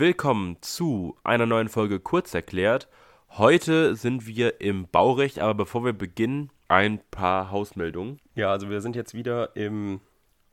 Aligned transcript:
willkommen 0.00 0.56
zu 0.62 1.18
einer 1.24 1.44
neuen 1.44 1.68
Folge 1.68 2.00
Kurz 2.00 2.32
erklärt. 2.32 2.88
Heute 3.28 3.94
sind 3.94 4.26
wir 4.26 4.62
im 4.62 4.88
Baurecht, 4.88 5.38
aber 5.38 5.52
bevor 5.52 5.84
wir 5.84 5.92
beginnen, 5.92 6.50
ein 6.68 7.00
paar 7.10 7.50
Hausmeldungen. 7.50 8.18
Ja, 8.34 8.50
also 8.50 8.70
wir 8.70 8.80
sind 8.80 8.96
jetzt 8.96 9.12
wieder 9.12 9.54
im 9.56 10.00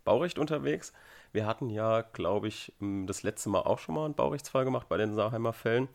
Baurecht 0.04 0.38
unterwegs. 0.38 0.92
Wir 1.32 1.46
hatten 1.46 1.70
ja, 1.70 2.02
glaube 2.02 2.50
ich, 2.50 2.74
das 2.82 3.24
letzte 3.24 3.48
Mal 3.48 3.62
auch 3.62 3.80
schon 3.80 3.96
mal 3.96 4.04
einen 4.04 4.16
Baurechtsfall 4.16 4.66
gemacht 4.66 4.90
bei 4.90 4.98
den 4.98 5.16
Saarheimer 5.16 5.54
Fällen. 5.54 5.88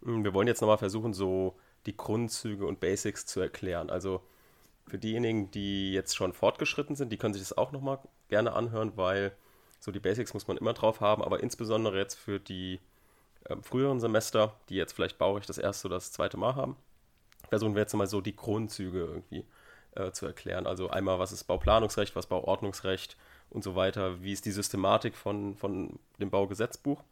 Wir 0.00 0.32
wollen 0.32 0.48
jetzt 0.48 0.62
nochmal 0.62 0.78
versuchen, 0.78 1.12
so 1.12 1.58
die 1.84 1.98
Grundzüge 1.98 2.64
und 2.64 2.80
Basics 2.80 3.26
zu 3.26 3.38
erklären. 3.38 3.90
Also 3.90 4.22
für 4.86 4.96
diejenigen, 4.96 5.50
die 5.50 5.92
jetzt 5.92 6.16
schon 6.16 6.32
fortgeschritten 6.32 6.96
sind, 6.96 7.12
die 7.12 7.18
können 7.18 7.34
sich 7.34 7.42
das 7.42 7.58
auch 7.58 7.70
nochmal 7.70 7.98
gerne 8.30 8.54
anhören, 8.54 8.92
weil 8.96 9.32
so 9.78 9.92
die 9.92 10.00
Basics 10.00 10.32
muss 10.32 10.48
man 10.48 10.56
immer 10.56 10.72
drauf 10.72 11.02
haben, 11.02 11.22
aber 11.22 11.40
insbesondere 11.40 11.98
jetzt 11.98 12.14
für 12.14 12.40
die 12.40 12.80
äh, 13.44 13.56
früheren 13.62 14.00
Semester, 14.00 14.54
die 14.68 14.76
jetzt 14.76 14.92
vielleicht 14.92 15.18
Baurecht 15.18 15.48
das 15.48 15.58
erste 15.58 15.88
oder 15.88 15.96
das 15.96 16.12
zweite 16.12 16.36
Mal 16.36 16.54
haben, 16.54 16.76
versuchen 17.48 17.74
wir 17.74 17.82
jetzt 17.82 17.94
mal 17.94 18.06
so 18.06 18.20
die 18.20 18.36
Grundzüge 18.36 19.00
irgendwie 19.00 19.44
äh, 19.94 20.10
zu 20.12 20.26
erklären. 20.26 20.66
Also 20.66 20.90
einmal, 20.90 21.18
was 21.18 21.32
ist 21.32 21.44
Bauplanungsrecht, 21.44 22.16
was 22.16 22.26
Bauordnungsrecht 22.26 23.16
und 23.50 23.62
so 23.62 23.76
weiter, 23.76 24.22
wie 24.22 24.32
ist 24.32 24.46
die 24.46 24.50
Systematik 24.50 25.16
von, 25.16 25.56
von 25.56 25.98
dem 26.20 26.30
Baugesetzbuch 26.30 27.02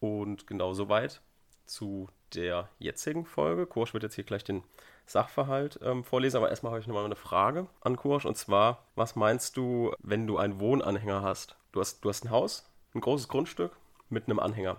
und 0.00 0.46
genau 0.46 0.74
soweit 0.74 1.20
zu 1.66 2.08
der 2.34 2.68
jetzigen 2.78 3.24
Folge. 3.24 3.66
Kursch 3.66 3.94
wird 3.94 4.02
jetzt 4.02 4.14
hier 4.14 4.24
gleich 4.24 4.44
den 4.44 4.62
Sachverhalt 5.06 5.80
ähm, 5.82 6.04
vorlesen, 6.04 6.36
aber 6.36 6.50
erstmal 6.50 6.72
habe 6.72 6.80
ich 6.80 6.86
nochmal 6.86 7.04
eine 7.04 7.16
Frage 7.16 7.66
an 7.80 7.96
Kursch 7.96 8.26
und 8.26 8.36
zwar, 8.36 8.84
was 8.94 9.16
meinst 9.16 9.56
du, 9.56 9.92
wenn 10.00 10.26
du 10.26 10.36
einen 10.36 10.60
Wohnanhänger 10.60 11.22
hast? 11.22 11.56
Du 11.72 11.80
hast, 11.80 12.04
du 12.04 12.08
hast 12.08 12.24
ein 12.24 12.30
Haus, 12.30 12.68
ein 12.94 13.00
großes 13.00 13.28
Grundstück 13.28 13.72
mit 14.08 14.26
einem 14.26 14.38
Anhänger. 14.38 14.76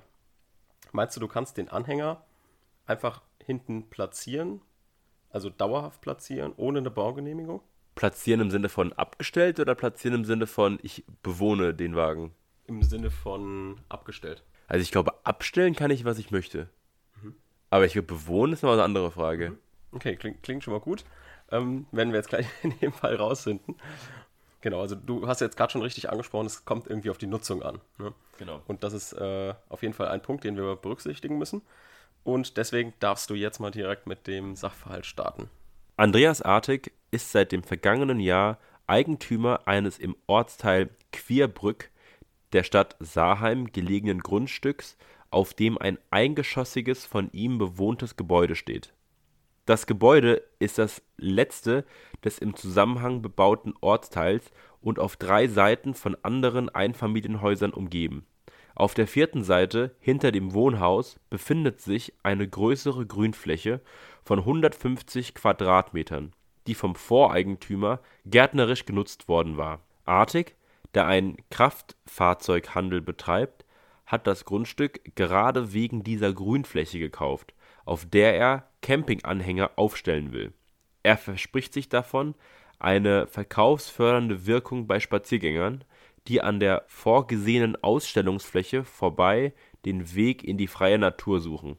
Meinst 0.91 1.15
du, 1.15 1.19
du 1.19 1.27
kannst 1.27 1.57
den 1.57 1.69
Anhänger 1.69 2.23
einfach 2.85 3.21
hinten 3.43 3.89
platzieren, 3.89 4.61
also 5.29 5.49
dauerhaft 5.49 6.01
platzieren, 6.01 6.53
ohne 6.57 6.79
eine 6.79 6.91
Baugenehmigung? 6.91 7.61
Platzieren 7.95 8.41
im 8.41 8.51
Sinne 8.51 8.69
von 8.69 8.93
abgestellt 8.93 9.59
oder 9.59 9.75
platzieren 9.75 10.15
im 10.15 10.25
Sinne 10.25 10.47
von 10.47 10.79
ich 10.81 11.05
bewohne 11.23 11.73
den 11.73 11.95
Wagen? 11.95 12.33
Im 12.65 12.83
Sinne 12.83 13.11
von 13.11 13.79
abgestellt. 13.89 14.43
Also 14.67 14.81
ich 14.81 14.91
glaube, 14.91 15.13
abstellen 15.25 15.75
kann 15.75 15.91
ich, 15.91 16.05
was 16.05 16.17
ich 16.17 16.31
möchte. 16.31 16.69
Mhm. 17.21 17.35
Aber 17.69 17.85
ich 17.85 17.93
glaube, 17.93 18.07
bewohnen 18.07 18.53
ist 18.53 18.63
noch 18.63 18.71
eine 18.71 18.83
andere 18.83 19.11
Frage. 19.11 19.51
Mhm. 19.51 19.57
Okay, 19.93 20.15
klingt, 20.15 20.43
klingt 20.43 20.63
schon 20.63 20.73
mal 20.73 20.79
gut. 20.79 21.03
Ähm, 21.51 21.85
werden 21.91 22.13
wir 22.13 22.19
jetzt 22.19 22.29
gleich 22.29 22.47
in 22.63 22.77
dem 22.79 22.93
Fall 22.93 23.15
rausfinden. 23.15 23.75
Genau, 24.61 24.81
also 24.81 24.95
du 24.95 25.27
hast 25.27 25.41
jetzt 25.41 25.57
gerade 25.57 25.71
schon 25.71 25.81
richtig 25.81 26.09
angesprochen, 26.09 26.45
es 26.45 26.65
kommt 26.65 26.87
irgendwie 26.87 27.09
auf 27.09 27.17
die 27.17 27.27
Nutzung 27.27 27.63
an. 27.63 27.79
Ne? 27.97 28.13
Genau. 28.37 28.61
Und 28.67 28.83
das 28.83 28.93
ist 28.93 29.13
äh, 29.13 29.53
auf 29.69 29.81
jeden 29.81 29.93
Fall 29.93 30.07
ein 30.09 30.21
Punkt, 30.21 30.43
den 30.43 30.55
wir 30.55 30.75
berücksichtigen 30.75 31.37
müssen. 31.37 31.61
Und 32.23 32.57
deswegen 32.57 32.93
darfst 32.99 33.29
du 33.29 33.33
jetzt 33.33 33.59
mal 33.59 33.71
direkt 33.71 34.05
mit 34.05 34.27
dem 34.27 34.55
Sachverhalt 34.55 35.07
starten. 35.07 35.49
Andreas 35.97 36.41
Artig 36.41 36.93
ist 37.09 37.31
seit 37.31 37.51
dem 37.51 37.63
vergangenen 37.63 38.19
Jahr 38.19 38.59
Eigentümer 38.85 39.67
eines 39.67 39.97
im 39.97 40.15
Ortsteil 40.27 40.89
Quierbrück 41.11 41.89
der 42.53 42.63
Stadt 42.63 42.95
Saarheim 42.99 43.71
gelegenen 43.71 44.19
Grundstücks, 44.19 44.97
auf 45.29 45.53
dem 45.53 45.77
ein 45.77 45.97
eingeschossiges 46.09 47.05
von 47.05 47.31
ihm 47.31 47.57
bewohntes 47.57 48.17
Gebäude 48.17 48.55
steht. 48.55 48.93
Das 49.65 49.85
Gebäude 49.85 50.41
ist 50.59 50.79
das 50.79 51.03
letzte 51.17 51.85
des 52.23 52.39
im 52.39 52.55
Zusammenhang 52.55 53.21
bebauten 53.21 53.73
Ortsteils 53.81 54.51
und 54.81 54.99
auf 54.99 55.15
drei 55.15 55.47
Seiten 55.47 55.93
von 55.93 56.17
anderen 56.23 56.69
Einfamilienhäusern 56.69 57.71
umgeben. 57.71 58.25
Auf 58.73 58.93
der 58.93 59.07
vierten 59.07 59.43
Seite, 59.43 59.95
hinter 59.99 60.31
dem 60.31 60.53
Wohnhaus, 60.53 61.19
befindet 61.29 61.81
sich 61.81 62.13
eine 62.23 62.47
größere 62.47 63.05
Grünfläche 63.05 63.81
von 64.23 64.39
150 64.39 65.35
Quadratmetern, 65.35 66.33
die 66.67 66.73
vom 66.73 66.95
Voreigentümer 66.95 67.99
gärtnerisch 68.25 68.85
genutzt 68.85 69.27
worden 69.27 69.57
war. 69.57 69.81
Artig, 70.05 70.55
der 70.95 71.05
einen 71.05 71.37
Kraftfahrzeughandel 71.51 73.01
betreibt, 73.01 73.65
hat 74.05 74.25
das 74.25 74.45
Grundstück 74.45 75.15
gerade 75.15 75.73
wegen 75.73 76.03
dieser 76.03 76.33
Grünfläche 76.33 76.97
gekauft 76.97 77.53
auf 77.85 78.05
der 78.05 78.35
er 78.35 78.67
Campinganhänger 78.81 79.71
aufstellen 79.75 80.31
will. 80.31 80.53
Er 81.03 81.17
verspricht 81.17 81.73
sich 81.73 81.89
davon 81.89 82.35
eine 82.79 83.27
verkaufsfördernde 83.27 84.45
Wirkung 84.45 84.87
bei 84.87 84.99
Spaziergängern, 84.99 85.83
die 86.27 86.41
an 86.41 86.59
der 86.59 86.83
vorgesehenen 86.87 87.81
Ausstellungsfläche 87.81 88.83
vorbei 88.83 89.53
den 89.85 90.15
Weg 90.15 90.43
in 90.43 90.57
die 90.57 90.67
freie 90.67 90.99
Natur 90.99 91.39
suchen. 91.39 91.77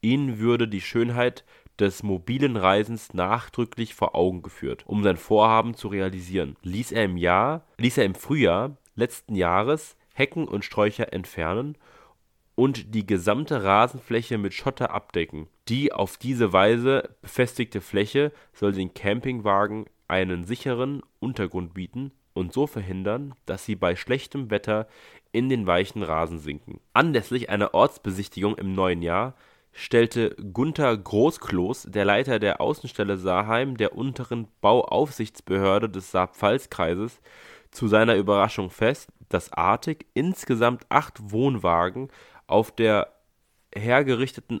Ihnen 0.00 0.38
würde 0.38 0.68
die 0.68 0.80
Schönheit 0.80 1.44
des 1.78 2.02
mobilen 2.02 2.56
Reisens 2.56 3.14
nachdrücklich 3.14 3.94
vor 3.94 4.14
Augen 4.14 4.42
geführt. 4.42 4.84
Um 4.86 5.02
sein 5.02 5.16
Vorhaben 5.16 5.74
zu 5.74 5.88
realisieren, 5.88 6.56
ließ 6.62 6.92
er 6.92 7.04
im 7.04 7.16
Jahr, 7.16 7.66
ließ 7.78 7.98
er 7.98 8.04
im 8.04 8.14
Frühjahr 8.14 8.76
letzten 8.94 9.34
Jahres 9.34 9.96
Hecken 10.14 10.46
und 10.46 10.64
Sträucher 10.64 11.12
entfernen 11.12 11.76
und 12.54 12.94
die 12.94 13.06
gesamte 13.06 13.64
Rasenfläche 13.64 14.38
mit 14.38 14.54
Schotter 14.54 14.90
abdecken. 14.90 15.48
Die 15.68 15.92
auf 15.92 16.16
diese 16.16 16.52
Weise 16.52 17.10
befestigte 17.20 17.80
Fläche 17.80 18.32
soll 18.52 18.72
den 18.72 18.94
Campingwagen 18.94 19.86
einen 20.08 20.44
sicheren 20.44 21.02
Untergrund 21.18 21.74
bieten 21.74 22.12
und 22.32 22.52
so 22.52 22.66
verhindern, 22.66 23.34
dass 23.46 23.64
sie 23.64 23.76
bei 23.76 23.96
schlechtem 23.96 24.50
Wetter 24.50 24.86
in 25.32 25.48
den 25.48 25.66
weichen 25.66 26.02
Rasen 26.02 26.38
sinken. 26.38 26.80
Anlässlich 26.92 27.50
einer 27.50 27.74
Ortsbesichtigung 27.74 28.56
im 28.56 28.74
neuen 28.74 29.02
Jahr 29.02 29.34
stellte 29.72 30.36
Gunther 30.52 30.96
Großkloß, 30.96 31.88
der 31.90 32.04
Leiter 32.04 32.38
der 32.38 32.60
Außenstelle 32.60 33.16
Saarheim 33.16 33.76
der 33.76 33.96
unteren 33.96 34.46
Bauaufsichtsbehörde 34.60 35.88
des 35.88 36.12
Saar-Pfalz-Kreises, 36.12 37.20
zu 37.72 37.88
seiner 37.88 38.14
Überraschung 38.14 38.70
fest, 38.70 39.10
dass 39.28 39.52
Artig 39.52 40.06
insgesamt 40.14 40.86
acht 40.90 41.32
Wohnwagen 41.32 42.08
auf 42.46 42.72
der 42.72 43.12
hergerichteten 43.74 44.60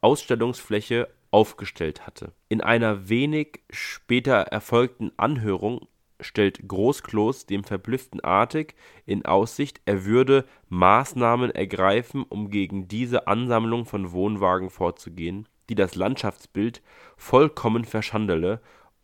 Ausstellungsfläche 0.00 1.08
aufgestellt 1.30 2.06
hatte. 2.06 2.32
In 2.48 2.60
einer 2.60 3.08
wenig 3.08 3.60
später 3.70 4.34
erfolgten 4.34 5.12
Anhörung 5.16 5.86
stellt 6.20 6.66
Großkloß 6.66 7.46
dem 7.46 7.62
verblüfften 7.64 8.20
Artig 8.20 8.74
in 9.06 9.24
Aussicht, 9.24 9.80
er 9.84 10.04
würde 10.04 10.46
Maßnahmen 10.68 11.50
ergreifen, 11.50 12.24
um 12.28 12.50
gegen 12.50 12.88
diese 12.88 13.28
Ansammlung 13.28 13.84
von 13.84 14.10
Wohnwagen 14.10 14.70
vorzugehen, 14.70 15.48
die 15.68 15.74
das 15.74 15.94
Landschaftsbild 15.94 16.82
vollkommen 17.16 17.84
verschandele 17.84 18.60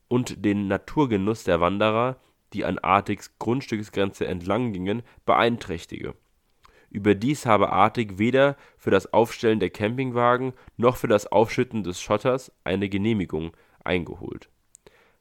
und 0.08 0.44
den 0.44 0.66
Naturgenuss 0.66 1.44
der 1.44 1.60
Wanderer, 1.60 2.16
die 2.52 2.64
an 2.64 2.78
Artigs 2.78 3.38
Grundstücksgrenze 3.38 4.26
entlang 4.26 4.72
gingen, 4.72 5.02
beeinträchtige 5.24 6.14
Überdies 6.94 7.44
habe 7.44 7.72
Artig 7.72 8.18
weder 8.18 8.56
für 8.78 8.92
das 8.92 9.12
Aufstellen 9.12 9.58
der 9.58 9.70
Campingwagen 9.70 10.52
noch 10.76 10.96
für 10.96 11.08
das 11.08 11.26
Aufschütten 11.26 11.82
des 11.82 12.00
Schotters 12.00 12.52
eine 12.62 12.88
Genehmigung 12.88 13.50
eingeholt. 13.82 14.48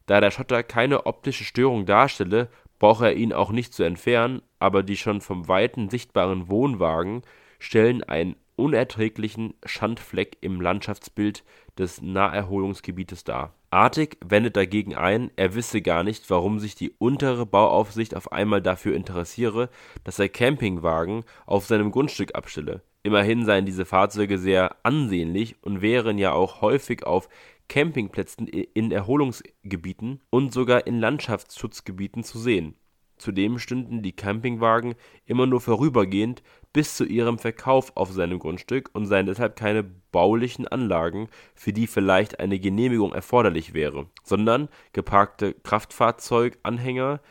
Da 0.06 0.22
der 0.22 0.30
Schotter 0.30 0.62
keine 0.62 1.08
optische 1.08 1.44
Störung 1.44 1.88
darstelle, 1.88 2.50
brauche 2.78 3.08
er 3.08 3.16
ihn 3.16 3.34
auch 3.34 3.52
nicht 3.52 3.74
zu 3.74 3.82
entfernen, 3.82 4.44
aber 4.60 4.84
die 4.84 4.98
schon 4.98 5.20
vom 5.20 5.48
Weiten 5.48 5.90
sichtbaren 5.90 6.48
Wohnwagen 6.48 7.24
stellen 7.58 8.04
einen 8.04 8.36
unerträglichen 8.56 9.56
Schandfleck 9.66 10.38
im 10.42 10.62
Landschaftsbild 10.62 11.44
des 11.80 12.04
Naherholungsgebietes 12.04 13.24
dar. 13.24 13.56
Artig 13.74 14.18
wendet 14.24 14.56
dagegen 14.56 14.94
ein, 14.94 15.32
er 15.36 15.56
wisse 15.56 15.82
gar 15.82 16.04
nicht, 16.04 16.30
warum 16.30 16.60
sich 16.60 16.76
die 16.76 16.94
untere 17.00 17.48
Bauaufsicht 17.48 18.16
auf 18.16 18.32
einmal 18.32 18.62
dafür 18.62 18.96
interessiere, 18.96 19.70
dass 20.04 20.20
er 20.20 20.30
Campingwagen 20.30 21.24
auf 21.48 21.66
seinem 21.66 21.90
Grundstück 21.90 22.36
abstelle. 22.36 22.84
Immerhin 23.02 23.46
seien 23.46 23.66
diese 23.66 23.86
Fahrzeuge 23.86 24.38
sehr 24.38 24.76
ansehnlich 24.84 25.56
und 25.64 25.82
wären 25.82 26.20
ja 26.20 26.34
auch 26.34 26.62
häufig 26.62 27.04
auf 27.04 27.28
Campingplätzen 27.68 28.48
in 28.48 28.92
Erholungsgebieten 28.92 30.22
und 30.30 30.54
sogar 30.54 30.86
in 30.86 31.00
Landschaftsschutzgebieten 31.00 32.24
zu 32.24 32.38
sehen 32.38 32.76
Zudem 33.18 33.58
stünden 33.58 34.02
die 34.02 34.12
Campingwagen 34.12 34.96
immer 35.26 35.46
nur 35.46 35.62
vorübergehend 35.62 36.44
bis 36.74 36.98
zu 36.98 37.06
ihrem 37.06 37.38
Verkauf 37.38 37.96
auf 37.96 38.12
seinem 38.12 38.40
Grundstück 38.40 38.90
und 38.94 39.06
seien 39.06 39.28
deshalb 39.28 39.56
keine 39.56 39.84
baulichen 39.84 40.68
Anlagen, 40.68 41.30
für 41.54 41.72
die 41.72 41.88
vielleicht 41.88 42.40
eine 42.40 42.60
Genehmigung 42.60 43.14
erforderlich 43.14 43.74
wäre, 43.74 44.08
sondern 44.24 44.70
geparkte 44.92 45.54
Kraftfahrzeuganhänger, 45.54 47.22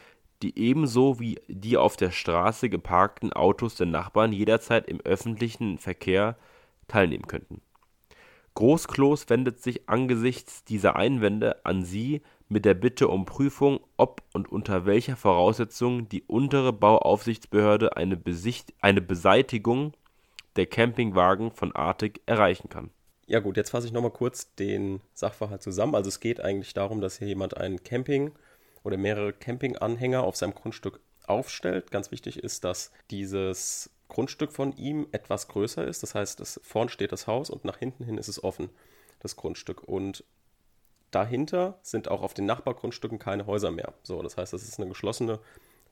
die 0.42 0.58
ebenso 0.58 1.20
wie 1.20 1.40
die 1.48 1.76
auf 1.76 1.96
der 1.96 2.10
Straße 2.10 2.68
geparkten 2.68 3.32
Autos 3.32 3.74
der 3.74 3.86
Nachbarn 3.86 4.32
jederzeit 4.32 4.86
im 4.88 5.00
öffentlichen 5.00 5.78
Verkehr 5.78 6.36
teilnehmen 6.88 7.26
könnten. 7.26 7.60
Großkloß 8.54 9.30
wendet 9.30 9.62
sich 9.62 9.88
angesichts 9.88 10.64
dieser 10.64 10.96
Einwände 10.96 11.64
an 11.64 11.84
Sie 11.84 12.22
mit 12.52 12.64
der 12.64 12.74
Bitte 12.74 13.08
um 13.08 13.24
Prüfung, 13.24 13.80
ob 13.96 14.22
und 14.32 14.50
unter 14.52 14.86
welcher 14.86 15.16
Voraussetzung 15.16 16.08
die 16.08 16.22
untere 16.22 16.72
Bauaufsichtsbehörde 16.72 17.96
eine 17.96 18.16
Beseitigung 18.16 19.94
der 20.56 20.66
Campingwagen 20.66 21.50
von 21.50 21.74
Arctic 21.74 22.20
erreichen 22.26 22.68
kann. 22.68 22.90
Ja 23.26 23.40
gut, 23.40 23.56
jetzt 23.56 23.70
fasse 23.70 23.86
ich 23.86 23.92
nochmal 23.92 24.10
kurz 24.10 24.54
den 24.54 25.00
Sachverhalt 25.14 25.62
zusammen. 25.62 25.94
Also 25.94 26.08
es 26.08 26.20
geht 26.20 26.40
eigentlich 26.40 26.74
darum, 26.74 27.00
dass 27.00 27.18
hier 27.18 27.28
jemand 27.28 27.56
einen 27.56 27.82
Camping 27.82 28.32
oder 28.84 28.98
mehrere 28.98 29.32
Campinganhänger 29.32 30.22
auf 30.22 30.36
seinem 30.36 30.54
Grundstück 30.54 31.00
aufstellt. 31.26 31.90
Ganz 31.90 32.10
wichtig 32.10 32.38
ist, 32.38 32.64
dass 32.64 32.92
dieses 33.10 33.90
Grundstück 34.08 34.52
von 34.52 34.76
ihm 34.76 35.06
etwas 35.12 35.48
größer 35.48 35.86
ist. 35.86 36.02
Das 36.02 36.14
heißt, 36.14 36.40
dass 36.40 36.60
vorn 36.62 36.90
steht 36.90 37.12
das 37.12 37.26
Haus 37.26 37.48
und 37.48 37.64
nach 37.64 37.78
hinten 37.78 38.04
hin 38.04 38.18
ist 38.18 38.28
es 38.28 38.44
offen, 38.44 38.68
das 39.20 39.36
Grundstück. 39.36 39.82
Und 39.84 40.24
dahinter 41.12 41.78
sind 41.82 42.08
auch 42.08 42.22
auf 42.22 42.34
den 42.34 42.46
Nachbargrundstücken 42.46 43.18
keine 43.18 43.46
Häuser 43.46 43.70
mehr. 43.70 43.94
So, 44.02 44.22
das 44.22 44.36
heißt, 44.36 44.52
das 44.52 44.64
ist 44.64 44.80
eine 44.80 44.88
geschlossene 44.88 45.38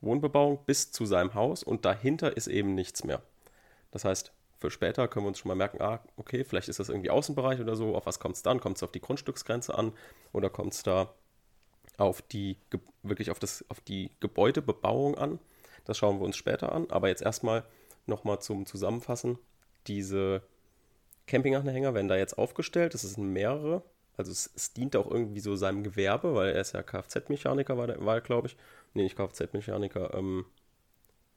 Wohnbebauung 0.00 0.58
bis 0.66 0.90
zu 0.90 1.06
seinem 1.06 1.34
Haus 1.34 1.62
und 1.62 1.84
dahinter 1.84 2.36
ist 2.36 2.48
eben 2.48 2.74
nichts 2.74 3.04
mehr. 3.04 3.22
Das 3.92 4.04
heißt, 4.04 4.32
für 4.58 4.70
später 4.70 5.08
können 5.08 5.24
wir 5.24 5.28
uns 5.28 5.38
schon 5.38 5.48
mal 5.48 5.54
merken, 5.54 5.80
ah, 5.80 6.00
okay, 6.16 6.44
vielleicht 6.44 6.68
ist 6.68 6.80
das 6.80 6.88
irgendwie 6.88 7.10
Außenbereich 7.10 7.60
oder 7.60 7.76
so. 7.76 7.94
Auf 7.94 8.06
was 8.06 8.18
kommt 8.18 8.36
es 8.36 8.42
dann? 8.42 8.60
Kommt 8.60 8.76
es 8.76 8.82
auf 8.82 8.92
die 8.92 9.00
Grundstücksgrenze 9.00 9.76
an 9.76 9.92
oder 10.32 10.50
kommt 10.50 10.74
es 10.74 10.82
da 10.82 11.14
auf 11.96 12.22
die 12.22 12.56
wirklich 13.02 13.30
auf 13.30 13.38
das 13.38 13.64
auf 13.68 13.80
die 13.80 14.10
Gebäudebebauung 14.20 15.16
an? 15.16 15.38
Das 15.84 15.96
schauen 15.96 16.18
wir 16.18 16.26
uns 16.26 16.36
später 16.36 16.72
an. 16.72 16.90
Aber 16.90 17.08
jetzt 17.08 17.22
erstmal 17.22 17.64
nochmal 18.06 18.40
zum 18.40 18.66
Zusammenfassen. 18.66 19.38
Diese 19.86 20.42
Campinganhänger 21.26 21.94
werden 21.94 22.08
da 22.08 22.16
jetzt 22.16 22.36
aufgestellt. 22.36 22.92
Das 22.92 23.02
sind 23.02 23.32
mehrere. 23.32 23.82
Also 24.20 24.32
es, 24.32 24.50
es, 24.54 24.72
dient 24.72 24.94
auch 24.96 25.10
irgendwie 25.10 25.40
so 25.40 25.56
seinem 25.56 25.82
Gewerbe, 25.82 26.34
weil 26.34 26.50
er 26.50 26.60
ist 26.60 26.74
ja 26.74 26.82
Kfz-Mechaniker, 26.82 27.78
war, 27.78 27.88
war 28.04 28.20
glaube 28.20 28.48
ich. 28.48 28.56
Nee, 28.92 29.04
nicht 29.04 29.16
Kfz-Mechaniker, 29.16 30.14
ähm, 30.14 30.44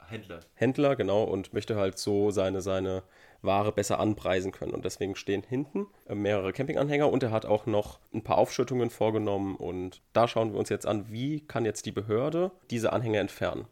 Händler. 0.05 0.41
Händler, 0.55 0.95
genau, 0.97 1.23
und 1.23 1.53
möchte 1.53 1.77
halt 1.77 1.97
so 1.97 2.29
seine, 2.31 2.61
seine 2.61 3.03
Ware 3.41 3.71
besser 3.71 3.99
anpreisen 3.99 4.51
können. 4.51 4.73
Und 4.73 4.83
deswegen 4.83 5.15
stehen 5.15 5.43
hinten 5.43 5.87
äh, 6.07 6.15
mehrere 6.15 6.51
Campinganhänger 6.51 7.09
und 7.09 7.23
er 7.23 7.31
hat 7.31 7.45
auch 7.45 7.65
noch 7.65 7.99
ein 8.13 8.23
paar 8.23 8.37
Aufschüttungen 8.37 8.89
vorgenommen. 8.89 9.55
Und 9.55 10.01
da 10.11 10.27
schauen 10.27 10.51
wir 10.51 10.59
uns 10.59 10.69
jetzt 10.69 10.85
an, 10.85 11.09
wie 11.09 11.39
kann 11.39 11.65
jetzt 11.65 11.85
die 11.85 11.91
Behörde 11.91 12.51
diese 12.69 12.91
Anhänger 12.91 13.19
entfernen. 13.19 13.65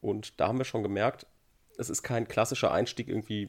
Und 0.00 0.40
da 0.40 0.48
haben 0.48 0.58
wir 0.58 0.64
schon 0.64 0.82
gemerkt, 0.82 1.26
es 1.78 1.90
ist 1.90 2.02
kein 2.02 2.28
klassischer 2.28 2.72
Einstieg 2.72 3.08
irgendwie, 3.08 3.48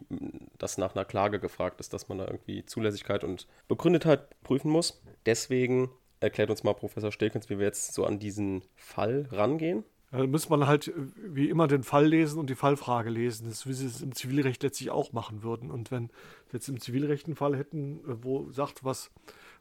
dass 0.57 0.77
nach 0.77 0.95
einer 0.95 1.05
Klage 1.05 1.39
gefragt 1.39 1.79
ist, 1.79 1.93
dass 1.93 2.09
man 2.09 2.17
da 2.17 2.25
irgendwie 2.25 2.65
Zulässigkeit 2.65 3.23
und 3.23 3.47
Begründetheit 3.67 4.27
prüfen 4.43 4.69
muss. 4.71 5.01
Deswegen 5.25 5.89
erklärt 6.19 6.49
uns 6.49 6.63
mal 6.63 6.73
Professor 6.73 7.11
Stilkens, 7.11 7.49
wie 7.49 7.59
wir 7.59 7.65
jetzt 7.65 7.93
so 7.93 8.05
an 8.05 8.19
diesen 8.19 8.63
Fall 8.75 9.27
rangehen. 9.31 9.83
Da 10.11 10.25
muss 10.25 10.47
man 10.47 10.67
halt 10.67 10.93
wie 10.95 11.49
immer 11.49 11.67
den 11.67 11.83
Fall 11.83 12.07
lesen 12.07 12.39
und 12.39 12.49
die 12.49 12.55
Fallfrage 12.55 13.09
lesen. 13.09 13.49
Das 13.49 13.67
wie 13.67 13.73
sie 13.73 13.87
es 13.87 14.01
im 14.01 14.15
Zivilrecht 14.15 14.63
letztlich 14.63 14.89
auch 14.89 15.11
machen 15.11 15.43
würden. 15.43 15.69
Und 15.69 15.91
wenn 15.91 16.07
wir 16.49 16.53
jetzt 16.53 16.69
im 16.69 16.79
Zivilrecht 16.79 17.25
einen 17.25 17.35
Fall 17.35 17.57
hätten, 17.57 17.99
wo 18.05 18.49
sagt, 18.51 18.85
was 18.85 19.11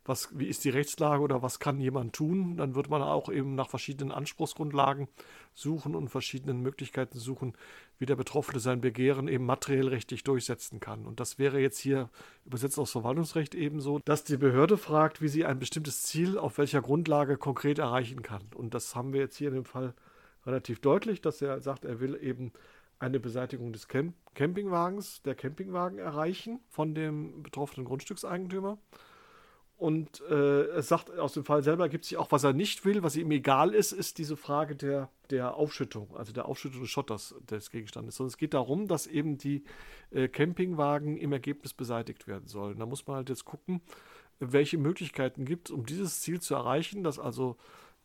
was, 0.08 0.28
wie 0.38 0.46
ist 0.46 0.64
die 0.64 0.70
Rechtslage 0.70 1.22
oder 1.22 1.42
was 1.42 1.58
kann 1.58 1.80
jemand 1.80 2.14
tun, 2.14 2.56
dann 2.56 2.74
wird 2.74 2.88
man 2.88 3.02
auch 3.02 3.28
eben 3.28 3.54
nach 3.54 3.68
verschiedenen 3.68 4.12
Anspruchsgrundlagen 4.12 5.08
suchen 5.54 5.94
und 5.94 6.08
verschiedenen 6.08 6.60
Möglichkeiten 6.60 7.18
suchen, 7.18 7.54
wie 7.98 8.06
der 8.06 8.16
Betroffene 8.16 8.60
sein 8.60 8.80
Begehren 8.80 9.28
eben 9.28 9.46
materiell 9.46 9.88
rechtlich 9.88 10.24
durchsetzen 10.24 10.80
kann. 10.80 11.06
Und 11.06 11.20
das 11.20 11.38
wäre 11.38 11.60
jetzt 11.60 11.78
hier 11.78 12.10
übersetzt 12.44 12.78
aus 12.78 12.92
Verwaltungsrecht 12.92 13.54
ebenso, 13.54 14.00
dass 14.04 14.24
die 14.24 14.36
Behörde 14.36 14.76
fragt, 14.76 15.20
wie 15.20 15.28
sie 15.28 15.44
ein 15.44 15.58
bestimmtes 15.58 16.02
Ziel 16.02 16.38
auf 16.38 16.58
welcher 16.58 16.82
Grundlage 16.82 17.36
konkret 17.36 17.78
erreichen 17.78 18.22
kann. 18.22 18.42
Und 18.54 18.74
das 18.74 18.94
haben 18.94 19.12
wir 19.12 19.20
jetzt 19.20 19.36
hier 19.36 19.48
in 19.48 19.54
dem 19.54 19.64
Fall 19.64 19.94
relativ 20.46 20.80
deutlich, 20.80 21.20
dass 21.20 21.42
er 21.42 21.60
sagt, 21.60 21.84
er 21.84 22.00
will 22.00 22.18
eben 22.22 22.52
eine 22.98 23.20
Beseitigung 23.20 23.72
des 23.72 23.88
Camp 23.88 24.14
Campingwagens, 24.34 25.22
der 25.22 25.34
Campingwagen 25.34 25.98
erreichen 25.98 26.60
von 26.68 26.94
dem 26.94 27.42
betroffenen 27.42 27.86
Grundstückseigentümer. 27.86 28.78
Und 29.78 30.22
äh, 30.30 30.62
es 30.68 30.88
sagt 30.88 31.10
aus 31.18 31.34
dem 31.34 31.44
Fall 31.44 31.62
selber, 31.62 31.90
gibt 31.90 32.06
sich 32.06 32.16
auch, 32.16 32.32
was 32.32 32.44
er 32.44 32.54
nicht 32.54 32.86
will, 32.86 33.02
was 33.02 33.14
ihm 33.14 33.30
egal 33.30 33.74
ist, 33.74 33.92
ist 33.92 34.16
diese 34.16 34.36
Frage 34.36 34.74
der, 34.74 35.10
der 35.28 35.54
Aufschüttung, 35.54 36.16
also 36.16 36.32
der 36.32 36.46
Aufschüttung 36.46 36.80
des 36.80 36.90
Schotters 36.90 37.34
des 37.50 37.70
Gegenstandes. 37.70 38.16
Sondern 38.16 38.30
es 38.30 38.38
geht 38.38 38.54
darum, 38.54 38.88
dass 38.88 39.06
eben 39.06 39.36
die 39.36 39.64
äh, 40.10 40.28
Campingwagen 40.28 41.18
im 41.18 41.32
Ergebnis 41.32 41.74
beseitigt 41.74 42.26
werden 42.26 42.46
sollen. 42.46 42.78
Da 42.78 42.86
muss 42.86 43.06
man 43.06 43.16
halt 43.16 43.28
jetzt 43.28 43.44
gucken, 43.44 43.82
welche 44.38 44.78
Möglichkeiten 44.78 45.44
gibt 45.44 45.68
es, 45.68 45.74
um 45.74 45.84
dieses 45.84 46.20
Ziel 46.20 46.40
zu 46.40 46.54
erreichen, 46.54 47.04
dass 47.04 47.18
also 47.18 47.56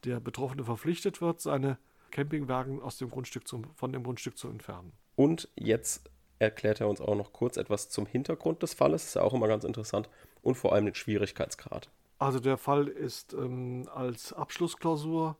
der 0.03 0.19
Betroffene 0.19 0.65
verpflichtet 0.65 1.21
wird, 1.21 1.39
seine 1.39 1.77
Campingwagen 2.11 2.81
aus 2.81 2.97
dem 2.97 3.09
Grundstück 3.09 3.47
zum, 3.47 3.63
von 3.75 3.93
dem 3.93 4.03
Grundstück 4.03 4.37
zu 4.37 4.49
entfernen. 4.49 4.91
Und 5.15 5.47
jetzt 5.55 6.09
erklärt 6.39 6.81
er 6.81 6.89
uns 6.89 6.99
auch 6.99 7.15
noch 7.15 7.31
kurz 7.31 7.55
etwas 7.55 7.89
zum 7.89 8.05
Hintergrund 8.05 8.61
des 8.61 8.73
Falles. 8.73 9.05
Ist 9.05 9.13
ja 9.13 9.21
auch 9.21 9.33
immer 9.33 9.47
ganz 9.47 9.63
interessant 9.63 10.09
und 10.41 10.55
vor 10.55 10.73
allem 10.73 10.85
den 10.85 10.95
Schwierigkeitsgrad. 10.95 11.89
Also 12.19 12.39
der 12.39 12.57
Fall 12.57 12.87
ist 12.87 13.33
ähm, 13.33 13.89
als 13.93 14.33
Abschlussklausur 14.33 15.37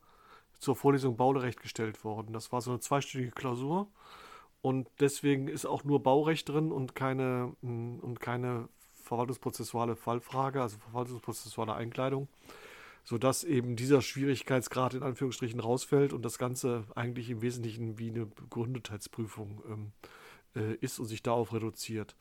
zur 0.58 0.76
Vorlesung 0.76 1.16
Baurecht 1.16 1.62
gestellt 1.62 2.04
worden. 2.04 2.34
Das 2.34 2.52
war 2.52 2.62
so 2.62 2.72
eine 2.72 2.80
zweistündige 2.80 3.34
Klausur 3.34 3.88
und 4.62 4.88
deswegen 5.00 5.48
ist 5.48 5.66
auch 5.66 5.84
nur 5.84 6.04
Baurecht 6.04 6.50
drin 6.50 6.72
und 6.72 6.96
keine, 6.96 7.54
mm, 7.62 8.00
und 8.00 8.20
keine 8.20 8.70
verwaltungsprozessuale 9.04 9.96
Fallfrage, 9.96 10.62
also 10.62 10.78
verwaltungsprozessuale 10.78 11.74
Einkleidung, 11.74 12.28
sodass 13.04 13.44
eben 13.44 13.76
dieser 13.76 14.02
Schwierigkeitsgrad 14.02 14.94
in 14.94 15.04
Anführungsstrichen 15.04 15.60
rausfällt 15.60 16.14
und 16.14 16.24
das 16.24 16.38
Ganze 16.38 16.86
eigentlich 16.96 17.30
im 17.30 17.42
Wesentlichen 17.42 17.98
wie 17.98 18.10
eine 18.10 18.28
Begründetheitsprüfung 18.28 19.64
ähm, 19.68 19.92
äh, 20.56 20.76
ist 20.76 21.00
und 21.00 21.08
sich 21.08 21.24
darauf 21.24 21.54
reduziert. 21.54 22.16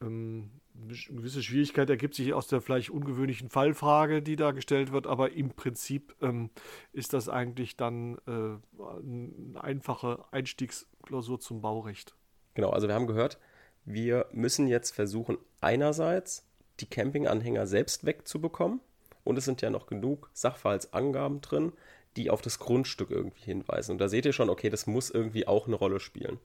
Ähm, 0.00 0.50
eine 0.74 0.94
gewisse 0.94 1.42
Schwierigkeit 1.42 1.90
ergibt 1.90 2.14
sich 2.14 2.32
aus 2.32 2.46
der 2.46 2.60
vielleicht 2.60 2.90
ungewöhnlichen 2.90 3.50
Fallfrage, 3.50 4.22
die 4.22 4.36
da 4.36 4.52
gestellt 4.52 4.92
wird, 4.92 5.06
aber 5.06 5.32
im 5.32 5.50
Prinzip 5.50 6.14
ähm, 6.22 6.50
ist 6.92 7.12
das 7.12 7.28
eigentlich 7.28 7.76
dann 7.76 8.16
äh, 8.26 8.58
eine 8.80 9.62
einfache 9.62 10.24
Einstiegsklausur 10.30 11.40
zum 11.40 11.60
Baurecht. 11.60 12.14
Genau, 12.54 12.70
also 12.70 12.88
wir 12.88 12.94
haben 12.94 13.06
gehört, 13.06 13.38
wir 13.84 14.26
müssen 14.32 14.66
jetzt 14.68 14.94
versuchen, 14.94 15.38
einerseits 15.60 16.46
die 16.80 16.86
Campinganhänger 16.86 17.66
selbst 17.66 18.04
wegzubekommen 18.04 18.80
und 19.24 19.36
es 19.36 19.44
sind 19.44 19.62
ja 19.62 19.70
noch 19.70 19.86
genug 19.86 20.30
Sachverhaltsangaben 20.32 21.40
drin, 21.40 21.72
die 22.16 22.30
auf 22.30 22.42
das 22.42 22.58
Grundstück 22.58 23.10
irgendwie 23.10 23.44
hinweisen. 23.44 23.92
Und 23.92 23.98
da 23.98 24.08
seht 24.08 24.26
ihr 24.26 24.32
schon, 24.32 24.50
okay, 24.50 24.68
das 24.68 24.86
muss 24.86 25.10
irgendwie 25.10 25.46
auch 25.46 25.66
eine 25.66 25.76
Rolle 25.76 26.00
spielen. 26.00 26.38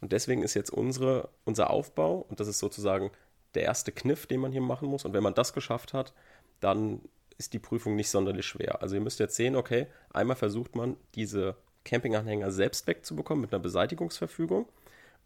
Und 0.00 0.12
deswegen 0.12 0.42
ist 0.42 0.54
jetzt 0.54 0.70
unsere, 0.70 1.28
unser 1.44 1.70
Aufbau, 1.70 2.26
und 2.28 2.40
das 2.40 2.48
ist 2.48 2.58
sozusagen 2.58 3.10
der 3.54 3.62
erste 3.62 3.92
Kniff, 3.92 4.26
den 4.26 4.40
man 4.40 4.52
hier 4.52 4.60
machen 4.60 4.88
muss. 4.88 5.04
Und 5.04 5.12
wenn 5.12 5.22
man 5.22 5.34
das 5.34 5.52
geschafft 5.52 5.92
hat, 5.92 6.12
dann 6.60 7.00
ist 7.38 7.52
die 7.52 7.58
Prüfung 7.58 7.96
nicht 7.96 8.10
sonderlich 8.10 8.46
schwer. 8.46 8.82
Also 8.82 8.94
ihr 8.94 9.00
müsst 9.00 9.20
jetzt 9.20 9.36
sehen, 9.36 9.56
okay, 9.56 9.86
einmal 10.12 10.36
versucht 10.36 10.74
man, 10.74 10.96
diese 11.14 11.56
Campinganhänger 11.84 12.50
selbst 12.50 12.86
wegzubekommen 12.86 13.42
mit 13.42 13.52
einer 13.52 13.62
Beseitigungsverfügung. 13.62 14.68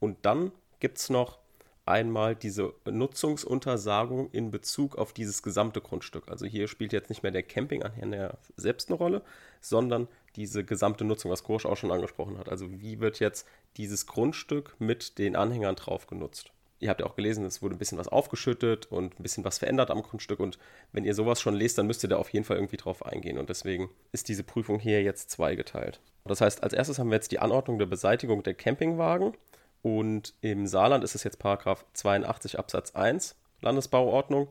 Und 0.00 0.18
dann 0.22 0.52
gibt 0.80 0.98
es 0.98 1.10
noch 1.10 1.38
einmal 1.86 2.34
diese 2.34 2.74
Nutzungsuntersagung 2.84 4.30
in 4.32 4.50
Bezug 4.50 4.96
auf 4.96 5.12
dieses 5.12 5.42
gesamte 5.42 5.80
Grundstück. 5.80 6.28
Also 6.28 6.44
hier 6.44 6.68
spielt 6.68 6.92
jetzt 6.92 7.08
nicht 7.08 7.22
mehr 7.22 7.32
der 7.32 7.44
Campinganhänger 7.44 8.36
selbst 8.56 8.88
eine 8.88 8.98
Rolle, 8.98 9.22
sondern 9.60 10.08
diese 10.34 10.64
gesamte 10.64 11.04
Nutzung, 11.04 11.30
was 11.30 11.44
Grosch 11.44 11.64
auch 11.64 11.76
schon 11.76 11.92
angesprochen 11.92 12.38
hat. 12.38 12.48
Also 12.48 12.70
wie 12.70 13.00
wird 13.00 13.20
jetzt 13.20 13.46
dieses 13.76 14.06
Grundstück 14.06 14.74
mit 14.78 15.18
den 15.18 15.36
Anhängern 15.36 15.76
drauf 15.76 16.06
genutzt? 16.06 16.50
Ihr 16.78 16.90
habt 16.90 17.00
ja 17.00 17.06
auch 17.06 17.16
gelesen, 17.16 17.44
es 17.46 17.62
wurde 17.62 17.74
ein 17.74 17.78
bisschen 17.78 17.96
was 17.96 18.08
aufgeschüttet 18.08 18.86
und 18.92 19.18
ein 19.18 19.22
bisschen 19.22 19.44
was 19.44 19.58
verändert 19.58 19.90
am 19.90 20.02
Grundstück. 20.02 20.40
Und 20.40 20.58
wenn 20.92 21.04
ihr 21.04 21.14
sowas 21.14 21.40
schon 21.40 21.54
lest, 21.54 21.78
dann 21.78 21.86
müsst 21.86 22.02
ihr 22.02 22.10
da 22.10 22.18
auf 22.18 22.28
jeden 22.30 22.44
Fall 22.44 22.58
irgendwie 22.58 22.76
drauf 22.76 23.06
eingehen. 23.06 23.38
Und 23.38 23.48
deswegen 23.48 23.88
ist 24.12 24.28
diese 24.28 24.44
Prüfung 24.44 24.78
hier 24.78 25.02
jetzt 25.02 25.30
zweigeteilt. 25.30 26.00
Das 26.26 26.42
heißt, 26.42 26.62
als 26.62 26.74
erstes 26.74 26.98
haben 26.98 27.08
wir 27.08 27.14
jetzt 27.14 27.32
die 27.32 27.38
Anordnung 27.38 27.78
der 27.78 27.86
Beseitigung 27.86 28.42
der 28.42 28.54
Campingwagen. 28.54 29.32
Und 29.82 30.34
im 30.40 30.66
Saarland 30.66 31.04
ist 31.04 31.14
es 31.14 31.24
jetzt 31.24 31.38
Paragraph 31.38 31.84
82 31.92 32.58
Absatz 32.58 32.94
1 32.94 33.36
Landesbauordnung. 33.60 34.48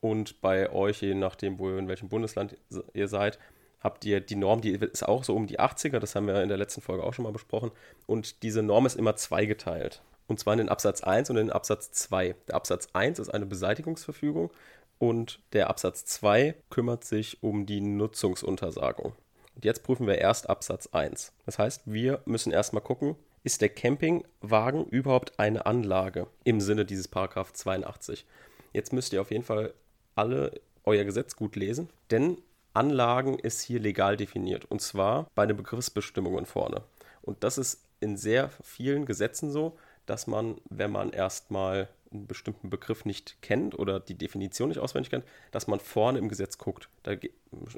Und 0.00 0.40
bei 0.40 0.70
euch, 0.70 1.02
je 1.02 1.14
nachdem, 1.14 1.58
wo 1.58 1.70
ihr 1.70 1.78
in 1.78 1.88
welchem 1.88 2.08
Bundesland 2.08 2.56
ihr 2.92 3.08
seid, 3.08 3.38
habt 3.80 4.04
ihr 4.04 4.20
die 4.20 4.36
Norm, 4.36 4.60
die 4.60 4.70
ist 4.70 5.06
auch 5.06 5.24
so 5.24 5.34
um 5.34 5.46
die 5.46 5.58
80er, 5.58 5.98
das 5.98 6.14
haben 6.14 6.26
wir 6.26 6.42
in 6.42 6.48
der 6.48 6.58
letzten 6.58 6.80
Folge 6.80 7.02
auch 7.02 7.14
schon 7.14 7.24
mal 7.24 7.32
besprochen. 7.32 7.70
Und 8.06 8.42
diese 8.42 8.62
Norm 8.62 8.86
ist 8.86 8.96
immer 8.96 9.16
zweigeteilt. 9.16 10.02
Und 10.28 10.40
zwar 10.40 10.54
in 10.54 10.58
den 10.58 10.68
Absatz 10.68 11.02
1 11.02 11.30
und 11.30 11.36
in 11.36 11.46
den 11.46 11.52
Absatz 11.52 11.92
2. 11.92 12.34
Der 12.48 12.56
Absatz 12.56 12.88
1 12.92 13.18
ist 13.18 13.28
eine 13.28 13.46
Beseitigungsverfügung 13.46 14.50
und 14.98 15.40
der 15.52 15.70
Absatz 15.70 16.04
2 16.06 16.54
kümmert 16.70 17.04
sich 17.04 17.42
um 17.42 17.66
die 17.66 17.80
Nutzungsuntersagung. 17.80 19.12
Und 19.54 19.64
jetzt 19.64 19.82
prüfen 19.84 20.06
wir 20.06 20.18
erst 20.18 20.50
Absatz 20.50 20.88
1. 20.88 21.32
Das 21.46 21.58
heißt, 21.58 21.82
wir 21.86 22.20
müssen 22.24 22.52
erstmal 22.52 22.82
gucken, 22.82 23.16
ist 23.46 23.60
der 23.62 23.68
Campingwagen 23.68 24.86
überhaupt 24.86 25.38
eine 25.38 25.66
Anlage 25.66 26.26
im 26.42 26.60
Sinne 26.60 26.84
dieses 26.84 27.06
Paragraph 27.06 27.52
82? 27.52 28.26
Jetzt 28.72 28.92
müsst 28.92 29.12
ihr 29.12 29.20
auf 29.20 29.30
jeden 29.30 29.44
Fall 29.44 29.72
alle 30.16 30.60
euer 30.82 31.04
Gesetz 31.04 31.36
gut 31.36 31.54
lesen, 31.54 31.88
denn 32.10 32.38
Anlagen 32.74 33.38
ist 33.38 33.60
hier 33.60 33.78
legal 33.78 34.16
definiert 34.16 34.64
und 34.64 34.82
zwar 34.82 35.30
bei 35.36 35.46
den 35.46 35.56
Begriffsbestimmungen 35.56 36.44
vorne. 36.44 36.82
Und 37.22 37.44
das 37.44 37.56
ist 37.56 37.84
in 38.00 38.16
sehr 38.16 38.50
vielen 38.64 39.06
Gesetzen 39.06 39.52
so, 39.52 39.78
dass 40.06 40.26
man, 40.26 40.60
wenn 40.68 40.90
man 40.90 41.10
erstmal 41.10 41.88
einen 42.10 42.26
bestimmten 42.26 42.68
Begriff 42.68 43.04
nicht 43.04 43.40
kennt 43.42 43.78
oder 43.78 44.00
die 44.00 44.18
Definition 44.18 44.70
nicht 44.70 44.80
auswendig 44.80 45.10
kennt, 45.10 45.24
dass 45.52 45.68
man 45.68 45.78
vorne 45.78 46.18
im 46.18 46.28
Gesetz 46.28 46.58
guckt. 46.58 46.88
Da 47.04 47.12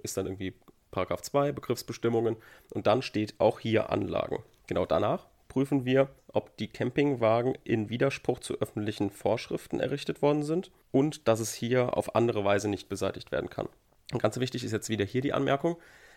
ist 0.02 0.16
dann 0.16 0.24
irgendwie 0.24 0.54
Paragraph 0.92 1.20
2, 1.20 1.52
Begriffsbestimmungen 1.52 2.36
und 2.70 2.86
dann 2.86 3.02
steht 3.02 3.34
auch 3.36 3.60
hier 3.60 3.90
Anlagen. 3.90 4.42
Genau 4.66 4.86
danach 4.86 5.26
prüfen 5.48 5.84
wir, 5.84 6.08
ob 6.28 6.56
die 6.58 6.68
Campingwagen 6.68 7.56
in 7.64 7.88
Widerspruch 7.88 8.38
zu 8.38 8.60
öffentlichen 8.60 9.10
Vorschriften 9.10 9.80
errichtet 9.80 10.22
worden 10.22 10.42
sind 10.42 10.70
und 10.92 11.26
dass 11.26 11.40
es 11.40 11.54
hier 11.54 11.96
auf 11.96 12.14
andere 12.14 12.44
Weise 12.44 12.68
nicht 12.68 12.88
beseitigt 12.88 13.32
werden 13.32 13.50
kann. 13.50 13.68
Und 14.12 14.22
ganz 14.22 14.38
wichtig 14.38 14.64
ist 14.64 14.72
jetzt 14.72 14.88
wieder 14.88 15.04
hier 15.04 15.20
die 15.20 15.32
Anmerkung, 15.32 15.76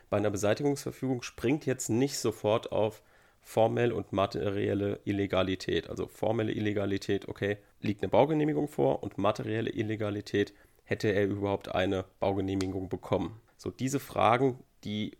bei 0.10 0.18
einer 0.18 0.30
Beseitigungsverfügung 0.30 1.22
springt 1.22 1.66
jetzt 1.66 1.90
nicht 1.90 2.20
sofort 2.20 2.72
auf 2.74 3.02
formell 3.42 3.92
und 3.92 4.12
materielle 4.12 5.00
Illegalität. 5.06 5.90
Also 5.90 6.08
formelle 6.08 6.52
Illegalität, 6.52 7.28
okay, 7.28 7.58
liegt 7.80 8.04
eine 8.04 8.10
Baugenehmigung 8.10 8.68
vor 8.68 9.04
und 9.04 9.18
materielle 9.18 9.70
Illegalität, 9.70 10.54
hätte 10.84 11.08
er 11.08 11.26
überhaupt 11.26 11.74
eine 11.74 12.06
Baugenehmigung 12.20 12.90
bekommen. 12.90 13.40
So 13.58 13.72
diese 13.72 14.00
Fragen, 14.00 14.60
die 14.84 15.18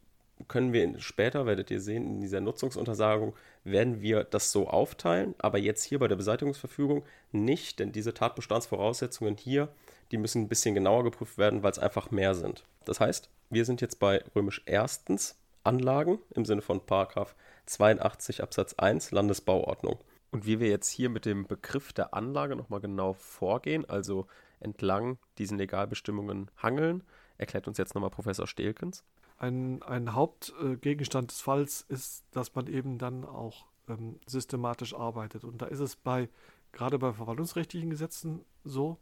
können 0.48 0.74
wir 0.74 1.00
später, 1.00 1.46
werdet 1.46 1.72
ihr 1.72 1.80
sehen, 1.80 2.06
in 2.06 2.22
dieser 2.22 2.42
Nutzungsuntersagung 2.42 3.34
werden 3.64 4.02
wir 4.02 4.24
das 4.24 4.52
so 4.52 4.68
aufteilen, 4.68 5.36
aber 5.38 5.58
jetzt 5.58 5.84
hier 5.84 6.00
bei 6.00 6.08
der 6.08 6.16
Beseitigungsverfügung 6.16 7.04
nicht, 7.32 7.80
denn 7.80 7.92
diese 7.92 8.14
Tatbestandsvoraussetzungen 8.14 9.38
hier, 9.38 9.70
die 10.12 10.18
müssen 10.18 10.44
ein 10.44 10.48
bisschen 10.50 10.76
genauer 10.76 11.04
geprüft 11.04 11.38
werden, 11.38 11.64
weil 11.64 11.72
es 11.72 11.80
einfach 11.80 12.12
mehr 12.12 12.36
sind. 12.36 12.66
Das 12.86 13.00
heißt, 13.00 13.30
wir 13.50 13.66
sind 13.66 13.82
jetzt 13.82 14.00
bei 14.00 14.24
römisch 14.36 14.62
erstens 14.66 15.38
Anlagen 15.64 16.20
im 16.34 16.46
Sinne 16.46 16.62
von 16.62 16.86
Paragraph 16.86 17.36
82 17.68 18.42
Absatz 18.42 18.74
1 18.74 19.12
Landesbauordnung. 19.12 20.00
Und 20.32 20.46
wie 20.46 20.60
wir 20.60 20.70
jetzt 20.70 20.90
hier 20.90 21.10
mit 21.10 21.26
dem 21.26 21.46
Begriff 21.46 21.94
der 21.94 22.14
Anlage 22.14 22.56
nochmal 22.56 22.80
genau 22.80 23.14
vorgehen, 23.14 23.88
also 23.88 24.28
entlang 24.60 25.18
diesen 25.38 25.58
Legalbestimmungen 25.58 26.50
hangeln, 26.58 27.04
erklärt 27.38 27.68
uns 27.68 27.78
jetzt 27.78 27.94
nochmal 27.94 28.10
Professor 28.12 28.48
Stelkens 28.48 29.04
ein, 29.42 29.82
ein 29.82 30.14
Hauptgegenstand 30.14 31.32
des 31.32 31.42
Falls 31.42 31.82
ist, 31.90 32.26
dass 32.32 32.54
man 32.54 32.68
eben 32.68 33.00
dann 33.00 33.26
auch 33.26 33.66
ähm, 33.88 34.20
systematisch 34.28 34.94
arbeitet. 34.94 35.44
Und 35.44 35.64
da 35.64 35.66
ist 35.66 35.80
es 35.80 35.96
bei, 35.96 36.30
gerade 36.72 37.00
bei 37.00 37.12
verwaltungsrechtlichen 37.12 37.90
Gesetzen 37.90 38.46
so, 38.64 39.00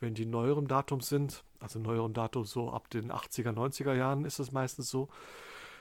wenn 0.00 0.14
die 0.14 0.26
neueren 0.26 0.66
Datums 0.66 1.08
sind, 1.08 1.44
also 1.60 1.78
neueren 1.78 2.12
Datum 2.12 2.44
so 2.44 2.72
ab 2.72 2.90
den 2.90 3.12
80er, 3.12 3.52
90er 3.52 3.94
Jahren 3.94 4.24
ist 4.24 4.40
es 4.40 4.50
meistens 4.50 4.90
so, 4.90 5.08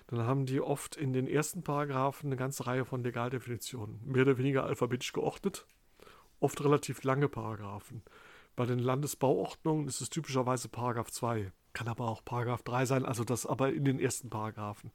dann 0.05 0.27
haben 0.27 0.45
die 0.45 0.61
oft 0.61 0.95
in 0.95 1.11
den 1.11 1.27
ersten 1.27 1.63
Paragraphen 1.63 2.27
eine 2.27 2.35
ganze 2.35 2.67
Reihe 2.67 2.85
von 2.85 3.03
Legaldefinitionen, 3.03 4.00
mehr 4.05 4.21
oder 4.21 4.38
weniger 4.38 4.65
alphabetisch 4.65 5.11
geordnet, 5.11 5.65
oft 6.39 6.63
relativ 6.63 7.03
lange 7.03 7.29
Paragraphen. 7.29 8.03
Bei 8.55 8.67
den 8.67 8.77
Landesbauordnungen 8.77 9.88
ist 9.88 10.01
es 10.01 10.11
typischerweise 10.11 10.69
Paragraph 10.69 11.09
2. 11.09 11.51
Kann 11.73 11.87
aber 11.87 12.07
auch 12.07 12.23
Paragraph 12.23 12.63
3 12.63 12.85
sein, 12.85 13.05
also 13.05 13.23
das 13.23 13.45
aber 13.45 13.71
in 13.71 13.85
den 13.85 13.99
ersten 13.99 14.29
Paragraphen. 14.29 14.91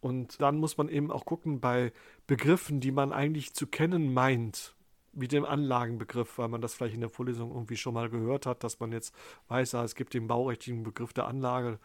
Und 0.00 0.40
dann 0.40 0.58
muss 0.58 0.76
man 0.76 0.88
eben 0.88 1.10
auch 1.10 1.24
gucken 1.24 1.60
bei 1.60 1.92
Begriffen, 2.26 2.80
die 2.80 2.92
man 2.92 3.12
eigentlich 3.12 3.54
zu 3.54 3.66
kennen 3.66 4.12
meint, 4.14 4.76
wie 5.12 5.26
dem 5.26 5.44
Anlagenbegriff, 5.44 6.38
weil 6.38 6.48
man 6.48 6.60
das 6.60 6.74
vielleicht 6.74 6.94
in 6.94 7.00
der 7.00 7.10
Vorlesung 7.10 7.50
irgendwie 7.50 7.76
schon 7.76 7.94
mal 7.94 8.08
gehört 8.08 8.46
hat, 8.46 8.62
dass 8.62 8.78
man 8.78 8.92
jetzt 8.92 9.12
weiß, 9.48 9.72
ja, 9.72 9.82
es 9.82 9.94
gibt 9.94 10.14
den 10.14 10.28
baurechtlichen 10.28 10.84
Begriff 10.84 11.12
der 11.12 11.26
Anlage. 11.26 11.80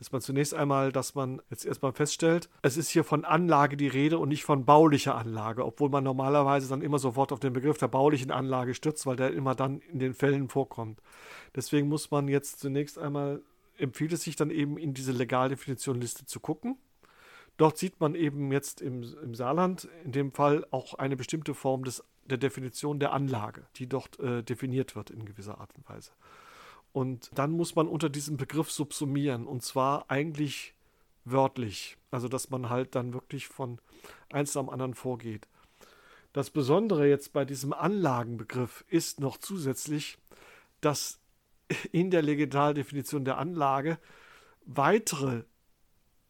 Ist 0.00 0.12
man 0.12 0.20
zunächst 0.20 0.54
einmal, 0.54 0.90
dass 0.90 1.14
man 1.14 1.40
jetzt 1.50 1.64
erstmal 1.64 1.92
feststellt, 1.92 2.48
es 2.62 2.76
ist 2.76 2.90
hier 2.90 3.04
von 3.04 3.24
Anlage 3.24 3.76
die 3.76 3.88
Rede 3.88 4.18
und 4.18 4.30
nicht 4.30 4.44
von 4.44 4.64
baulicher 4.64 5.14
Anlage, 5.14 5.64
obwohl 5.64 5.90
man 5.90 6.02
normalerweise 6.02 6.68
dann 6.68 6.82
immer 6.82 6.98
sofort 6.98 7.30
auf 7.30 7.40
den 7.40 7.52
Begriff 7.52 7.78
der 7.78 7.88
baulichen 7.88 8.32
Anlage 8.32 8.74
stürzt, 8.74 9.06
weil 9.06 9.16
der 9.16 9.32
immer 9.32 9.54
dann 9.54 9.80
in 9.80 10.00
den 10.00 10.14
Fällen 10.14 10.48
vorkommt. 10.48 11.00
Deswegen 11.54 11.88
muss 11.88 12.10
man 12.10 12.26
jetzt 12.26 12.58
zunächst 12.58 12.98
einmal 12.98 13.42
empfiehlt 13.82 14.12
es 14.12 14.22
sich 14.22 14.36
dann 14.36 14.50
eben 14.50 14.78
in 14.78 14.94
diese 14.94 15.12
Legaldefinitionliste 15.12 16.24
zu 16.24 16.40
gucken. 16.40 16.76
Dort 17.56 17.76
sieht 17.76 18.00
man 18.00 18.14
eben 18.14 18.50
jetzt 18.50 18.80
im, 18.80 19.02
im 19.22 19.34
Saarland 19.34 19.88
in 20.04 20.12
dem 20.12 20.32
Fall 20.32 20.66
auch 20.70 20.94
eine 20.94 21.16
bestimmte 21.16 21.54
Form 21.54 21.84
des, 21.84 22.02
der 22.24 22.38
Definition 22.38 22.98
der 22.98 23.12
Anlage, 23.12 23.66
die 23.76 23.86
dort 23.86 24.18
äh, 24.20 24.42
definiert 24.42 24.96
wird 24.96 25.10
in 25.10 25.26
gewisser 25.26 25.60
Art 25.60 25.74
und 25.76 25.88
Weise. 25.88 26.12
Und 26.92 27.30
dann 27.34 27.50
muss 27.52 27.74
man 27.74 27.88
unter 27.88 28.08
diesem 28.08 28.36
Begriff 28.36 28.70
subsumieren 28.70 29.46
und 29.46 29.62
zwar 29.62 30.10
eigentlich 30.10 30.74
wörtlich, 31.24 31.96
also 32.10 32.28
dass 32.28 32.50
man 32.50 32.70
halt 32.70 32.94
dann 32.94 33.12
wirklich 33.12 33.48
von 33.48 33.78
eins 34.30 34.56
am 34.56 34.68
anderen 34.68 34.94
vorgeht. 34.94 35.46
Das 36.32 36.50
Besondere 36.50 37.06
jetzt 37.06 37.32
bei 37.32 37.44
diesem 37.44 37.72
Anlagenbegriff 37.72 38.84
ist 38.88 39.20
noch 39.20 39.36
zusätzlich, 39.36 40.18
dass 40.80 41.21
in 41.92 42.10
der 42.10 42.22
Legitaldefinition 42.22 43.24
der 43.24 43.38
Anlage 43.38 43.98
weitere 44.64 45.44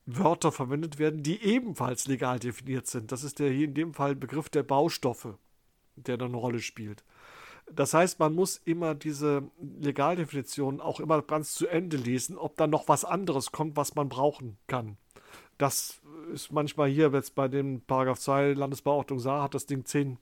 Wörter 0.06 0.50
verwendet 0.50 0.98
werden, 0.98 1.22
die 1.22 1.42
ebenfalls 1.42 2.08
legal 2.08 2.38
definiert 2.38 2.86
sind. 2.86 3.12
Das 3.12 3.24
ist 3.24 3.38
der 3.38 3.50
hier 3.50 3.66
in 3.66 3.74
dem 3.74 3.94
Fall 3.94 4.16
Begriff 4.16 4.48
der 4.48 4.62
Baustoffe, 4.62 5.38
der 5.96 6.16
da 6.16 6.24
eine 6.24 6.36
Rolle 6.36 6.60
spielt. 6.60 7.04
Das 7.70 7.94
heißt, 7.94 8.18
man 8.18 8.34
muss 8.34 8.60
immer 8.64 8.94
diese 8.94 9.44
Legaldefinition 9.60 10.80
auch 10.80 10.98
immer 10.98 11.22
ganz 11.22 11.54
zu 11.54 11.68
Ende 11.68 11.96
lesen, 11.96 12.36
ob 12.36 12.56
da 12.56 12.66
noch 12.66 12.88
was 12.88 13.04
anderes 13.04 13.52
kommt, 13.52 13.76
was 13.76 13.94
man 13.94 14.08
brauchen 14.08 14.58
kann. 14.66 14.96
Das 15.58 16.02
ist 16.32 16.50
manchmal 16.50 16.88
hier 16.88 17.10
jetzt 17.12 17.34
bei 17.34 17.46
dem 17.46 17.82
Paragraph 17.82 18.18
2 18.18 18.54
Landesbauordnung 18.54 19.20
Saar 19.20 19.44
hat 19.44 19.54
das 19.54 19.66
Ding 19.66 19.84
zehn 19.84 20.18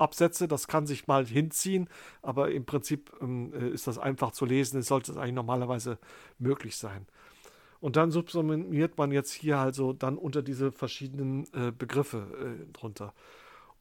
Absätze, 0.00 0.48
das 0.48 0.68
kann 0.68 0.86
sich 0.86 1.06
mal 1.06 1.26
hinziehen, 1.26 1.88
aber 2.22 2.50
im 2.50 2.64
Prinzip 2.64 3.12
ähm, 3.20 3.52
äh, 3.54 3.68
ist 3.68 3.86
das 3.86 3.98
einfach 3.98 4.32
zu 4.32 4.44
lesen, 4.44 4.78
es 4.78 4.88
sollte 4.88 5.16
eigentlich 5.16 5.34
normalerweise 5.34 5.98
möglich 6.38 6.76
sein. 6.76 7.06
Und 7.80 7.96
dann 7.96 8.10
subsumiert 8.10 8.98
man 8.98 9.10
jetzt 9.10 9.32
hier 9.32 9.58
also 9.58 9.92
dann 9.92 10.18
unter 10.18 10.42
diese 10.42 10.70
verschiedenen 10.70 11.46
äh, 11.54 11.72
Begriffe 11.72 12.58
äh, 12.68 12.72
drunter. 12.72 13.14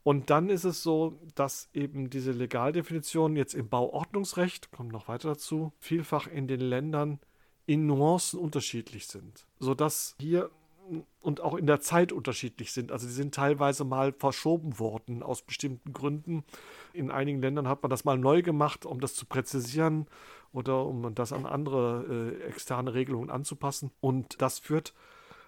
Und 0.03 0.29
dann 0.29 0.49
ist 0.49 0.63
es 0.63 0.81
so, 0.81 1.19
dass 1.35 1.69
eben 1.73 2.09
diese 2.09 2.31
Legaldefinitionen 2.31 3.35
jetzt 3.35 3.53
im 3.53 3.67
Bauordnungsrecht, 3.67 4.71
kommen 4.71 4.89
noch 4.89 5.09
weiter 5.09 5.29
dazu, 5.29 5.73
vielfach 5.79 6.27
in 6.27 6.47
den 6.47 6.61
Ländern 6.61 7.19
in 7.65 7.85
Nuancen 7.85 8.39
unterschiedlich 8.39 9.07
sind. 9.07 9.45
Sodass 9.59 10.15
hier 10.19 10.49
und 11.21 11.41
auch 11.41 11.55
in 11.55 11.67
der 11.67 11.81
Zeit 11.81 12.11
unterschiedlich 12.11 12.71
sind. 12.71 12.91
Also 12.91 13.07
die 13.07 13.13
sind 13.13 13.35
teilweise 13.35 13.83
mal 13.83 14.13
verschoben 14.13 14.79
worden 14.79 15.23
aus 15.23 15.41
bestimmten 15.41 15.93
Gründen. 15.93 16.43
In 16.93 17.11
einigen 17.11 17.41
Ländern 17.41 17.67
hat 17.67 17.83
man 17.83 17.89
das 17.89 18.05
mal 18.05 18.17
neu 18.17 18.41
gemacht, 18.41 18.85
um 18.85 18.99
das 18.99 19.13
zu 19.13 19.25
präzisieren 19.25 20.07
oder 20.53 20.85
um 20.85 21.13
das 21.15 21.33
an 21.33 21.45
andere 21.45 22.35
äh, 22.41 22.47
externe 22.47 22.93
Regelungen 22.93 23.29
anzupassen. 23.29 23.91
Und 24.01 24.41
das 24.41 24.59
führt 24.59 24.93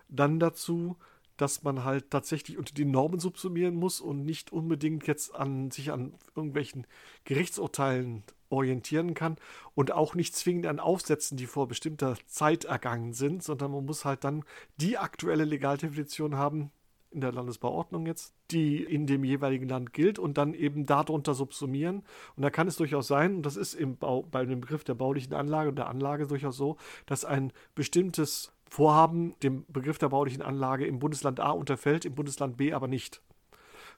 dann 0.09 0.39
dazu, 0.39 0.97
dass 1.41 1.63
man 1.63 1.83
halt 1.83 2.11
tatsächlich 2.11 2.59
unter 2.59 2.73
die 2.73 2.85
Normen 2.85 3.19
subsumieren 3.19 3.75
muss 3.75 3.99
und 3.99 4.23
nicht 4.23 4.53
unbedingt 4.53 5.07
jetzt 5.07 5.33
an 5.33 5.71
sich 5.71 5.91
an 5.91 6.13
irgendwelchen 6.35 6.85
Gerichtsurteilen 7.25 8.23
orientieren 8.49 9.15
kann 9.15 9.37
und 9.73 9.91
auch 9.91 10.13
nicht 10.13 10.35
zwingend 10.35 10.67
an 10.67 10.79
Aufsätzen, 10.79 11.37
die 11.37 11.47
vor 11.47 11.67
bestimmter 11.67 12.15
Zeit 12.27 12.65
ergangen 12.65 13.13
sind, 13.13 13.41
sondern 13.41 13.71
man 13.71 13.85
muss 13.85 14.05
halt 14.05 14.23
dann 14.23 14.43
die 14.77 14.99
aktuelle 14.99 15.45
Legaldefinition 15.45 16.35
haben, 16.35 16.69
in 17.09 17.21
der 17.21 17.31
Landesbauordnung 17.31 18.05
jetzt, 18.05 18.33
die 18.51 18.83
in 18.83 19.05
dem 19.07 19.23
jeweiligen 19.23 19.67
Land 19.67 19.93
gilt 19.93 20.19
und 20.19 20.37
dann 20.37 20.53
eben 20.53 20.85
darunter 20.85 21.33
subsumieren. 21.33 22.03
Und 22.35 22.43
da 22.43 22.49
kann 22.49 22.67
es 22.67 22.77
durchaus 22.77 23.07
sein, 23.07 23.37
und 23.37 23.45
das 23.45 23.57
ist 23.57 23.73
im 23.73 23.97
Bau, 23.97 24.23
bei 24.23 24.45
dem 24.45 24.61
Begriff 24.61 24.83
der 24.83 24.93
baulichen 24.93 25.33
Anlage 25.33 25.69
und 25.69 25.75
der 25.75 25.89
Anlage 25.89 26.27
durchaus 26.27 26.55
so, 26.55 26.77
dass 27.07 27.25
ein 27.25 27.51
bestimmtes 27.75 28.53
Vorhaben 28.71 29.35
dem 29.43 29.65
Begriff 29.67 29.97
der 29.97 30.07
baulichen 30.07 30.41
Anlage 30.41 30.85
im 30.85 30.99
Bundesland 30.99 31.41
A 31.41 31.49
unterfällt, 31.49 32.05
im 32.05 32.15
Bundesland 32.15 32.55
B 32.55 32.71
aber 32.71 32.87
nicht. 32.87 33.21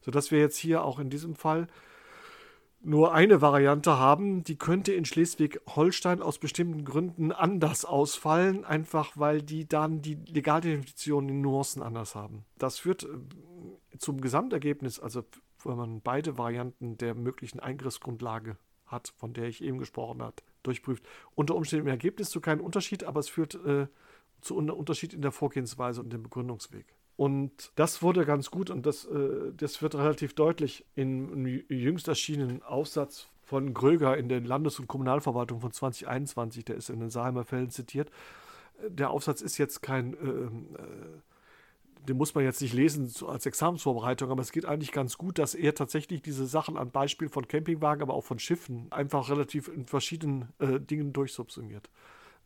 Sodass 0.02 0.32
wir 0.32 0.40
jetzt 0.40 0.58
hier 0.58 0.84
auch 0.84 0.98
in 0.98 1.12
diesem 1.12 1.36
Fall 1.36 1.68
nur 2.82 3.14
eine 3.14 3.40
Variante 3.40 4.00
haben, 4.00 4.44
die 4.44 4.58
könnte 4.58 4.92
in 4.92 5.06
Schleswig-Holstein 5.06 6.24
aus 6.24 6.40
bestimmten 6.40 6.86
Gründen 6.86 7.32
anders 7.32 7.86
ausfallen, 7.86 8.66
einfach 8.66 9.12
weil 9.16 9.44
die 9.44 9.68
dann 9.68 10.02
die 10.02 10.16
Legaldefinition 10.16 11.30
in 11.30 11.42
Nuancen 11.42 11.84
anders 11.84 12.16
haben. 12.16 12.44
Das 12.58 12.80
führt 12.80 13.04
äh, 13.04 13.98
zum 14.00 14.22
Gesamtergebnis, 14.22 15.00
also 15.00 15.24
wenn 15.64 15.78
man 15.78 16.02
beide 16.02 16.40
Varianten 16.40 16.98
der 16.98 17.14
möglichen 17.14 17.60
Eingriffsgrundlage 17.60 18.58
hat, 18.88 19.14
von 19.18 19.34
der 19.34 19.46
ich 19.46 19.64
eben 19.64 19.78
gesprochen 19.78 20.24
habe, 20.24 20.38
durchprüft, 20.64 21.06
unter 21.36 21.54
Umständen 21.54 21.86
im 21.86 21.92
Ergebnis 21.92 22.32
zu 22.32 22.42
keinem 22.42 22.62
Unterschied, 22.62 23.04
aber 23.04 23.20
es 23.20 23.30
führt 23.30 23.54
äh, 23.66 23.86
zu 24.44 24.58
einem 24.58 24.76
Unterschied 24.76 25.14
in 25.14 25.22
der 25.22 25.32
Vorgehensweise 25.32 26.02
und 26.02 26.12
dem 26.12 26.24
Begründungsweg. 26.24 26.86
Und 27.16 27.72
das 27.76 28.02
wurde 28.02 28.26
ganz 28.26 28.50
gut 28.50 28.70
und 28.70 28.86
das, 28.86 29.06
äh, 29.06 29.54
das 29.56 29.82
wird 29.82 29.96
relativ 29.96 30.34
deutlich 30.34 30.86
im 30.96 31.46
jüngst 31.70 32.08
erschienenen 32.08 32.64
Aufsatz 32.64 33.28
von 33.44 33.74
Gröger 33.74 34.18
in 34.18 34.30
der 34.30 34.42
Landes- 34.42 34.80
und 34.80 34.88
Kommunalverwaltung 34.88 35.60
von 35.60 35.72
2021, 35.72 36.66
der 36.66 36.76
ist 36.76 36.90
in 36.90 37.00
den 37.00 37.10
Saheimer 37.10 37.44
Fällen 37.44 37.70
zitiert. 37.70 38.10
Der 38.88 39.12
Aufsatz 39.12 39.42
ist 39.42 39.58
jetzt 39.58 39.82
kein, 39.82 40.14
äh, 40.14 40.18
äh, 40.18 42.08
den 42.08 42.18
muss 42.18 42.34
man 42.34 42.44
jetzt 42.44 42.62
nicht 42.62 42.74
lesen 42.74 43.12
als 43.28 43.46
Examensvorbereitung, 43.46 44.32
aber 44.32 44.42
es 44.42 44.52
geht 44.52 44.66
eigentlich 44.66 44.92
ganz 44.92 45.18
gut, 45.18 45.38
dass 45.38 45.54
er 45.54 45.76
tatsächlich 45.76 46.22
diese 46.22 46.48
Sachen 46.48 46.78
an 46.78 46.90
Beispiel 46.90 47.30
von 47.30 47.48
Campingwagen, 47.48 48.02
aber 48.02 48.16
auch 48.16 48.24
von 48.24 48.40
Schiffen 48.40 48.92
einfach 48.92 49.30
relativ 49.30 49.68
in 49.68 49.86
verschiedenen 49.86 50.50
äh, 50.58 50.80
Dingen 50.80 51.14
durchsubsumiert 51.14 51.90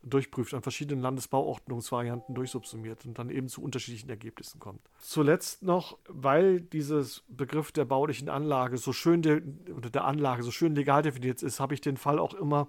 durchprüft, 0.02 0.54
an 0.54 0.62
verschiedenen 0.62 1.02
Landesbauordnungsvarianten 1.02 2.34
durchsubsumiert 2.34 3.04
und 3.06 3.18
dann 3.18 3.30
eben 3.30 3.48
zu 3.48 3.62
unterschiedlichen 3.62 4.08
Ergebnissen 4.08 4.58
kommt. 4.60 4.80
Zuletzt 4.98 5.62
noch, 5.62 5.98
weil 6.08 6.60
dieses 6.60 7.24
Begriff 7.28 7.72
der 7.72 7.84
baulichen 7.84 8.28
Anlage 8.28 8.78
so 8.78 8.92
schön 8.92 9.22
de, 9.22 9.42
oder 9.74 9.90
der 9.90 10.04
Anlage 10.04 10.42
so 10.42 10.50
schön 10.50 10.74
legal 10.74 11.02
definiert 11.02 11.42
ist, 11.42 11.60
habe 11.60 11.74
ich 11.74 11.80
den 11.80 11.96
Fall 11.96 12.18
auch 12.18 12.34
immer 12.34 12.68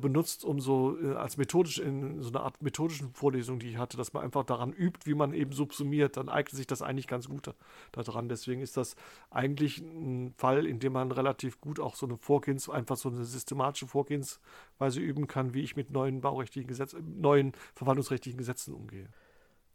benutzt, 0.00 0.44
um 0.44 0.60
so 0.60 0.96
äh, 1.00 1.14
als 1.14 1.36
methodisch 1.36 1.78
in 1.78 2.22
so 2.22 2.30
einer 2.30 2.42
Art 2.42 2.62
methodischen 2.62 3.12
Vorlesung, 3.12 3.58
die 3.58 3.70
ich 3.70 3.76
hatte, 3.78 3.96
dass 3.96 4.12
man 4.12 4.22
einfach 4.22 4.44
daran 4.44 4.72
übt, 4.72 5.00
wie 5.04 5.14
man 5.14 5.34
eben 5.34 5.52
subsumiert, 5.52 6.16
dann 6.16 6.28
eignet 6.28 6.54
sich 6.54 6.66
das 6.66 6.82
eigentlich 6.82 7.08
ganz 7.08 7.28
gut 7.28 7.52
daran. 7.92 8.28
Deswegen 8.28 8.62
ist 8.62 8.76
das 8.76 8.94
eigentlich 9.30 9.78
ein 9.78 10.32
Fall, 10.36 10.66
in 10.66 10.78
dem 10.78 10.92
man 10.92 11.10
relativ 11.10 11.60
gut 11.60 11.80
auch 11.80 11.96
so 11.96 12.06
eine 12.06 12.16
Vorgehens, 12.16 12.70
einfach 12.70 12.96
so 12.96 13.08
eine 13.08 13.24
systematische 13.24 13.88
Vorgehensweise 13.88 15.00
üben 15.00 15.26
kann, 15.26 15.52
wie 15.52 15.62
ich 15.62 15.74
mit 15.74 15.90
neuen 15.90 16.20
baurechtlichen 16.20 16.68
Gesetzen, 16.68 17.20
neuen 17.20 17.52
verwaltungsrechtlichen 17.74 18.38
Gesetzen 18.38 18.74
umgehe. 18.74 19.08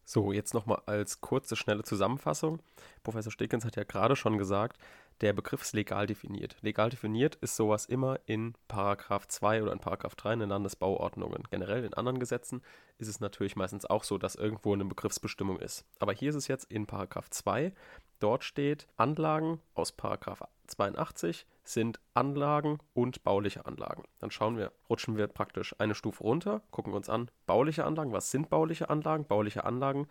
So, 0.06 0.34
jetzt 0.34 0.54
nochmal 0.54 0.82
als 0.86 1.22
kurze, 1.22 1.56
schnelle 1.56 1.84
Zusammenfassung. 1.84 2.60
Professor 3.04 3.32
Stekens 3.32 3.64
hat 3.64 3.78
ja 3.78 3.84
gerade 3.84 4.16
schon 4.16 4.38
gesagt, 4.38 4.78
der 5.22 5.34
Begriff 5.34 5.62
ist 5.62 5.74
legal 5.74 6.08
definiert. 6.08 6.58
Legal 6.62 6.90
definiert 6.90 7.36
ist 7.36 7.56
sowas 7.56 7.86
immer 7.86 8.20
in 8.26 8.54
Paragraph 8.68 9.28
2 9.28 9.64
oder 9.64 9.72
in 9.72 9.80
Paragraph 9.80 10.16
3 10.16 10.34
in 10.34 10.40
den 10.40 10.50
Landesbauordnungen. 10.50 11.44
Generell 11.50 11.86
in 11.86 11.94
anderen 11.94 12.20
Gesetzen 12.20 12.62
ist 12.98 13.08
es 13.08 13.20
natürlich 13.20 13.56
meistens 13.56 13.86
auch 13.86 14.04
so, 14.04 14.18
dass 14.18 14.36
irgendwo 14.36 14.74
eine 14.74 14.86
Begriffsbestimmung 14.86 15.60
ist. 15.60 15.86
Aber 16.00 16.14
hier 16.14 16.30
ist 16.30 16.36
es 16.36 16.48
jetzt 16.48 16.72
in 16.72 16.86
Paragraph 16.86 17.30
2. 17.30 17.74
Dort 18.20 18.44
steht, 18.44 18.88
Anlagen 18.96 19.60
aus 19.74 19.92
Paragraph 19.92 20.44
82 20.68 21.46
sind 21.66 22.00
Anlagen 22.14 22.80
und 22.94 23.24
bauliche 23.24 23.66
Anlagen. 23.66 24.04
Dann 24.20 24.32
schauen 24.32 24.58
wir, 24.58 24.72
rutschen 24.90 25.18
wir 25.18 25.28
praktisch 25.28 25.76
eine 25.80 25.96
Stufe 25.96 26.24
runter, 26.24 26.62
gucken 26.72 26.94
uns 26.94 27.10
an, 27.10 27.30
bauliche 27.46 27.86
Anlagen. 27.86 28.14
Was 28.14 28.32
sind 28.32 28.50
bauliche 28.50 28.90
Anlagen? 28.90 29.26
Bauliche 29.26 29.66
Anlagen 29.66 30.08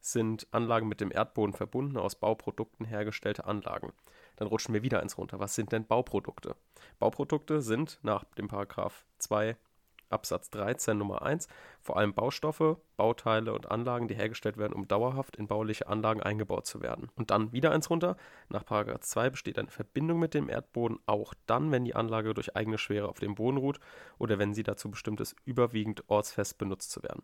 sind 0.00 0.46
Anlagen 0.52 0.88
mit 0.88 1.00
dem 1.00 1.10
Erdboden 1.10 1.54
verbunden, 1.54 1.96
aus 1.96 2.14
Bauprodukten 2.14 2.86
hergestellte 2.86 3.44
Anlagen. 3.46 3.92
Dann 4.36 4.48
rutschen 4.48 4.74
wir 4.74 4.82
wieder 4.82 5.00
eins 5.00 5.18
runter. 5.18 5.40
Was 5.40 5.54
sind 5.54 5.72
denn 5.72 5.86
Bauprodukte? 5.86 6.56
Bauprodukte 6.98 7.60
sind 7.60 7.98
nach 8.02 8.24
dem 8.36 8.48
Paragraph 8.48 9.04
2 9.18 9.56
Absatz 10.10 10.50
13 10.50 10.96
Nummer 10.96 11.22
1 11.22 11.48
vor 11.80 11.96
allem 11.96 12.14
Baustoffe, 12.14 12.76
Bauteile 12.96 13.52
und 13.52 13.70
Anlagen, 13.70 14.08
die 14.08 14.14
hergestellt 14.14 14.56
werden, 14.56 14.72
um 14.72 14.88
dauerhaft 14.88 15.36
in 15.36 15.46
bauliche 15.46 15.88
Anlagen 15.88 16.22
eingebaut 16.22 16.66
zu 16.66 16.80
werden. 16.80 17.10
Und 17.16 17.30
dann 17.30 17.52
wieder 17.52 17.72
eins 17.72 17.90
runter. 17.90 18.16
Nach 18.48 18.64
Paragraph 18.64 19.00
2 19.00 19.30
besteht 19.30 19.58
eine 19.58 19.70
Verbindung 19.70 20.18
mit 20.18 20.34
dem 20.34 20.48
Erdboden 20.48 20.98
auch 21.06 21.34
dann, 21.46 21.70
wenn 21.72 21.84
die 21.84 21.94
Anlage 21.94 22.34
durch 22.34 22.56
eigene 22.56 22.78
Schwere 22.78 23.08
auf 23.08 23.18
dem 23.18 23.34
Boden 23.34 23.58
ruht 23.58 23.80
oder 24.18 24.38
wenn 24.38 24.54
sie 24.54 24.62
dazu 24.62 24.90
bestimmt 24.90 25.20
ist, 25.20 25.36
überwiegend 25.44 26.04
ortsfest 26.08 26.58
benutzt 26.58 26.90
zu 26.90 27.02
werden. 27.02 27.22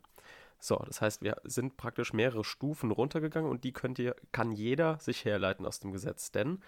So, 0.59 0.76
das 0.87 1.00
heißt, 1.00 1.23
wir 1.23 1.38
sind 1.42 1.76
praktisch 1.76 2.12
mehrere 2.12 2.45
Stufen 2.45 2.92
runtergegangen 2.92 3.50
und 3.50 3.64
die 3.64 3.73
könnt 3.73 3.99
ihr, 3.99 4.14
kann 4.31 4.52
jeder 4.52 5.00
sich 5.00 5.25
herleiten 5.25 5.66
aus 5.66 5.81
dem 5.81 5.90
Gesetz, 5.90 6.31
denn 6.31 6.61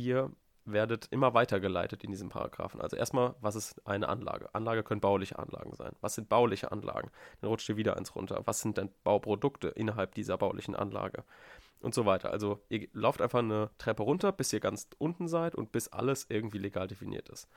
ihr 0.00 0.30
werdet 0.64 1.08
immer 1.10 1.34
weitergeleitet 1.34 2.04
in 2.04 2.10
diesem 2.10 2.28
Paragraphen. 2.28 2.80
Also 2.80 2.96
erstmal, 2.96 3.34
was 3.40 3.56
ist 3.56 3.86
eine 3.86 4.08
Anlage? 4.08 4.54
Anlage 4.54 4.82
können 4.82 5.00
bauliche 5.00 5.38
Anlagen 5.38 5.74
sein. 5.74 5.92
Was 6.00 6.14
sind 6.14 6.28
bauliche 6.28 6.70
Anlagen? 6.70 7.10
Dann 7.40 7.48
rutscht 7.48 7.68
ihr 7.68 7.76
wieder 7.76 7.96
eins 7.96 8.14
runter. 8.14 8.42
Was 8.44 8.60
sind 8.60 8.76
denn 8.76 8.90
Bauprodukte 9.04 9.68
innerhalb 9.68 10.14
dieser 10.14 10.38
baulichen 10.38 10.76
Anlage? 10.76 11.24
Und 11.80 11.94
so 11.94 12.04
weiter. 12.04 12.30
Also 12.30 12.60
ihr 12.68 12.88
lauft 12.92 13.22
einfach 13.22 13.38
eine 13.38 13.70
Treppe 13.78 14.02
runter, 14.02 14.32
bis 14.32 14.52
ihr 14.52 14.60
ganz 14.60 14.86
unten 14.98 15.28
seid 15.28 15.54
und 15.54 15.72
bis 15.72 15.88
alles 15.88 16.26
irgendwie 16.28 16.58
legal 16.58 16.86
definiert 16.86 17.30
ist. 17.30 17.48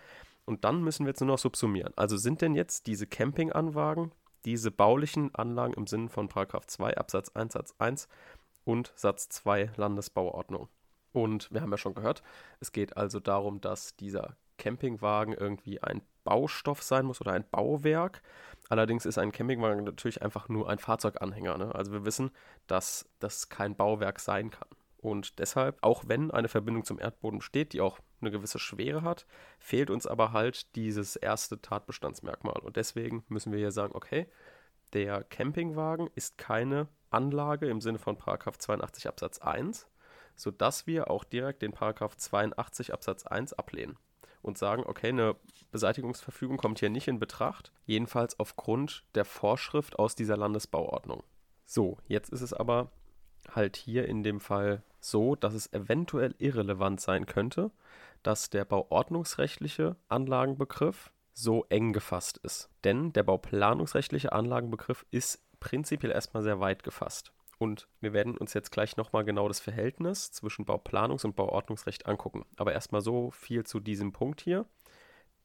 Und 0.45 0.63
dann 0.63 0.81
müssen 0.81 1.05
wir 1.05 1.09
jetzt 1.09 1.19
nur 1.19 1.27
noch 1.27 1.37
subsumieren. 1.37 1.91
Also 1.97 2.15
sind 2.15 2.41
denn 2.41 2.55
jetzt 2.55 2.87
diese 2.87 3.05
Campinganwagen 3.05 4.13
diese 4.45 4.71
baulichen 4.71 5.33
Anlagen 5.35 5.73
im 5.73 5.87
Sinne 5.87 6.09
von 6.09 6.29
2 6.29 6.97
Absatz 6.97 7.29
1 7.33 7.53
Satz 7.53 7.75
1 7.77 8.07
und 8.65 8.91
Satz 8.95 9.29
2 9.29 9.71
Landesbauordnung. 9.75 10.67
Und 11.13 11.51
wir 11.51 11.61
haben 11.61 11.71
ja 11.71 11.77
schon 11.77 11.93
gehört, 11.93 12.23
es 12.59 12.71
geht 12.71 12.97
also 12.97 13.19
darum, 13.19 13.61
dass 13.61 13.95
dieser 13.95 14.35
Campingwagen 14.57 15.33
irgendwie 15.33 15.81
ein 15.81 16.01
Baustoff 16.23 16.81
sein 16.81 17.05
muss 17.05 17.21
oder 17.21 17.33
ein 17.33 17.45
Bauwerk. 17.49 18.21
Allerdings 18.69 19.05
ist 19.05 19.17
ein 19.17 19.31
Campingwagen 19.31 19.83
natürlich 19.83 20.21
einfach 20.21 20.49
nur 20.49 20.69
ein 20.69 20.79
Fahrzeuganhänger. 20.79 21.57
Ne? 21.57 21.75
Also 21.75 21.91
wir 21.91 22.05
wissen, 22.05 22.31
dass 22.67 23.07
das 23.19 23.49
kein 23.49 23.75
Bauwerk 23.75 24.19
sein 24.19 24.49
kann. 24.49 24.67
Und 24.97 25.39
deshalb, 25.39 25.79
auch 25.81 26.05
wenn 26.07 26.31
eine 26.31 26.47
Verbindung 26.47 26.85
zum 26.85 26.97
Erdboden 26.97 27.39
besteht, 27.39 27.73
die 27.73 27.81
auch 27.81 27.99
eine 28.21 28.31
gewisse 28.31 28.57
Schwere 28.57 29.01
hat, 29.01 29.25
fehlt 29.59 29.89
uns 29.89 30.07
aber 30.07 30.31
halt 30.31 30.75
dieses 30.77 31.17
erste 31.17 31.61
Tatbestandsmerkmal. 31.61 32.59
Und 32.59 32.77
deswegen 32.77 33.25
müssen 33.27 33.51
wir 33.51 33.59
hier 33.59 33.73
sagen, 33.73 33.93
okay, 33.95 34.27
der 34.93 35.23
Campingwagen 35.23 36.09
ist 36.15 36.37
keine 36.37 36.87
Anlage 37.09 37.67
im 37.67 37.81
Sinne 37.81 37.99
von 37.99 38.17
82 38.17 39.07
Absatz 39.07 39.39
1, 39.39 39.87
sodass 40.35 40.87
wir 40.87 41.09
auch 41.09 41.23
direkt 41.23 41.61
den 41.61 41.73
82 41.73 42.93
Absatz 42.93 43.25
1 43.25 43.53
ablehnen 43.53 43.97
und 44.41 44.57
sagen, 44.57 44.83
okay, 44.85 45.09
eine 45.09 45.35
Beseitigungsverfügung 45.71 46.57
kommt 46.57 46.79
hier 46.79 46.89
nicht 46.89 47.07
in 47.07 47.19
Betracht, 47.19 47.71
jedenfalls 47.85 48.39
aufgrund 48.39 49.03
der 49.15 49.25
Vorschrift 49.25 49.97
aus 49.97 50.15
dieser 50.15 50.37
Landesbauordnung. 50.37 51.23
So, 51.65 51.97
jetzt 52.07 52.29
ist 52.29 52.41
es 52.41 52.53
aber 52.53 52.91
halt 53.49 53.75
hier 53.75 54.07
in 54.07 54.23
dem 54.23 54.39
Fall 54.39 54.83
so, 54.99 55.35
dass 55.35 55.53
es 55.53 55.71
eventuell 55.73 56.35
irrelevant 56.37 57.01
sein 57.01 57.25
könnte, 57.25 57.71
dass 58.21 58.49
der 58.49 58.65
bauordnungsrechtliche 58.65 59.95
Anlagenbegriff 60.07 61.11
so 61.33 61.65
eng 61.69 61.93
gefasst 61.93 62.37
ist. 62.37 62.69
Denn 62.83 63.11
der 63.13 63.23
bauplanungsrechtliche 63.23 64.31
Anlagenbegriff 64.31 65.05
ist 65.11 65.43
prinzipiell 65.59 66.11
erstmal 66.11 66.43
sehr 66.43 66.59
weit 66.59 66.83
gefasst. 66.83 67.32
Und 67.63 67.87
wir 68.01 68.11
werden 68.11 68.37
uns 68.37 68.53
jetzt 68.53 68.73
gleich 68.73 68.97
nochmal 68.97 69.23
genau 69.23 69.47
das 69.47 69.61
Verhältnis 69.61 70.33
zwischen 70.33 70.65
Bauplanungs- 70.65 71.23
und 71.23 71.37
Bauordnungsrecht 71.37 72.07
angucken. 72.07 72.45
Aber 72.57 72.73
erstmal 72.73 72.99
so 72.99 73.31
viel 73.31 73.63
zu 73.63 73.79
diesem 73.79 74.11
Punkt 74.11 74.41
hier. 74.41 74.65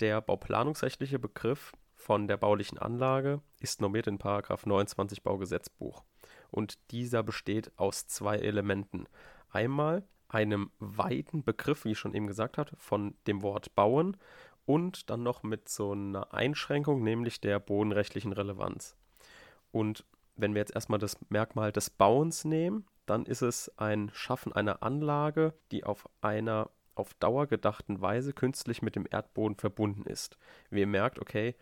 Der 0.00 0.20
bauplanungsrechtliche 0.20 1.20
Begriff 1.20 1.70
von 1.94 2.26
der 2.26 2.36
baulichen 2.36 2.76
Anlage 2.76 3.40
ist 3.60 3.80
normiert 3.80 4.08
in 4.08 4.18
29 4.18 5.22
Baugesetzbuch. 5.22 6.02
Und 6.50 6.90
dieser 6.90 7.22
besteht 7.22 7.70
aus 7.76 8.08
zwei 8.08 8.38
Elementen. 8.38 9.06
Einmal 9.50 10.02
einem 10.26 10.72
weiten 10.80 11.44
Begriff, 11.44 11.84
wie 11.84 11.92
ich 11.92 12.00
schon 12.00 12.14
eben 12.14 12.26
gesagt 12.26 12.58
habe, 12.58 12.74
von 12.78 13.14
dem 13.28 13.42
Wort 13.42 13.76
bauen 13.76 14.16
und 14.66 15.08
dann 15.08 15.22
noch 15.22 15.44
mit 15.44 15.68
so 15.68 15.92
einer 15.92 16.34
Einschränkung, 16.34 17.04
nämlich 17.04 17.40
der 17.40 17.60
bodenrechtlichen 17.60 18.32
Relevanz. 18.32 18.96
Und 19.70 20.04
wenn 20.38 20.54
wir 20.54 20.60
jetzt 20.60 20.74
erstmal 20.74 20.98
das 20.98 21.18
Merkmal 21.28 21.72
des 21.72 21.90
Bauens 21.90 22.44
nehmen, 22.44 22.86
dann 23.06 23.26
ist 23.26 23.42
es 23.42 23.70
ein 23.78 24.10
Schaffen 24.14 24.52
einer 24.52 24.82
Anlage, 24.82 25.52
die 25.72 25.84
auf 25.84 26.08
einer 26.20 26.70
auf 26.94 27.14
Dauer 27.14 27.46
gedachten 27.46 28.00
Weise 28.00 28.32
künstlich 28.32 28.82
mit 28.82 28.96
dem 28.96 29.06
Erdboden 29.08 29.56
verbunden 29.56 30.04
ist. 30.04 30.36
Wie 30.70 30.80
ihr 30.80 30.86
merkt, 30.86 31.20
okay, 31.20 31.54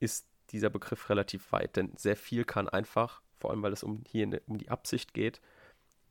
ist 0.00 0.26
dieser 0.50 0.70
Begriff 0.70 1.08
relativ 1.08 1.52
weit, 1.52 1.76
denn 1.76 1.92
sehr 1.96 2.16
viel 2.16 2.44
kann 2.44 2.68
einfach, 2.68 3.22
vor 3.38 3.50
allem 3.50 3.62
weil 3.62 3.72
es 3.72 3.84
um 3.84 4.02
hier 4.06 4.40
um 4.46 4.58
die 4.58 4.70
Absicht 4.70 5.14
geht, 5.14 5.40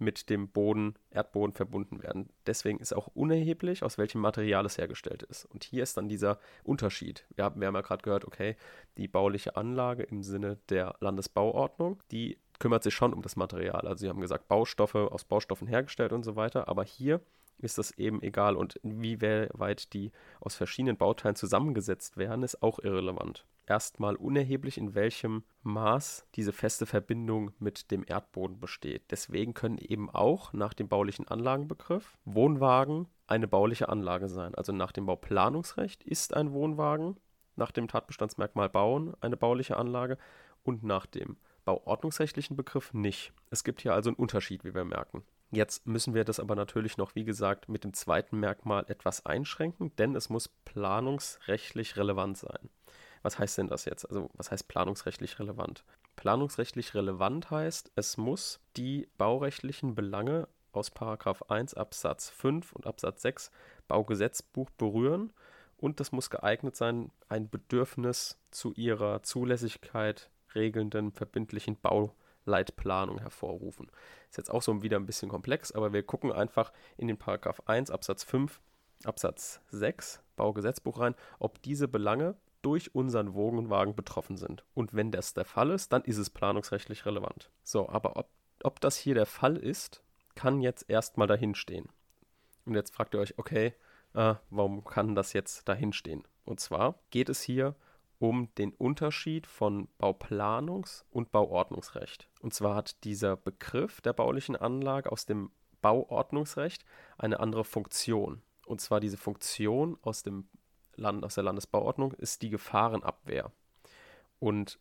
mit 0.02 0.30
dem 0.30 0.50
Boden, 0.50 0.96
Erdboden 1.12 1.54
verbunden 1.54 2.02
werden. 2.02 2.30
Deswegen 2.48 2.80
ist 2.80 2.94
auch 2.94 3.08
unerheblich, 3.14 3.84
aus 3.84 3.98
welchem 3.98 4.20
Material 4.20 4.66
es 4.66 4.78
hergestellt 4.78 5.24
ist. 5.24 5.46
Und 5.46 5.64
hier 5.64 5.84
ist 5.84 5.96
dann 5.96 6.10
dieser 6.10 6.40
Unterschied. 6.64 7.26
Wir 7.36 7.46
haben, 7.46 7.62
wir 7.62 7.68
haben 7.68 7.76
ja 7.76 7.82
gerade 7.82 8.02
gehört, 8.02 8.26
okay, 8.26 8.58
die 8.98 9.08
bauliche 9.08 9.56
Anlage 9.56 10.04
im 10.04 10.24
Sinne 10.24 10.58
der 10.70 10.96
Landesbauordnung, 11.00 12.02
die 12.12 12.38
kümmert 12.60 12.84
sich 12.84 12.94
schon 12.94 13.14
um 13.14 13.22
das 13.22 13.36
Material. 13.36 13.88
Also 13.88 14.02
sie 14.02 14.10
haben 14.10 14.22
gesagt, 14.22 14.48
Baustoffe 14.48 14.96
aus 14.96 15.24
Baustoffen 15.24 15.68
hergestellt 15.68 16.14
und 16.14 16.24
so 16.24 16.36
weiter. 16.36 16.68
Aber 16.68 16.84
hier 16.84 17.22
ist 17.60 17.78
das 17.78 17.92
eben 17.92 18.22
egal. 18.24 18.56
Und 18.56 18.80
wie 18.84 19.22
weit 19.22 19.94
die 19.94 20.12
aus 20.40 20.56
verschiedenen 20.56 20.98
Bauteilen 20.98 21.36
zusammengesetzt 21.36 22.18
werden, 22.18 22.44
ist 22.44 22.64
auch 22.64 22.80
irrelevant 22.80 23.46
erstmal 23.72 24.18
unerheblich, 24.18 24.78
in 24.78 24.96
welchem 24.96 25.46
Maß 25.64 26.28
diese 26.36 26.52
feste 26.52 26.86
Verbindung 26.86 27.52
mit 27.58 27.90
dem 27.90 28.04
Erdboden 28.06 28.60
besteht. 28.60 29.04
Deswegen 29.12 29.54
können 29.54 29.78
eben 29.78 30.10
auch 30.10 30.52
nach 30.52 30.74
dem 30.74 30.90
baulichen 30.90 31.26
Anlagenbegriff 31.30 32.18
Wohnwagen 32.26 33.08
eine 33.28 33.48
bauliche 33.48 33.88
Anlage 33.88 34.28
sein. 34.28 34.56
Also 34.56 34.74
nach 34.74 34.92
dem 34.92 35.06
Bauplanungsrecht 35.06 36.04
ist 36.04 36.34
ein 36.34 36.52
Wohnwagen 36.52 37.16
nach 37.56 37.72
dem 37.72 37.88
Tatbestandsmerkmal 37.88 38.68
Bauen 38.68 39.14
eine 39.22 39.38
bauliche 39.38 39.78
Anlage 39.78 40.18
und 40.64 40.84
nach 40.84 41.06
dem 41.06 41.38
bauordnungsrechtlichen 41.64 42.58
Begriff 42.58 42.94
nicht. 42.94 43.32
Es 43.52 43.64
gibt 43.64 43.80
hier 43.80 43.94
also 43.94 44.10
einen 44.10 44.18
Unterschied, 44.18 44.66
wie 44.66 44.76
wir 44.76 44.84
merken. 44.84 45.24
Jetzt 45.50 45.88
müssen 45.88 46.14
wir 46.14 46.26
das 46.26 46.42
aber 46.42 46.56
natürlich 46.56 46.98
noch, 46.98 47.16
wie 47.16 47.24
gesagt, 47.24 47.70
mit 47.70 47.86
dem 47.86 47.94
zweiten 47.94 48.38
Merkmal 48.38 48.84
etwas 48.90 49.26
einschränken, 49.26 49.96
denn 49.96 50.14
es 50.16 50.30
muss 50.30 50.50
planungsrechtlich 50.50 51.96
relevant 51.96 52.38
sein. 52.38 52.70
Was 53.22 53.38
heißt 53.38 53.58
denn 53.58 53.68
das 53.68 53.86
jetzt? 53.86 54.06
Also 54.06 54.30
was 54.34 54.52
heißt 54.52 54.68
planungsrechtlich 54.68 55.40
relevant? 55.40 55.84
Planungsrechtlich 56.16 56.94
relevant 56.94 57.52
heißt, 57.52 57.92
es 57.96 58.18
muss 58.18 58.60
die 58.78 59.08
baurechtlichen 59.18 59.96
Belange 59.96 60.48
aus 60.72 60.92
1 60.96 61.74
Absatz 61.74 62.30
5 62.30 62.74
und 62.74 62.88
Absatz 62.88 63.22
6 63.22 63.52
Baugesetzbuch 63.88 64.70
berühren 64.72 65.34
und 65.78 66.00
das 66.00 66.12
muss 66.12 66.30
geeignet 66.30 66.76
sein, 66.76 67.12
ein 67.28 67.50
Bedürfnis 67.50 68.38
zu 68.52 68.72
ihrer 68.74 69.24
Zulässigkeit 69.24 70.30
regelnden 70.54 71.12
verbindlichen 71.12 71.76
Bauleitplanung 71.82 73.20
hervorrufen. 73.20 73.92
Ist 74.30 74.38
jetzt 74.38 74.52
auch 74.52 74.62
so 74.62 74.82
wieder 74.84 74.98
ein 74.98 75.06
bisschen 75.06 75.30
komplex, 75.30 75.72
aber 75.72 75.92
wir 75.92 76.04
gucken 76.04 76.32
einfach 76.32 76.72
in 76.98 77.08
den 77.08 77.18
Paragraph 77.18 77.62
1 77.66 77.90
Absatz 77.92 78.24
5 78.24 78.62
Absatz 79.04 79.60
6 79.72 80.22
Baugesetzbuch 80.36 81.00
rein, 81.00 81.16
ob 81.40 81.62
diese 81.64 81.88
Belange 81.88 82.36
durch 82.62 82.94
unseren 82.96 83.34
Wogenwagen 83.34 83.96
betroffen 83.96 84.38
sind. 84.38 84.64
Und 84.74 84.94
wenn 84.94 85.12
das 85.12 85.34
der 85.34 85.46
Fall 85.46 85.72
ist, 85.72 85.94
dann 85.94 86.04
ist 86.04 86.18
es 86.18 86.30
planungsrechtlich 86.30 87.06
relevant. 87.06 87.52
So, 87.64 87.90
aber 87.90 88.18
ob, 88.18 88.30
ob 88.64 88.80
das 88.80 88.98
hier 88.98 89.16
der 89.16 89.26
Fall 89.26 89.58
ist, 89.58 90.04
kann 90.36 90.62
jetzt 90.62 90.90
erstmal 90.90 91.28
dahinstehen. 91.28 91.90
Und 92.66 92.76
jetzt 92.76 92.94
fragt 92.94 93.14
ihr 93.14 93.20
euch, 93.20 93.38
okay, 93.38 93.74
äh, 94.14 94.36
warum 94.50 94.84
kann 94.84 95.16
das 95.16 95.34
jetzt 95.34 95.68
dahinstehen? 95.68 96.24
Und 96.44 96.60
zwar 96.60 97.00
geht 97.10 97.30
es 97.30 97.42
hier 97.42 97.76
um 98.20 98.54
den 98.56 98.72
Unterschied 98.74 99.48
von 99.48 99.88
Bauplanungs- 100.00 101.06
und 101.10 101.32
Bauordnungsrecht. 101.32 102.30
Und 102.42 102.54
zwar 102.54 102.76
hat 102.76 103.04
dieser 103.04 103.36
Begriff 103.36 104.00
der 104.02 104.14
baulichen 104.14 104.56
Anlage 104.56 105.12
aus 105.12 105.26
dem 105.26 105.52
Bauordnungsrecht 105.82 106.86
eine 107.18 107.40
andere 107.40 107.64
Funktion. 107.64 108.44
Und 108.68 108.80
zwar 108.80 109.00
diese 109.00 109.18
Funktion 109.18 109.98
aus, 110.04 110.22
dem 110.22 110.48
Land, 111.02 111.26
aus 111.26 111.36
der 111.36 111.44
Landesbauordnung 111.44 112.14
ist 112.14 112.42
die 112.42 112.50
Gefahrenabwehr. 112.50 113.52
Und 114.40 114.80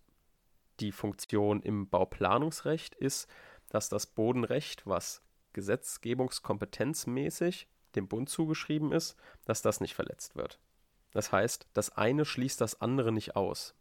die 0.80 0.92
Funktion 0.92 1.62
im 1.62 1.88
Bauplanungsrecht 1.88 2.94
ist, 2.94 3.28
dass 3.68 3.88
das 3.88 4.06
Bodenrecht, 4.06 4.86
was 4.86 5.22
gesetzgebungskompetenzmäßig 5.52 7.66
dem 7.96 8.06
Bund 8.08 8.28
zugeschrieben 8.28 8.92
ist, 8.92 9.16
dass 9.44 9.62
das 9.62 9.80
nicht 9.80 9.94
verletzt 9.94 10.36
wird. 10.36 10.60
Das 11.12 11.32
heißt, 11.32 11.66
das 11.72 11.96
eine 11.96 12.24
schließt 12.24 12.60
das 12.60 12.80
andere 12.80 13.10
nicht 13.12 13.34
aus. 13.36 13.74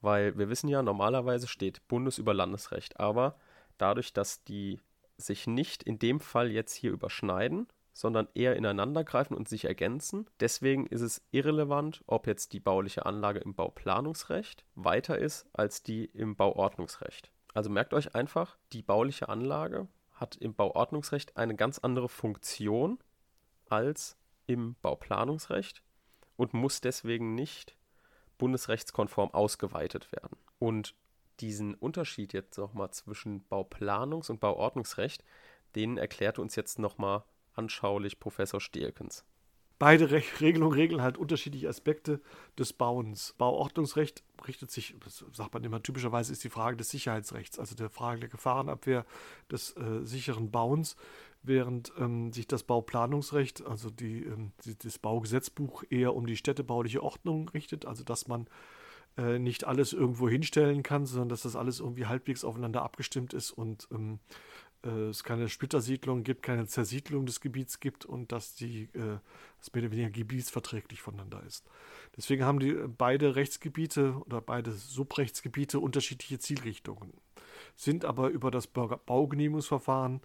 Weil 0.00 0.36
wir 0.36 0.48
wissen 0.48 0.66
ja, 0.68 0.82
normalerweise 0.82 1.46
steht 1.46 1.86
Bundes 1.86 2.18
über 2.18 2.34
Landesrecht. 2.34 2.98
Aber 2.98 3.38
dadurch, 3.78 4.12
dass 4.12 4.42
die 4.42 4.80
sich 5.16 5.46
nicht 5.46 5.84
in 5.84 6.00
dem 6.00 6.18
Fall 6.18 6.50
jetzt 6.50 6.74
hier 6.74 6.90
überschneiden, 6.90 7.68
sondern 7.92 8.28
eher 8.34 8.56
ineinandergreifen 8.56 9.36
und 9.36 9.48
sich 9.48 9.64
ergänzen. 9.66 10.26
Deswegen 10.40 10.86
ist 10.86 11.02
es 11.02 11.22
irrelevant, 11.30 12.02
ob 12.06 12.26
jetzt 12.26 12.52
die 12.52 12.60
bauliche 12.60 13.06
Anlage 13.06 13.40
im 13.40 13.54
Bauplanungsrecht 13.54 14.64
weiter 14.74 15.18
ist 15.18 15.46
als 15.52 15.82
die 15.82 16.06
im 16.06 16.36
Bauordnungsrecht. 16.36 17.30
Also 17.54 17.70
merkt 17.70 17.92
euch 17.92 18.14
einfach, 18.14 18.56
die 18.72 18.82
bauliche 18.82 19.28
Anlage 19.28 19.88
hat 20.14 20.36
im 20.36 20.54
Bauordnungsrecht 20.54 21.36
eine 21.36 21.54
ganz 21.54 21.78
andere 21.78 22.08
Funktion 22.08 22.98
als 23.68 24.16
im 24.46 24.76
Bauplanungsrecht 24.80 25.82
und 26.36 26.54
muss 26.54 26.80
deswegen 26.80 27.34
nicht 27.34 27.76
bundesrechtskonform 28.38 29.30
ausgeweitet 29.32 30.10
werden. 30.12 30.36
Und 30.58 30.94
diesen 31.40 31.74
Unterschied 31.74 32.32
jetzt 32.32 32.56
nochmal 32.56 32.90
zwischen 32.90 33.44
Bauplanungs- 33.48 34.30
und 34.30 34.40
Bauordnungsrecht, 34.40 35.24
den 35.74 35.98
erklärt 35.98 36.38
uns 36.38 36.56
jetzt 36.56 36.78
nochmal 36.78 37.24
anschaulich 37.54 38.18
Professor 38.20 38.60
Stielkens. 38.60 39.24
Beide 39.82 40.12
Re 40.12 40.22
Regelungen 40.40 40.78
regeln 40.78 41.02
halt 41.02 41.18
unterschiedliche 41.18 41.68
Aspekte 41.68 42.20
des 42.56 42.72
Bauens. 42.72 43.34
Bauordnungsrecht 43.36 44.22
richtet 44.46 44.70
sich, 44.70 44.94
das 45.02 45.24
sagt 45.32 45.54
man 45.54 45.64
immer 45.64 45.82
typischerweise, 45.82 46.30
ist 46.30 46.44
die 46.44 46.50
Frage 46.50 46.76
des 46.76 46.90
Sicherheitsrechts, 46.90 47.58
also 47.58 47.74
der 47.74 47.90
Frage 47.90 48.20
der 48.20 48.28
Gefahrenabwehr 48.28 49.04
des 49.50 49.76
äh, 49.76 50.04
sicheren 50.04 50.52
Bauens, 50.52 50.94
während 51.42 51.92
ähm, 51.98 52.32
sich 52.32 52.46
das 52.46 52.62
Bauplanungsrecht, 52.62 53.66
also 53.66 53.90
die, 53.90 54.22
ähm, 54.22 54.52
die, 54.64 54.78
das 54.78 55.00
Baugesetzbuch 55.00 55.82
eher 55.90 56.14
um 56.14 56.26
die 56.26 56.36
städtebauliche 56.36 57.02
Ordnung 57.02 57.48
richtet, 57.48 57.84
also 57.84 58.04
dass 58.04 58.28
man 58.28 58.46
äh, 59.18 59.40
nicht 59.40 59.64
alles 59.64 59.92
irgendwo 59.92 60.28
hinstellen 60.28 60.84
kann, 60.84 61.06
sondern 61.06 61.28
dass 61.28 61.42
das 61.42 61.56
alles 61.56 61.80
irgendwie 61.80 62.06
halbwegs 62.06 62.44
aufeinander 62.44 62.82
abgestimmt 62.82 63.34
ist 63.34 63.50
und 63.50 63.88
ähm, 63.90 64.20
äh, 64.30 64.34
es 64.88 65.24
keine 65.24 65.48
Splittersiedlung 65.48 66.24
gibt, 66.24 66.42
keine 66.42 66.66
Zersiedlung 66.66 67.26
des 67.26 67.40
Gebiets 67.40 67.80
gibt 67.80 68.04
und 68.04 68.32
dass 68.32 68.54
die 68.54 68.84
äh, 68.94 69.18
das 69.58 69.72
mehr 69.72 69.84
oder 69.84 69.92
weniger 69.92 70.10
gebietsverträglich 70.10 71.00
voneinander 71.00 71.42
ist. 71.46 71.66
Deswegen 72.16 72.44
haben 72.44 72.58
die 72.58 72.70
äh, 72.70 72.88
beide 72.88 73.36
Rechtsgebiete 73.36 74.14
oder 74.26 74.40
beide 74.40 74.72
Subrechtsgebiete 74.72 75.78
unterschiedliche 75.80 76.38
Zielrichtungen, 76.38 77.12
sind 77.76 78.04
aber 78.04 78.28
über 78.30 78.50
das 78.50 78.66
Baugenehmigungsverfahren 78.66 80.20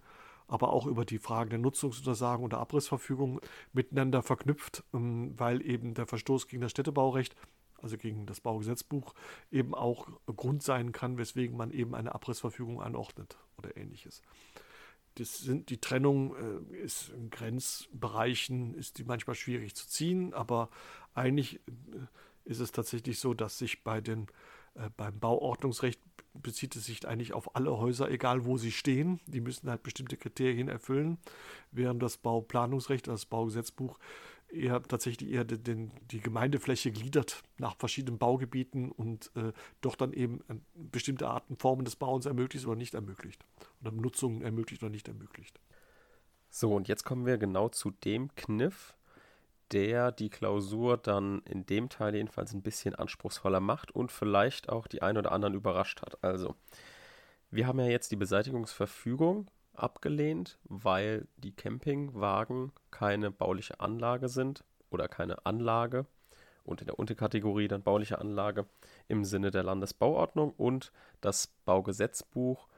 aber 0.48 0.72
auch 0.72 0.86
über 0.86 1.04
die 1.04 1.18
Fragen 1.18 1.50
der 1.50 1.58
Nutzungsuntersagen 1.58 2.44
oder 2.44 2.58
Abrissverfügung 2.58 3.40
miteinander 3.72 4.22
verknüpft, 4.22 4.82
ähm, 4.94 5.34
weil 5.36 5.64
eben 5.64 5.94
der 5.94 6.06
Verstoß 6.06 6.48
gegen 6.48 6.62
das 6.62 6.70
Städtebaurecht 6.70 7.36
also 7.82 7.96
gegen 7.96 8.26
das 8.26 8.40
Baugesetzbuch, 8.40 9.14
eben 9.50 9.74
auch 9.74 10.08
Grund 10.26 10.62
sein 10.62 10.92
kann, 10.92 11.18
weswegen 11.18 11.56
man 11.56 11.70
eben 11.70 11.94
eine 11.94 12.14
Abrissverfügung 12.14 12.82
anordnet 12.82 13.38
oder 13.56 13.76
ähnliches. 13.76 14.22
Das 15.14 15.38
sind, 15.38 15.70
die 15.70 15.80
Trennung 15.80 16.34
äh, 16.72 16.76
ist 16.76 17.10
in 17.10 17.30
Grenzbereichen, 17.30 18.74
ist 18.74 18.98
die 18.98 19.04
manchmal 19.04 19.34
schwierig 19.34 19.74
zu 19.74 19.88
ziehen, 19.88 20.32
aber 20.32 20.70
eigentlich 21.14 21.56
äh, 21.56 22.50
ist 22.50 22.60
es 22.60 22.72
tatsächlich 22.72 23.18
so, 23.18 23.34
dass 23.34 23.58
sich 23.58 23.82
bei 23.82 24.00
den, 24.00 24.28
äh, 24.74 24.90
beim 24.96 25.18
Bauordnungsrecht 25.18 26.00
bezieht 26.34 26.76
es 26.76 26.86
sich 26.86 27.06
eigentlich 27.06 27.32
auf 27.32 27.56
alle 27.56 27.76
Häuser, 27.78 28.10
egal 28.10 28.44
wo 28.44 28.58
sie 28.58 28.70
stehen. 28.70 29.20
Die 29.26 29.40
müssen 29.40 29.68
halt 29.68 29.82
bestimmte 29.82 30.16
Kriterien 30.16 30.68
erfüllen, 30.68 31.18
während 31.72 32.02
das 32.02 32.16
Bauplanungsrecht, 32.16 33.08
das 33.08 33.26
Baugesetzbuch 33.26 33.98
eher 34.50 34.82
tatsächlich 34.82 35.30
eher 35.30 35.44
den, 35.44 35.62
den, 35.62 35.90
die 36.10 36.20
Gemeindefläche 36.20 36.90
gliedert 36.90 37.42
nach 37.58 37.76
verschiedenen 37.76 38.18
Baugebieten 38.18 38.90
und 38.90 39.30
äh, 39.36 39.52
doch 39.80 39.96
dann 39.96 40.12
eben 40.12 40.40
äh, 40.48 40.54
bestimmte 40.74 41.28
Arten, 41.28 41.56
Formen 41.56 41.84
des 41.84 41.96
Bauens 41.96 42.26
ermöglicht 42.26 42.66
oder 42.66 42.76
nicht 42.76 42.94
ermöglicht. 42.94 43.44
Oder 43.80 43.92
Nutzungen 43.92 44.42
ermöglicht 44.42 44.82
oder 44.82 44.90
nicht 44.90 45.08
ermöglicht. 45.08 45.60
So, 46.50 46.74
und 46.74 46.88
jetzt 46.88 47.04
kommen 47.04 47.26
wir 47.26 47.38
genau 47.38 47.68
zu 47.68 47.90
dem 47.90 48.34
Kniff, 48.34 48.94
der 49.72 50.12
die 50.12 50.30
Klausur 50.30 50.96
dann 50.96 51.42
in 51.42 51.66
dem 51.66 51.90
Teil 51.90 52.14
jedenfalls 52.14 52.54
ein 52.54 52.62
bisschen 52.62 52.94
anspruchsvoller 52.94 53.60
macht 53.60 53.90
und 53.90 54.10
vielleicht 54.10 54.70
auch 54.70 54.86
die 54.86 55.02
ein 55.02 55.18
oder 55.18 55.32
anderen 55.32 55.54
überrascht 55.54 56.00
hat. 56.00 56.22
Also, 56.24 56.54
wir 57.50 57.66
haben 57.66 57.78
ja 57.78 57.86
jetzt 57.86 58.10
die 58.10 58.16
Beseitigungsverfügung 58.16 59.50
abgelehnt, 59.82 60.58
weil 60.64 61.26
die 61.36 61.52
Campingwagen 61.52 62.72
keine 62.90 63.30
bauliche 63.30 63.80
Anlage 63.80 64.28
sind 64.28 64.64
oder 64.90 65.08
keine 65.08 65.44
Anlage 65.46 66.06
und 66.64 66.80
in 66.80 66.86
der 66.86 66.98
Unterkategorie 66.98 67.68
dann 67.68 67.82
bauliche 67.82 68.18
Anlage 68.18 68.66
im 69.08 69.24
Sinne 69.24 69.50
der 69.50 69.62
Landesbauordnung 69.62 70.52
und 70.56 70.92
das 71.20 71.48
Baugesetzbuch 71.64 72.68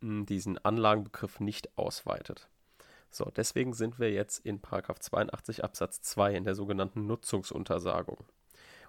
hm, 0.00 0.26
diesen 0.26 0.58
Anlagenbegriff 0.58 1.40
nicht 1.40 1.76
ausweitet. 1.78 2.48
So, 3.10 3.30
deswegen 3.36 3.72
sind 3.72 3.98
wir 3.98 4.10
jetzt 4.10 4.44
in 4.44 4.60
82 4.62 5.64
Absatz 5.64 6.02
2 6.02 6.34
in 6.34 6.44
der 6.44 6.54
sogenannten 6.54 7.06
Nutzungsuntersagung. 7.06 8.24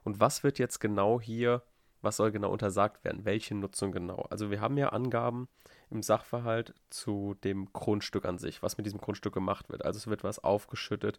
Und 0.03 0.19
was 0.19 0.43
wird 0.43 0.59
jetzt 0.59 0.79
genau 0.79 1.21
hier, 1.21 1.61
was 2.01 2.17
soll 2.17 2.31
genau 2.31 2.51
untersagt 2.51 3.03
werden? 3.03 3.25
Welche 3.25 3.55
Nutzung 3.55 3.91
genau? 3.91 4.25
Also 4.29 4.49
wir 4.49 4.61
haben 4.61 4.77
ja 4.77 4.89
Angaben 4.89 5.47
im 5.89 6.03
Sachverhalt 6.03 6.73
zu 6.89 7.35
dem 7.43 7.71
Grundstück 7.71 8.25
an 8.25 8.37
sich, 8.37 8.61
was 8.61 8.77
mit 8.77 8.85
diesem 8.85 8.99
Grundstück 8.99 9.33
gemacht 9.33 9.69
wird. 9.69 9.85
Also 9.85 9.97
es 9.97 10.07
wird 10.07 10.23
was 10.23 10.43
aufgeschüttet. 10.43 11.17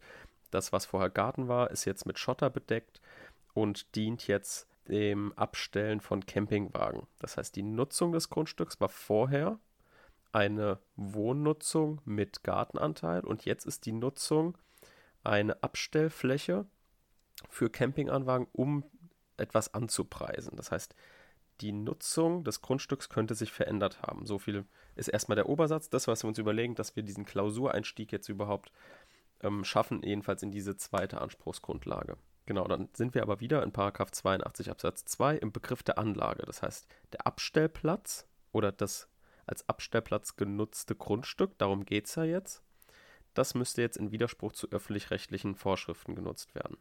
Das, 0.51 0.71
was 0.71 0.85
vorher 0.85 1.09
Garten 1.09 1.47
war, 1.47 1.71
ist 1.71 1.85
jetzt 1.85 2.05
mit 2.05 2.19
Schotter 2.19 2.49
bedeckt 2.49 3.01
und 3.53 3.95
dient 3.95 4.27
jetzt 4.27 4.67
dem 4.87 5.33
Abstellen 5.33 6.01
von 6.01 6.25
Campingwagen. 6.25 7.07
Das 7.19 7.37
heißt, 7.37 7.55
die 7.55 7.63
Nutzung 7.63 8.11
des 8.11 8.29
Grundstücks 8.29 8.79
war 8.79 8.89
vorher 8.89 9.59
eine 10.31 10.79
Wohnnutzung 10.95 12.01
mit 12.05 12.43
Gartenanteil 12.43 13.21
und 13.21 13.45
jetzt 13.45 13.65
ist 13.65 13.85
die 13.85 13.91
Nutzung 13.91 14.57
eine 15.23 15.61
Abstellfläche 15.63 16.65
für 17.49 17.69
Campinganwagen, 17.69 18.47
um 18.51 18.83
etwas 19.37 19.73
anzupreisen. 19.73 20.55
Das 20.55 20.71
heißt, 20.71 20.95
die 21.61 21.71
Nutzung 21.71 22.43
des 22.43 22.61
Grundstücks 22.61 23.09
könnte 23.09 23.35
sich 23.35 23.51
verändert 23.51 24.01
haben. 24.01 24.25
So 24.25 24.39
viel 24.39 24.65
ist 24.95 25.07
erstmal 25.07 25.35
der 25.35 25.49
Obersatz. 25.49 25.89
Das, 25.89 26.07
was 26.07 26.23
wir 26.23 26.27
uns 26.27 26.37
überlegen, 26.37 26.75
dass 26.75 26.95
wir 26.95 27.03
diesen 27.03 27.25
Klausureinstieg 27.25 28.11
jetzt 28.11 28.29
überhaupt 28.29 28.71
ähm, 29.41 29.63
schaffen, 29.63 30.01
jedenfalls 30.03 30.43
in 30.43 30.51
diese 30.51 30.75
zweite 30.77 31.21
Anspruchsgrundlage. 31.21 32.17
Genau, 32.45 32.67
dann 32.67 32.89
sind 32.93 33.13
wir 33.13 33.21
aber 33.21 33.39
wieder 33.39 33.61
in 33.63 33.71
Paragraph 33.71 34.11
82 34.11 34.71
Absatz 34.71 35.05
2 35.05 35.37
im 35.37 35.51
Begriff 35.51 35.83
der 35.83 35.99
Anlage. 35.99 36.43
Das 36.45 36.63
heißt, 36.63 36.87
der 37.13 37.27
Abstellplatz 37.27 38.27
oder 38.51 38.71
das 38.71 39.07
als 39.45 39.67
Abstellplatz 39.67 40.35
genutzte 40.35 40.95
Grundstück, 40.95 41.57
darum 41.57 41.85
geht 41.85 42.07
es 42.07 42.15
ja 42.15 42.23
jetzt, 42.23 42.63
das 43.33 43.53
müsste 43.53 43.81
jetzt 43.81 43.97
in 43.97 44.11
Widerspruch 44.11 44.53
zu 44.53 44.69
öffentlich-rechtlichen 44.71 45.55
Vorschriften 45.55 46.15
genutzt 46.15 46.55
werden. 46.55 46.77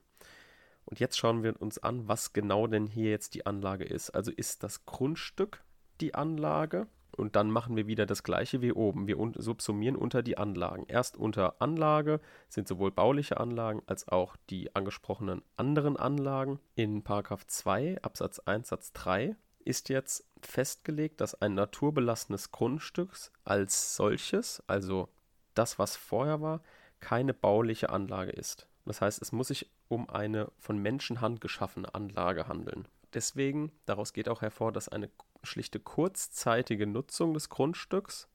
Und 0.88 1.00
jetzt 1.00 1.18
schauen 1.18 1.42
wir 1.42 1.60
uns 1.60 1.76
an, 1.78 2.08
was 2.08 2.32
genau 2.32 2.66
denn 2.66 2.86
hier 2.86 3.10
jetzt 3.10 3.34
die 3.34 3.44
Anlage 3.44 3.84
ist. 3.84 4.10
Also 4.10 4.32
ist 4.32 4.62
das 4.62 4.86
Grundstück 4.86 5.62
die 6.00 6.14
Anlage 6.14 6.86
und 7.14 7.36
dann 7.36 7.50
machen 7.50 7.76
wir 7.76 7.86
wieder 7.86 8.06
das 8.06 8.22
gleiche 8.22 8.62
wie 8.62 8.72
oben. 8.72 9.06
Wir 9.06 9.16
subsumieren 9.36 9.96
unter 9.96 10.22
die 10.22 10.38
Anlagen. 10.38 10.86
Erst 10.88 11.18
unter 11.18 11.60
Anlage 11.60 12.20
sind 12.48 12.68
sowohl 12.68 12.90
bauliche 12.90 13.38
Anlagen 13.38 13.82
als 13.86 14.08
auch 14.08 14.36
die 14.48 14.74
angesprochenen 14.74 15.42
anderen 15.56 15.98
Anlagen. 15.98 16.58
In 16.74 17.04
2 17.04 18.00
Absatz 18.00 18.38
1 18.38 18.68
Satz 18.68 18.92
3 18.94 19.36
ist 19.66 19.90
jetzt 19.90 20.24
festgelegt, 20.40 21.20
dass 21.20 21.34
ein 21.34 21.52
naturbelassenes 21.52 22.50
Grundstück 22.50 23.10
als 23.44 23.94
solches, 23.94 24.62
also 24.66 25.10
das, 25.52 25.78
was 25.78 25.96
vorher 25.96 26.40
war, 26.40 26.62
keine 27.00 27.34
bauliche 27.34 27.90
Anlage 27.90 28.30
ist. 28.30 28.68
Das 28.86 29.02
heißt, 29.02 29.20
es 29.20 29.32
muss 29.32 29.48
sich 29.48 29.70
um 29.88 30.08
eine 30.08 30.50
von 30.58 30.78
Menschenhand 30.78 31.40
geschaffene 31.40 31.94
Anlage 31.94 32.48
handeln. 32.48 32.86
Deswegen, 33.14 33.72
daraus 33.86 34.12
geht 34.12 34.28
auch 34.28 34.42
hervor, 34.42 34.72
dass 34.72 34.88
eine 34.88 35.10
schlichte 35.42 35.80
kurzzeitige 35.80 36.86
Nutzung 36.86 37.34
des 37.34 37.48
Grundstücks 37.48 38.28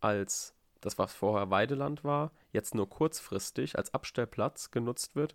als 0.00 0.54
das, 0.80 0.98
was 0.98 1.12
vorher 1.12 1.50
Weideland 1.50 2.04
war, 2.04 2.30
jetzt 2.52 2.74
nur 2.74 2.88
kurzfristig 2.88 3.76
als 3.76 3.92
Abstellplatz 3.92 4.70
genutzt 4.70 5.16
wird, 5.16 5.34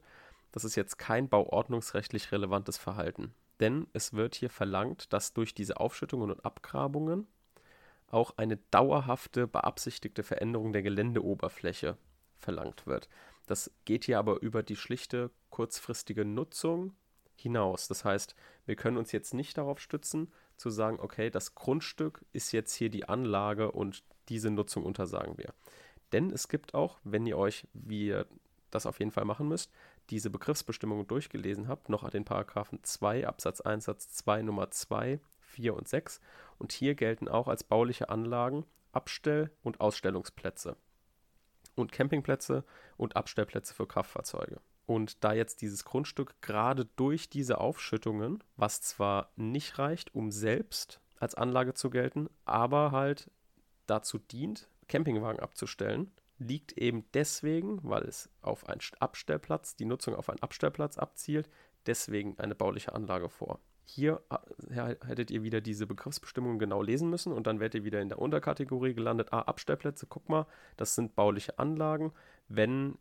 das 0.52 0.64
ist 0.64 0.76
jetzt 0.76 0.98
kein 0.98 1.30
bauordnungsrechtlich 1.30 2.32
relevantes 2.32 2.78
Verhalten. 2.78 3.34
Denn 3.60 3.88
es 3.94 4.14
wird 4.14 4.36
hier 4.36 4.50
verlangt, 4.50 5.12
dass 5.14 5.34
durch 5.34 5.54
diese 5.54 5.80
Aufschüttungen 5.80 6.32
und 6.32 6.46
Abgrabungen 6.46 7.28
auch 8.08 8.38
eine 8.38 8.58
dauerhafte 8.72 9.48
beabsichtigte 9.48 10.24
Veränderung 10.24 10.74
der 10.74 10.84
Geländeoberfläche 10.84 11.98
verlangt 12.40 12.86
wird. 12.86 13.10
Das 13.48 13.72
geht 13.86 14.06
hier 14.06 14.20
aber 14.20 14.42
über 14.42 14.64
die 14.64 14.76
schlichte 14.76 15.32
kurzfristige 15.54 16.26
Nutzung 16.26 16.96
hinaus. 17.36 17.88
Das 17.88 18.04
heißt, 18.04 18.36
wir 18.66 18.76
können 18.76 18.98
uns 18.98 19.12
jetzt 19.12 19.36
nicht 19.36 19.56
darauf 19.56 19.80
stützen, 19.80 20.34
zu 20.58 20.72
sagen, 20.72 21.00
okay, 21.00 21.30
das 21.30 21.54
Grundstück 21.54 22.26
ist 22.34 22.54
jetzt 22.54 22.74
hier 22.74 22.90
die 22.90 23.08
Anlage 23.08 23.72
und 23.72 24.04
diese 24.30 24.50
Nutzung 24.50 24.84
untersagen 24.84 25.38
wir. 25.38 25.54
Denn 26.12 26.32
es 26.32 26.48
gibt 26.48 26.74
auch, 26.74 27.00
wenn 27.04 27.28
ihr 27.28 27.38
euch, 27.38 27.68
wie 27.74 28.08
ihr 28.08 28.26
das 28.72 28.88
auf 28.88 28.98
jeden 28.98 29.12
Fall 29.12 29.26
machen 29.26 29.48
müsst, 29.48 29.72
diese 30.10 30.32
Begriffsbestimmungen 30.32 31.06
durchgelesen 31.06 31.68
habt, 31.68 31.88
noch 31.88 32.10
den 32.10 32.26
Paragraphen 32.26 32.84
2 32.84 33.28
Absatz 33.28 33.62
1 33.62 33.86
Satz 33.86 34.10
2 34.10 34.42
Nummer 34.42 34.72
2, 34.72 35.20
4 35.40 35.76
und 35.76 35.88
6. 35.88 36.20
Und 36.58 36.72
hier 36.72 36.96
gelten 36.96 37.28
auch 37.28 37.48
als 37.48 37.64
bauliche 37.64 38.10
Anlagen 38.10 38.66
Abstell- 38.92 39.52
und 39.62 39.82
Ausstellungsplätze 39.82 40.78
und 41.76 41.92
Campingplätze 41.92 42.64
und 42.98 43.16
Abstellplätze 43.16 43.76
für 43.76 43.88
Kraftfahrzeuge. 43.88 44.60
Und 44.86 45.24
da 45.24 45.34
jetzt 45.34 45.62
dieses 45.62 45.86
Grundstück 45.86 46.42
gerade 46.42 46.86
durch 46.98 47.30
diese 47.30 47.60
Aufschüttungen, 47.60 48.44
was 48.58 48.82
zwar 48.82 49.32
nicht 49.36 49.80
reicht, 49.80 50.14
um 50.14 50.32
selbst 50.32 51.00
als 51.20 51.36
Anlage 51.36 51.74
zu 51.74 51.90
gelten, 51.90 52.30
aber 52.46 52.92
halt 52.92 53.32
dazu 53.86 54.20
dient, 54.20 54.68
Campingwagen 54.88 55.40
abzustellen, 55.40 56.12
liegt 56.38 56.74
eben 56.74 57.06
deswegen, 57.14 57.80
weil 57.84 58.04
es 58.04 58.30
auf 58.42 58.68
einen 58.68 58.82
Abstellplatz, 59.00 59.76
die 59.76 59.86
Nutzung 59.86 60.16
auf 60.16 60.30
einen 60.30 60.42
Abstellplatz 60.42 60.98
abzielt, 60.98 61.50
deswegen 61.86 62.38
eine 62.40 62.56
bauliche 62.56 62.94
Anlage 62.94 63.30
vor. 63.30 63.60
Hier 63.86 64.22
äh, 64.30 64.96
hättet 65.06 65.30
ihr 65.30 65.44
wieder 65.44 65.62
diese 65.62 65.88
Begriffsbestimmungen 65.88 66.58
genau 66.58 66.82
lesen 66.82 67.10
müssen 67.10 67.34
und 67.34 67.48
dann 67.48 67.60
werdet 67.60 67.76
ihr 67.76 67.84
wieder 67.84 68.02
in 68.02 68.10
der 68.10 68.20
Unterkategorie 68.20 68.94
gelandet. 68.94 69.32
Ah, 69.32 69.42
Abstellplätze, 69.42 70.08
guck 70.08 70.30
mal, 70.30 70.48
das 70.78 70.96
sind 70.96 71.16
bauliche 71.16 71.60
Anlagen, 71.60 72.14
wenn 72.48 72.98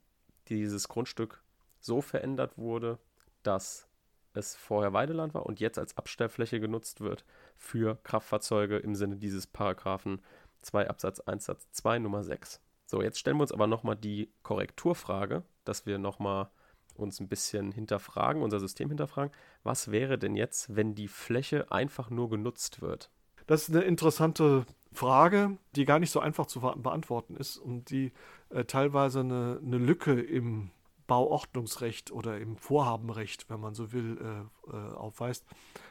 dieses 0.49 0.89
Grundstück 0.89 1.43
so 1.83 2.01
verändert 2.01 2.57
wurde, 2.57 2.99
dass 3.43 3.89
es 4.35 4.57
vorher 4.57 4.93
Weideland 4.95 5.35
war 5.35 5.45
und 5.45 5.61
jetzt 5.61 5.79
als 5.79 5.97
Abstellfläche 5.99 6.59
genutzt 6.59 7.01
wird 7.01 7.25
für 7.57 7.99
Kraftfahrzeuge 8.03 8.79
im 8.79 8.95
Sinne 8.95 9.17
dieses 9.17 9.47
Paragraphen 9.47 10.23
2 10.63 10.89
Absatz 10.89 11.21
1 11.21 11.45
Satz 11.45 11.71
2 11.73 11.99
Nummer 11.99 12.23
6. 12.23 12.61
So, 12.87 13.03
jetzt 13.03 13.19
stellen 13.19 13.37
wir 13.37 13.43
uns 13.43 13.53
aber 13.53 13.67
nochmal 13.67 13.97
die 13.97 14.33
Korrekturfrage, 14.43 15.43
dass 15.65 15.87
wir 15.87 15.99
nochmal 15.99 16.51
uns 16.95 17.21
ein 17.21 17.29
bisschen 17.29 17.73
hinterfragen, 17.73 18.43
unser 18.43 18.61
System 18.61 18.89
hinterfragen. 18.89 19.33
Was 19.63 19.91
wäre 19.91 20.19
denn 20.19 20.37
jetzt, 20.37 20.77
wenn 20.77 20.95
die 20.95 21.09
Fläche 21.09 21.71
einfach 21.73 22.11
nur 22.11 22.31
genutzt 22.31 22.83
wird? 22.83 23.11
Das 23.47 23.69
ist 23.69 23.75
eine 23.75 23.85
interessante 23.85 24.67
Frage, 24.93 25.59
die 25.75 25.85
gar 25.85 25.99
nicht 25.99 26.11
so 26.11 26.21
einfach 26.21 26.47
zu 26.47 26.61
beantworten 26.61 27.37
ist 27.37 27.57
und 27.57 27.91
die 27.91 28.13
äh, 28.51 28.65
teilweise 28.65 29.21
eine, 29.21 29.61
eine 29.65 29.79
Lücke 29.79 30.21
im 30.21 30.71
Bauordnungsrecht 31.13 32.11
oder 32.11 32.39
im 32.39 32.57
Vorhabenrecht, 32.57 33.51
wenn 33.51 33.61
man 33.61 33.75
so 33.75 33.93
will, 33.93 34.17
äh, 34.19 34.75
äh, 34.75 34.95
aufweist. 34.95 35.45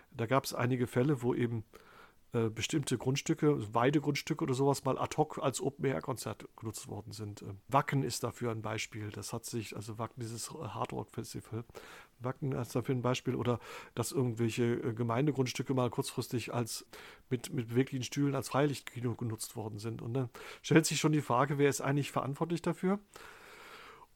Da 0.09 0.25
gab 0.25 0.45
es 0.45 0.55
einige 0.55 0.87
Fälle, 0.87 1.21
wo 1.21 1.35
eben 1.35 1.63
äh, 2.33 2.49
bestimmte 2.49 2.97
Grundstücke, 2.97 3.71
Weidegrundstücke 3.75 4.43
oder 4.43 4.55
sowas 4.55 4.83
mal 4.83 4.97
ad 4.97 5.15
hoc 5.17 5.37
als 5.37 5.61
Open-Air-Konzert 5.61 6.47
genutzt 6.55 6.87
worden 6.87 7.11
sind. 7.11 7.43
Ähm, 7.43 7.59
Wacken 7.67 8.01
ist 8.01 8.23
dafür 8.23 8.49
ein 8.49 8.63
Beispiel. 8.63 9.09
Das 9.09 9.31
hat 9.31 9.45
sich, 9.45 9.75
also 9.75 9.99
Wacken, 9.99 10.21
dieses 10.21 10.49
Hardrock-Festival, 10.49 11.65
Wacken 12.19 12.53
ist 12.53 12.75
dafür 12.75 12.95
ein 12.95 13.03
Beispiel. 13.03 13.35
Oder 13.35 13.59
dass 13.93 14.11
irgendwelche 14.11 14.63
äh, 14.73 14.93
Gemeindegrundstücke 14.93 15.75
mal 15.75 15.91
kurzfristig 15.91 16.51
als 16.51 16.87
mit, 17.29 17.53
mit 17.53 17.67
beweglichen 17.67 18.03
Stühlen 18.03 18.33
als 18.33 18.49
Freilichtkino 18.49 19.13
genutzt 19.13 19.55
worden 19.55 19.77
sind. 19.77 20.01
Und 20.01 20.15
dann 20.15 20.29
stellt 20.63 20.87
sich 20.87 20.99
schon 20.99 21.11
die 21.11 21.21
Frage, 21.21 21.59
wer 21.59 21.69
ist 21.69 21.81
eigentlich 21.81 22.11
verantwortlich 22.11 22.63
dafür? 22.63 22.97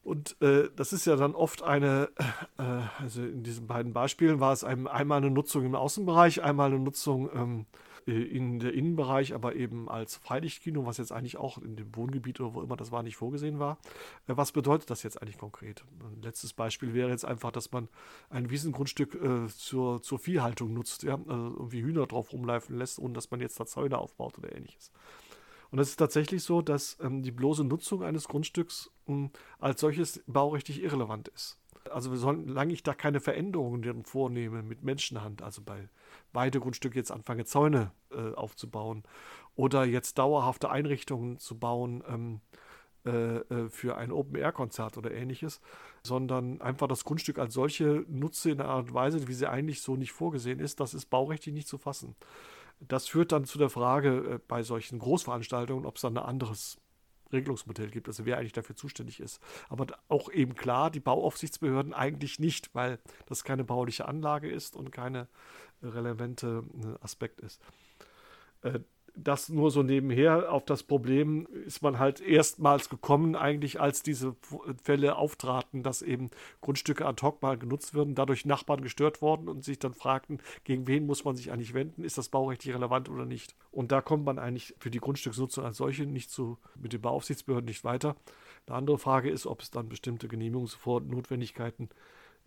Und 0.06 0.40
äh, 0.40 0.70
das 0.76 0.92
ist 0.92 1.04
ja 1.04 1.16
dann 1.16 1.34
oft 1.34 1.64
eine, 1.64 2.10
äh, 2.58 2.62
also 3.02 3.22
in 3.22 3.42
diesen 3.42 3.66
beiden 3.66 3.92
Beispielen 3.92 4.38
war 4.38 4.52
es 4.52 4.62
einem, 4.62 4.86
einmal 4.86 5.18
eine 5.18 5.32
Nutzung 5.32 5.64
im 5.64 5.74
Außenbereich, 5.74 6.44
einmal 6.44 6.68
eine 6.68 6.78
Nutzung 6.78 7.28
ähm, 7.34 7.66
äh, 8.06 8.12
in 8.12 8.60
der 8.60 8.72
Innenbereich, 8.72 9.34
aber 9.34 9.56
eben 9.56 9.88
als 9.88 10.14
Freilichtkino, 10.14 10.86
was 10.86 10.98
jetzt 10.98 11.10
eigentlich 11.10 11.38
auch 11.38 11.58
in 11.58 11.74
dem 11.74 11.96
Wohngebiet 11.96 12.38
oder 12.38 12.54
wo 12.54 12.62
immer 12.62 12.76
das 12.76 12.92
war, 12.92 13.02
nicht 13.02 13.16
vorgesehen 13.16 13.58
war. 13.58 13.78
Äh, 14.28 14.36
was 14.36 14.52
bedeutet 14.52 14.90
das 14.90 15.02
jetzt 15.02 15.20
eigentlich 15.20 15.38
konkret? 15.38 15.84
Ein 15.98 16.22
letztes 16.22 16.52
Beispiel 16.52 16.94
wäre 16.94 17.10
jetzt 17.10 17.24
einfach, 17.24 17.50
dass 17.50 17.72
man 17.72 17.88
ein 18.30 18.48
Wiesengrundstück 18.48 19.16
äh, 19.16 19.48
zur, 19.48 20.02
zur 20.02 20.20
Viehhaltung 20.20 20.72
nutzt, 20.72 21.02
ja? 21.02 21.14
also 21.14 21.56
irgendwie 21.56 21.82
Hühner 21.82 22.06
drauf 22.06 22.32
rumlaufen 22.32 22.78
lässt, 22.78 23.00
ohne 23.00 23.14
dass 23.14 23.32
man 23.32 23.40
jetzt 23.40 23.58
da 23.58 23.66
Zäune 23.66 23.98
aufbaut 23.98 24.38
oder 24.38 24.54
ähnliches. 24.54 24.92
Und 25.76 25.82
es 25.82 25.90
ist 25.90 25.96
tatsächlich 25.96 26.42
so, 26.42 26.62
dass 26.62 26.96
ähm, 27.02 27.22
die 27.22 27.30
bloße 27.30 27.62
Nutzung 27.62 28.02
eines 28.02 28.28
Grundstücks 28.28 28.90
ähm, 29.06 29.28
als 29.58 29.82
solches 29.82 30.24
baurechtlich 30.26 30.82
irrelevant 30.82 31.28
ist. 31.28 31.60
Also 31.90 32.16
solange 32.16 32.72
ich 32.72 32.82
da 32.82 32.94
keine 32.94 33.20
Veränderungen 33.20 34.02
vornehme 34.06 34.62
mit 34.62 34.82
Menschenhand, 34.82 35.42
also 35.42 35.60
bei 35.60 35.90
beide 36.32 36.60
Grundstücke 36.60 36.96
jetzt 36.98 37.12
anfange, 37.12 37.44
Zäune 37.44 37.92
äh, 38.10 38.32
aufzubauen 38.32 39.02
oder 39.54 39.84
jetzt 39.84 40.16
dauerhafte 40.16 40.70
Einrichtungen 40.70 41.38
zu 41.38 41.58
bauen 41.58 42.02
ähm, 42.08 42.40
äh, 43.04 43.36
äh 43.40 43.68
für 43.68 43.98
ein 43.98 44.12
Open-Air-Konzert 44.12 44.96
oder 44.96 45.10
ähnliches, 45.10 45.60
sondern 46.02 46.58
einfach 46.62 46.88
das 46.88 47.04
Grundstück 47.04 47.38
als 47.38 47.52
solche 47.52 48.06
nutze 48.08 48.50
in 48.50 48.62
einer 48.62 48.70
Art 48.70 48.88
und 48.88 48.94
Weise, 48.94 49.28
wie 49.28 49.34
sie 49.34 49.50
eigentlich 49.50 49.82
so 49.82 49.94
nicht 49.94 50.12
vorgesehen 50.12 50.58
ist, 50.58 50.80
das 50.80 50.94
ist 50.94 51.10
baurechtlich 51.10 51.54
nicht 51.54 51.68
zu 51.68 51.76
fassen. 51.76 52.16
Das 52.80 53.08
führt 53.08 53.32
dann 53.32 53.44
zu 53.44 53.58
der 53.58 53.70
Frage 53.70 54.34
äh, 54.34 54.38
bei 54.46 54.62
solchen 54.62 54.98
Großveranstaltungen, 54.98 55.86
ob 55.86 55.96
es 55.96 56.02
dann 56.02 56.16
ein 56.16 56.24
anderes 56.24 56.78
Regelungsmodell 57.32 57.90
gibt, 57.90 58.06
also 58.08 58.24
wer 58.24 58.38
eigentlich 58.38 58.52
dafür 58.52 58.76
zuständig 58.76 59.20
ist. 59.20 59.40
Aber 59.68 59.86
auch 60.08 60.30
eben 60.30 60.54
klar, 60.54 60.90
die 60.90 61.00
Bauaufsichtsbehörden 61.00 61.92
eigentlich 61.92 62.38
nicht, 62.38 62.74
weil 62.74 63.00
das 63.26 63.42
keine 63.42 63.64
bauliche 63.64 64.06
Anlage 64.06 64.48
ist 64.48 64.76
und 64.76 64.92
keine 64.92 65.28
relevante 65.82 66.64
äh, 66.82 67.04
Aspekt 67.04 67.40
ist. 67.40 67.60
Das 69.18 69.48
nur 69.48 69.70
so 69.70 69.82
nebenher. 69.82 70.52
Auf 70.52 70.66
das 70.66 70.82
Problem 70.82 71.46
ist 71.64 71.82
man 71.82 71.98
halt 71.98 72.20
erstmals 72.20 72.90
gekommen, 72.90 73.34
eigentlich 73.34 73.80
als 73.80 74.02
diese 74.02 74.36
Fälle 74.82 75.16
auftraten, 75.16 75.82
dass 75.82 76.02
eben 76.02 76.30
Grundstücke 76.60 77.06
ad 77.06 77.24
hoc 77.24 77.40
mal 77.40 77.56
genutzt 77.56 77.94
würden, 77.94 78.14
dadurch 78.14 78.44
Nachbarn 78.44 78.82
gestört 78.82 79.22
worden 79.22 79.48
und 79.48 79.64
sich 79.64 79.78
dann 79.78 79.94
fragten, 79.94 80.38
gegen 80.64 80.86
wen 80.86 81.06
muss 81.06 81.24
man 81.24 81.34
sich 81.34 81.50
eigentlich 81.50 81.72
wenden, 81.72 82.04
ist 82.04 82.18
das 82.18 82.28
baurechtlich 82.28 82.74
relevant 82.74 83.08
oder 83.08 83.24
nicht. 83.24 83.56
Und 83.72 83.90
da 83.90 84.02
kommt 84.02 84.26
man 84.26 84.38
eigentlich 84.38 84.74
für 84.78 84.90
die 84.90 85.00
Grundstücksnutzung 85.00 85.64
als 85.64 85.78
solche 85.78 86.04
nicht 86.04 86.30
zu, 86.30 86.58
mit 86.74 86.92
den 86.92 87.00
Bauaufsichtsbehörden 87.00 87.66
nicht 87.66 87.84
weiter. 87.84 88.16
Eine 88.66 88.76
andere 88.76 88.98
Frage 88.98 89.30
ist, 89.30 89.46
ob 89.46 89.62
es 89.62 89.70
dann 89.70 89.88
bestimmte 89.88 90.28
Genehmigungsnotwendigkeiten 90.28 91.88
gibt 91.88 91.96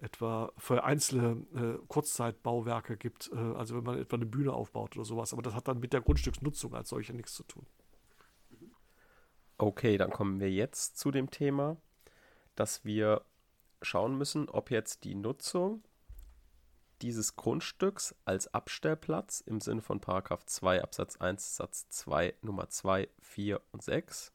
etwa 0.02 0.52
für 0.58 0.84
einzelne 0.84 1.46
äh, 1.54 1.86
Kurzzeitbauwerke 1.88 2.98
gibt, 2.98 3.32
äh, 3.34 3.38
also 3.38 3.76
wenn 3.76 3.84
man 3.84 4.00
etwa 4.00 4.16
eine 4.16 4.26
Bühne 4.26 4.54
aufbaut 4.54 4.96
oder 4.96 5.06
sowas. 5.06 5.34
Aber 5.34 5.42
das 5.42 5.54
hat 5.54 5.68
dann 5.68 5.80
mit 5.80 5.94
der 5.94 6.02
Grundstücksnutzung 6.02 6.74
als 6.74 6.90
solche 6.90 7.14
nichts 7.14 7.34
zu 7.34 7.44
tun. 7.44 7.66
Okay, 9.58 9.98
dann 9.98 10.12
kommen 10.12 10.40
wir 10.40 10.50
jetzt 10.50 10.98
zu 10.98 11.12
dem 11.12 11.30
Thema, 11.32 11.78
dass 12.56 12.86
wir 12.86 13.26
schauen 13.82 14.18
müssen, 14.18 14.48
ob 14.50 14.72
jetzt 14.72 15.04
die 15.04 15.16
Nutzung 15.16 15.84
dieses 17.02 17.36
Grundstücks 17.36 18.16
als 18.26 18.54
Abstellplatz 18.54 19.42
im 19.42 19.62
Sinne 19.62 19.82
von 19.82 20.02
Paragraph 20.02 20.46
2 20.46 20.84
Absatz 20.84 21.18
1 21.18 21.56
Satz 21.56 21.90
2 21.90 22.36
Nummer 22.42 22.70
2, 22.70 23.10
4 23.20 23.62
und 23.72 23.84
6 23.84 24.34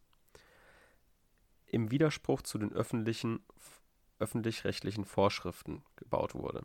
im 1.67 1.91
Widerspruch 1.91 2.43
zu 2.43 2.59
den 2.59 2.73
öffentlichen 2.73 3.45
öffentlich-rechtlichen 4.19 5.05
Vorschriften 5.05 5.83
gebaut 5.97 6.35
wurde. 6.35 6.63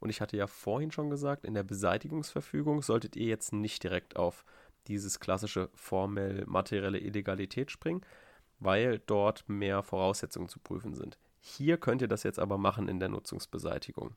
Und 0.00 0.10
ich 0.10 0.20
hatte 0.20 0.36
ja 0.36 0.46
vorhin 0.46 0.90
schon 0.90 1.10
gesagt, 1.10 1.44
in 1.44 1.54
der 1.54 1.62
Beseitigungsverfügung 1.62 2.82
solltet 2.82 3.16
ihr 3.16 3.26
jetzt 3.26 3.52
nicht 3.52 3.82
direkt 3.82 4.16
auf 4.16 4.44
dieses 4.86 5.20
klassische 5.20 5.70
formell 5.74 6.44
materielle 6.46 6.98
Illegalität 6.98 7.70
springen, 7.70 8.02
weil 8.58 8.98
dort 9.00 9.48
mehr 9.48 9.82
Voraussetzungen 9.82 10.48
zu 10.48 10.58
prüfen 10.58 10.94
sind. 10.94 11.18
Hier 11.40 11.76
könnt 11.76 12.02
ihr 12.02 12.08
das 12.08 12.24
jetzt 12.24 12.38
aber 12.38 12.58
machen 12.58 12.88
in 12.88 12.98
der 12.98 13.08
Nutzungsbeseitigung. 13.08 14.16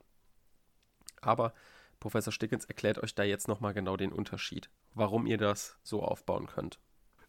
Aber 1.20 1.54
Professor 2.00 2.32
Stickens 2.32 2.64
erklärt 2.64 2.98
euch 2.98 3.14
da 3.14 3.22
jetzt 3.22 3.46
nochmal 3.46 3.74
genau 3.74 3.96
den 3.96 4.12
Unterschied, 4.12 4.70
warum 4.94 5.24
ihr 5.24 5.38
das 5.38 5.78
so 5.84 6.02
aufbauen 6.02 6.46
könnt. 6.46 6.80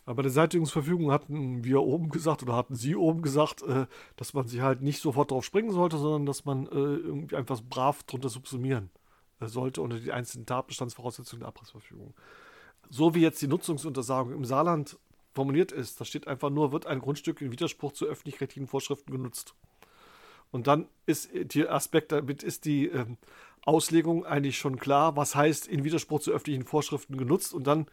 Aber 0.05 0.15
bei 0.15 0.21
der 0.23 0.31
Seitigungsverfügung 0.31 1.11
hatten 1.11 1.63
wir 1.63 1.81
oben 1.81 2.09
gesagt 2.09 2.43
oder 2.43 2.55
hatten 2.55 2.75
Sie 2.75 2.95
oben 2.95 3.21
gesagt, 3.21 3.61
äh, 3.63 3.85
dass 4.17 4.33
man 4.33 4.47
sich 4.47 4.61
halt 4.61 4.81
nicht 4.81 5.01
sofort 5.01 5.31
drauf 5.31 5.45
springen 5.45 5.71
sollte, 5.71 5.97
sondern 5.97 6.25
dass 6.25 6.45
man 6.45 6.67
äh, 6.67 6.69
irgendwie 6.71 7.35
einfach 7.35 7.61
brav 7.61 8.03
drunter 8.03 8.29
subsumieren 8.29 8.89
äh, 9.39 9.47
sollte 9.47 9.81
unter 9.81 9.99
die 9.99 10.11
einzelnen 10.11 10.45
Tatbestandsvoraussetzungen 10.45 11.41
der 11.41 11.49
Abrissverfügung. 11.49 12.13
So 12.89 13.15
wie 13.15 13.21
jetzt 13.21 13.41
die 13.41 13.47
Nutzungsuntersagung 13.47 14.33
im 14.33 14.45
Saarland 14.45 14.97
formuliert 15.33 15.71
ist, 15.71 15.99
da 15.99 16.05
steht 16.05 16.27
einfach 16.27 16.49
nur, 16.49 16.73
wird 16.73 16.85
ein 16.85 16.99
Grundstück 16.99 17.41
in 17.41 17.51
Widerspruch 17.51 17.93
zu 17.93 18.05
öffentlich-rechtlichen 18.05 18.67
Vorschriften 18.67 19.11
genutzt. 19.11 19.55
Und 20.51 20.67
dann 20.67 20.87
ist 21.07 21.31
der 21.33 21.73
Aspekt, 21.73 22.11
damit 22.11 22.43
ist 22.43 22.65
die 22.65 22.87
ähm, 22.87 23.17
Auslegung 23.63 24.25
eigentlich 24.25 24.57
schon 24.57 24.77
klar, 24.77 25.15
was 25.15 25.33
heißt 25.33 25.67
in 25.67 25.83
Widerspruch 25.83 26.19
zu 26.19 26.31
öffentlichen 26.31 26.65
Vorschriften 26.65 27.17
genutzt. 27.17 27.55
Und 27.55 27.65
dann 27.65 27.87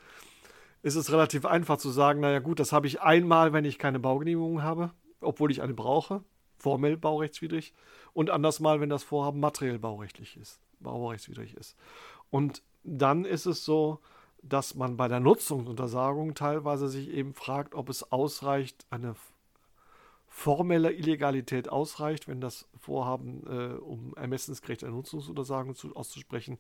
ist 0.83 0.95
es 0.95 1.13
relativ 1.13 1.45
einfach 1.45 1.79
zu 1.79 1.91
sagen, 1.91 2.21
naja 2.21 2.39
gut, 2.39 2.61
das 2.61 2.73
habe 2.73 2.87
ich 2.87 3.01
einmal, 3.01 3.53
wenn 3.53 3.65
ich 3.65 3.79
keine 3.79 3.99
Baugenehmigung 3.99 4.63
habe, 4.63 4.91
obwohl 5.21 5.51
ich 5.51 5.63
eine 5.63 5.75
brauche, 5.75 6.23
formell 6.59 6.97
baurechtswidrig, 6.97 7.73
und 8.13 8.31
anders 8.31 8.61
mal, 8.61 8.81
wenn 8.81 8.91
das 8.91 9.05
Vorhaben 9.05 9.41
materiell 9.41 9.79
baurechtlich 9.79 10.37
ist, 10.37 10.59
baurechtswidrig 10.81 11.55
ist. 11.57 11.77
Und 12.31 12.63
dann 12.83 13.25
ist 13.25 13.47
es 13.47 13.65
so, 13.65 14.01
dass 14.43 14.75
man 14.75 14.97
bei 14.97 15.07
der 15.07 15.21
Nutzungsuntersagung 15.21 16.35
teilweise 16.35 16.89
sich 16.89 17.11
eben 17.11 17.35
fragt, 17.35 17.75
ob 17.75 17.89
es 17.89 18.11
ausreicht, 18.11 18.87
eine 18.91 19.15
formelle 20.27 20.93
Illegalität 20.93 21.69
ausreicht, 21.69 22.29
wenn 22.29 22.41
das 22.41 22.67
Vorhaben, 22.79 23.43
äh, 23.47 23.75
um 23.75 24.15
ermessensgerechte 24.17 24.89
Nutzungsuntersagung 24.89 25.75
zu, 25.75 25.95
auszusprechen, 25.95 26.59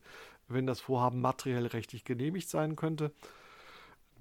wenn 0.48 0.66
das 0.66 0.80
Vorhaben 0.80 1.20
materiell 1.20 1.66
rechtlich 1.66 2.04
genehmigt 2.04 2.50
sein 2.50 2.76
könnte. 2.76 3.12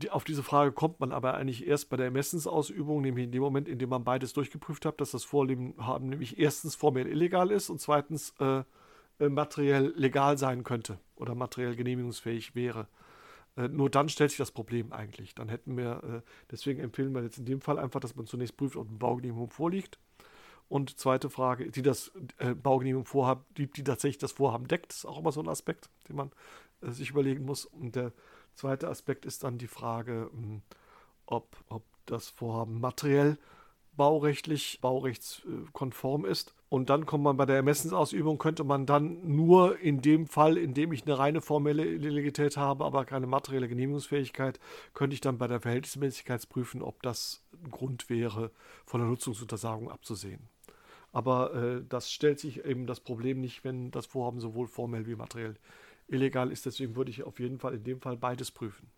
Die, 0.02 0.10
auf 0.10 0.24
diese 0.24 0.44
Frage 0.44 0.72
kommt 0.72 1.00
man 1.02 1.12
aber 1.12 1.34
eigentlich 1.34 1.68
erst 1.68 1.90
bei 1.90 1.98
der 1.98 2.06
Ermessensausübung, 2.06 3.02
nämlich 3.02 3.26
in 3.26 3.32
dem 3.32 3.42
Moment, 3.42 3.68
in 3.68 3.80
dem 3.80 3.90
man 3.90 4.06
beides 4.06 4.32
durchgeprüft 4.32 4.86
hat, 4.86 5.02
dass 5.02 5.12
das 5.12 5.26
Vorhaben 5.26 6.10
nämlich 6.10 6.40
erstens 6.40 6.76
formell 6.76 7.08
illegal 7.08 7.52
ist 7.52 7.70
und 7.70 7.82
zweitens 7.82 8.34
äh, 8.40 8.64
äh, 9.20 9.28
materiell 9.28 9.94
legal 9.98 10.38
sein 10.38 10.64
könnte 10.64 11.00
oder 11.18 11.36
materiell 11.36 11.76
genehmigungsfähig 11.76 12.56
wäre. 12.56 12.88
Äh, 13.58 13.68
nur 13.68 13.90
dann 13.90 14.08
stellt 14.08 14.32
sich 14.32 14.38
das 14.38 14.52
Problem 14.52 14.94
eigentlich. 14.94 15.36
Dann 15.36 15.50
hätten 15.50 15.76
wir, 15.76 16.04
äh, 16.04 16.22
deswegen 16.50 16.80
empfehlen 16.80 17.14
wir 17.14 17.24
jetzt 17.24 17.38
in 17.38 17.46
dem 17.46 17.60
Fall 17.60 17.78
einfach, 17.78 18.00
dass 18.00 18.16
man 18.16 18.26
zunächst 18.26 18.56
prüft, 18.56 18.78
ob 18.78 18.88
eine 18.88 18.98
Baugenehmigung 18.98 19.50
vorliegt. 19.50 20.00
Und 20.70 20.98
zweite 21.00 21.30
Frage, 21.30 21.72
die 21.72 21.82
das 21.82 22.12
äh, 22.38 22.54
Baugenehmigung 22.54 23.06
vorhaben, 23.06 23.44
die, 23.58 23.68
die 23.68 23.84
tatsächlich 23.84 24.20
das 24.20 24.34
Vorhaben 24.34 24.68
deckt, 24.68 24.94
ist 24.94 25.06
auch 25.06 25.20
immer 25.20 25.34
so 25.34 25.42
ein 25.42 25.50
Aspekt, 25.50 25.90
den 26.08 26.16
man 26.16 26.32
äh, 26.82 26.92
sich 26.92 27.10
überlegen 27.10 27.44
muss. 27.44 27.66
Und 27.66 27.96
der 27.96 28.14
zweite 28.60 28.89
Aspekt 28.89 29.26
ist 29.26 29.43
dann 29.43 29.58
die 29.58 29.67
Frage, 29.67 30.30
hm, 30.32 30.62
ob, 31.26 31.56
ob 31.69 31.84
das 32.06 32.30
Vorhaben 32.30 32.80
materiell 32.80 33.38
baurechtlich, 33.95 34.80
baurechtskonform 34.82 36.26
ist. 36.26 36.54
Und 36.69 36.89
dann 36.89 37.06
kommt 37.06 37.24
man 37.24 37.36
bei 37.36 37.45
der 37.45 37.58
Ermessensausübung, 37.58 38.38
könnte 38.38 38.63
man 38.63 38.86
dann 38.86 39.36
nur 39.36 39.80
in 39.80 40.02
dem 40.02 40.28
Fall, 40.28 40.58
in 40.58 40.74
dem 40.74 40.93
ich 40.93 41.04
eine 41.06 41.17
reine 41.17 41.41
formelle 41.41 41.86
Illegalität 41.86 42.58
habe, 42.58 42.86
aber 42.86 43.06
keine 43.06 43.28
materielle 43.28 43.67
Genehmigungsfähigkeit, 43.67 44.60
könnte 44.93 45.15
ich 45.15 45.22
dann 45.22 45.38
bei 45.38 45.48
der 45.48 45.60
Verhältnismäßigkeit 45.60 46.48
prüfen, 46.48 46.82
ob 46.82 47.02
das 47.02 47.43
ein 47.54 47.72
Grund 47.72 48.10
wäre, 48.10 48.52
von 48.86 49.02
der 49.02 49.10
Nutzungsuntersagung 49.10 49.89
abzusehen. 49.89 50.48
Aber 51.12 51.54
äh, 51.56 51.84
das 51.89 52.12
stellt 52.12 52.39
sich 52.39 52.63
eben 52.63 52.86
das 52.86 53.00
Problem 53.00 53.41
nicht, 53.41 53.63
wenn 53.63 53.91
das 53.91 54.06
Vorhaben 54.06 54.39
sowohl 54.39 54.67
formell 54.67 55.08
wie 55.08 55.15
materiell 55.15 55.56
illegal 56.10 56.52
ist. 56.52 56.65
Deswegen 56.65 56.95
würde 56.95 57.12
ich 57.12 57.24
auf 57.24 57.39
jeden 57.39 57.60
Fall 57.60 57.76
in 57.76 57.84
dem 57.84 58.02
Fall 58.02 58.17
beides 58.17 58.50
prüfen. 58.52 58.89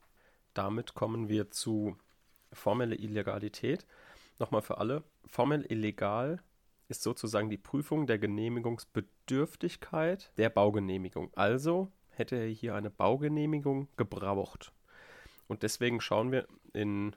Damit 0.54 0.94
kommen 0.94 1.28
wir 1.30 1.50
zu 1.52 1.98
formelle 2.52 2.96
Illegalität. 2.96 3.86
Nochmal 4.40 4.62
für 4.62 4.80
alle. 4.80 5.04
Formell 5.26 5.66
illegal 5.70 6.42
ist 6.88 7.04
sozusagen 7.04 7.50
die 7.50 7.58
Prüfung 7.58 8.08
der 8.08 8.20
Genehmigungsbedürftigkeit 8.20 10.32
der 10.38 10.50
Baugenehmigung. 10.50 11.32
Also 11.36 11.92
hätte 12.10 12.36
er 12.36 12.48
hier 12.48 12.76
eine 12.76 12.90
Baugenehmigung 12.90 13.88
gebraucht. 13.96 14.74
Und 15.48 15.64
deswegen 15.64 16.02
schauen 16.02 16.32
wir 16.32 16.48
in 16.74 17.16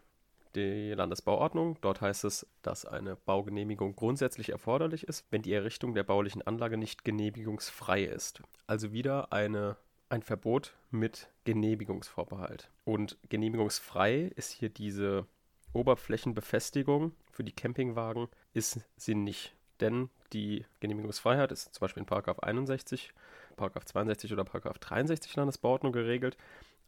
die 0.56 0.92
Landesbauordnung. 0.92 1.78
Dort 1.80 2.00
heißt 2.00 2.24
es, 2.24 2.46
dass 2.62 2.84
eine 2.84 3.16
Baugenehmigung 3.16 3.96
grundsätzlich 3.96 4.50
erforderlich 4.50 5.04
ist, 5.04 5.26
wenn 5.30 5.42
die 5.42 5.52
Errichtung 5.52 5.94
der 5.94 6.04
baulichen 6.04 6.42
Anlage 6.42 6.76
nicht 6.76 7.04
genehmigungsfrei 7.04 8.04
ist. 8.04 8.42
Also 8.66 8.92
wieder 8.92 9.32
eine, 9.32 9.76
ein 10.08 10.22
Verbot 10.22 10.74
mit 10.90 11.28
Genehmigungsvorbehalt. 11.44 12.70
Und 12.84 13.18
genehmigungsfrei 13.28 14.32
ist 14.36 14.50
hier 14.50 14.68
diese 14.68 15.26
Oberflächenbefestigung 15.72 17.12
für 17.30 17.44
die 17.44 17.52
Campingwagen 17.52 18.28
ist 18.52 18.80
sie 18.96 19.14
nicht. 19.14 19.54
Denn 19.80 20.08
die 20.32 20.64
Genehmigungsfreiheit 20.80 21.50
ist 21.52 21.74
zum 21.74 21.80
Beispiel 21.80 22.02
in 22.02 22.06
Paragraph 22.06 22.38
61, 22.38 23.12
Paragraph 23.56 23.84
62 23.84 24.32
oder 24.32 24.44
Paragraph 24.44 24.78
63 24.78 25.34
Landesbauordnung 25.34 25.92
geregelt, 25.92 26.36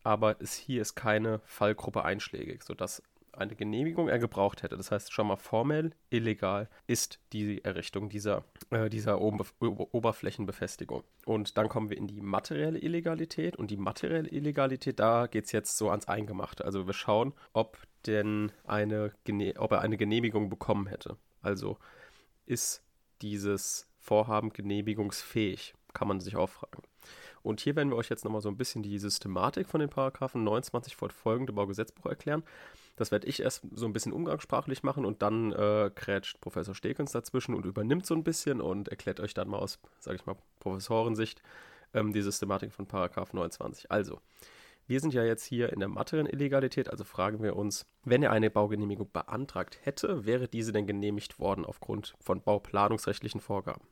aber 0.04 0.40
ist, 0.40 0.54
hier 0.54 0.82
ist 0.82 0.94
keine 0.94 1.40
Fallgruppe 1.46 2.04
einschlägig, 2.04 2.62
sodass 2.62 3.02
eine 3.36 3.54
Genehmigung 3.54 4.08
er 4.08 4.18
gebraucht 4.18 4.62
hätte. 4.62 4.76
Das 4.76 4.90
heißt, 4.90 5.12
schon 5.12 5.26
mal 5.26 5.36
formell 5.36 5.92
illegal 6.10 6.68
ist 6.86 7.20
die 7.32 7.64
Errichtung 7.64 8.08
dieser, 8.08 8.44
äh, 8.70 8.88
dieser 8.88 9.20
Ober 9.20 9.46
Oberflächenbefestigung. 9.60 11.04
Und 11.24 11.56
dann 11.58 11.68
kommen 11.68 11.90
wir 11.90 11.96
in 11.96 12.06
die 12.06 12.20
materielle 12.20 12.78
Illegalität. 12.78 13.56
Und 13.56 13.70
die 13.70 13.76
materielle 13.76 14.28
Illegalität, 14.28 14.98
da 14.98 15.26
geht 15.26 15.46
es 15.46 15.52
jetzt 15.52 15.76
so 15.76 15.90
ans 15.90 16.08
Eingemachte. 16.08 16.64
Also 16.64 16.86
wir 16.86 16.94
schauen, 16.94 17.32
ob 17.52 17.78
denn 18.06 18.52
eine, 18.64 19.12
ob 19.56 19.72
er 19.72 19.80
eine 19.80 19.96
Genehmigung 19.96 20.48
bekommen 20.48 20.86
hätte. 20.86 21.16
Also 21.42 21.78
ist 22.46 22.82
dieses 23.22 23.90
Vorhaben 23.98 24.50
genehmigungsfähig, 24.50 25.74
kann 25.92 26.08
man 26.08 26.20
sich 26.20 26.36
auch 26.36 26.48
fragen. 26.48 26.82
Und 27.46 27.60
hier 27.60 27.76
werden 27.76 27.90
wir 27.90 27.96
euch 27.96 28.08
jetzt 28.08 28.24
nochmal 28.24 28.40
so 28.40 28.48
ein 28.48 28.56
bisschen 28.56 28.82
die 28.82 28.98
Systematik 28.98 29.68
von 29.68 29.78
den 29.78 29.88
Paragraphen 29.88 30.42
29 30.42 30.96
fortfolgende 30.96 31.52
Baugesetzbuch 31.52 32.06
erklären. 32.06 32.42
Das 32.96 33.12
werde 33.12 33.28
ich 33.28 33.40
erst 33.40 33.62
so 33.72 33.86
ein 33.86 33.92
bisschen 33.92 34.12
umgangssprachlich 34.12 34.82
machen 34.82 35.04
und 35.04 35.22
dann 35.22 35.52
äh, 35.52 35.92
krätscht 35.94 36.40
Professor 36.40 36.74
Stekens 36.74 37.12
dazwischen 37.12 37.54
und 37.54 37.64
übernimmt 37.64 38.04
so 38.04 38.14
ein 38.14 38.24
bisschen 38.24 38.60
und 38.60 38.88
erklärt 38.88 39.20
euch 39.20 39.32
dann 39.32 39.48
mal 39.48 39.58
aus, 39.58 39.78
sage 40.00 40.16
ich 40.16 40.26
mal, 40.26 40.36
Professorensicht 40.58 41.40
ähm, 41.94 42.12
die 42.12 42.22
Systematik 42.22 42.72
von 42.72 42.86
Paragraph 42.86 43.32
29. 43.32 43.92
Also, 43.92 44.18
wir 44.88 44.98
sind 44.98 45.14
ja 45.14 45.22
jetzt 45.22 45.44
hier 45.44 45.72
in 45.72 45.78
der 45.78 45.88
materiellen 45.88 46.28
Illegalität, 46.28 46.90
also 46.90 47.04
fragen 47.04 47.42
wir 47.44 47.54
uns, 47.54 47.86
wenn 48.02 48.24
er 48.24 48.32
eine 48.32 48.50
Baugenehmigung 48.50 49.08
beantragt 49.12 49.78
hätte, 49.84 50.26
wäre 50.26 50.48
diese 50.48 50.72
denn 50.72 50.88
genehmigt 50.88 51.38
worden 51.38 51.64
aufgrund 51.64 52.14
von 52.20 52.40
bauplanungsrechtlichen 52.40 53.40
Vorgaben? 53.40 53.86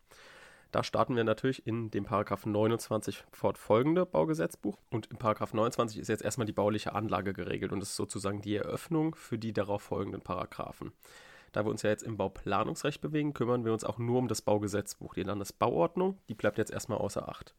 Da 0.74 0.82
starten 0.82 1.14
wir 1.14 1.22
natürlich 1.22 1.64
in 1.68 1.92
dem 1.92 2.02
Paragraph 2.02 2.46
29 2.46 3.22
fortfolgende 3.30 4.04
Baugesetzbuch. 4.04 4.76
Und 4.90 5.06
im 5.06 5.18
Paragraph 5.18 5.54
29 5.54 6.00
ist 6.00 6.08
jetzt 6.08 6.24
erstmal 6.24 6.46
die 6.48 6.52
bauliche 6.52 6.96
Anlage 6.96 7.32
geregelt 7.32 7.70
und 7.70 7.78
das 7.78 7.90
ist 7.90 7.96
sozusagen 7.96 8.42
die 8.42 8.56
Eröffnung 8.56 9.14
für 9.14 9.38
die 9.38 9.52
darauf 9.52 9.82
folgenden 9.82 10.20
Paragraphen. 10.20 10.90
Da 11.52 11.64
wir 11.64 11.70
uns 11.70 11.82
ja 11.82 11.90
jetzt 11.90 12.02
im 12.02 12.16
Bauplanungsrecht 12.16 13.00
bewegen, 13.00 13.34
kümmern 13.34 13.64
wir 13.64 13.72
uns 13.72 13.84
auch 13.84 13.98
nur 13.98 14.18
um 14.18 14.26
das 14.26 14.42
Baugesetzbuch. 14.42 15.14
Die 15.14 15.22
Landesbauordnung, 15.22 16.18
die 16.28 16.34
bleibt 16.34 16.58
jetzt 16.58 16.72
erstmal 16.72 16.98
außer 16.98 17.28
Acht. 17.28 17.54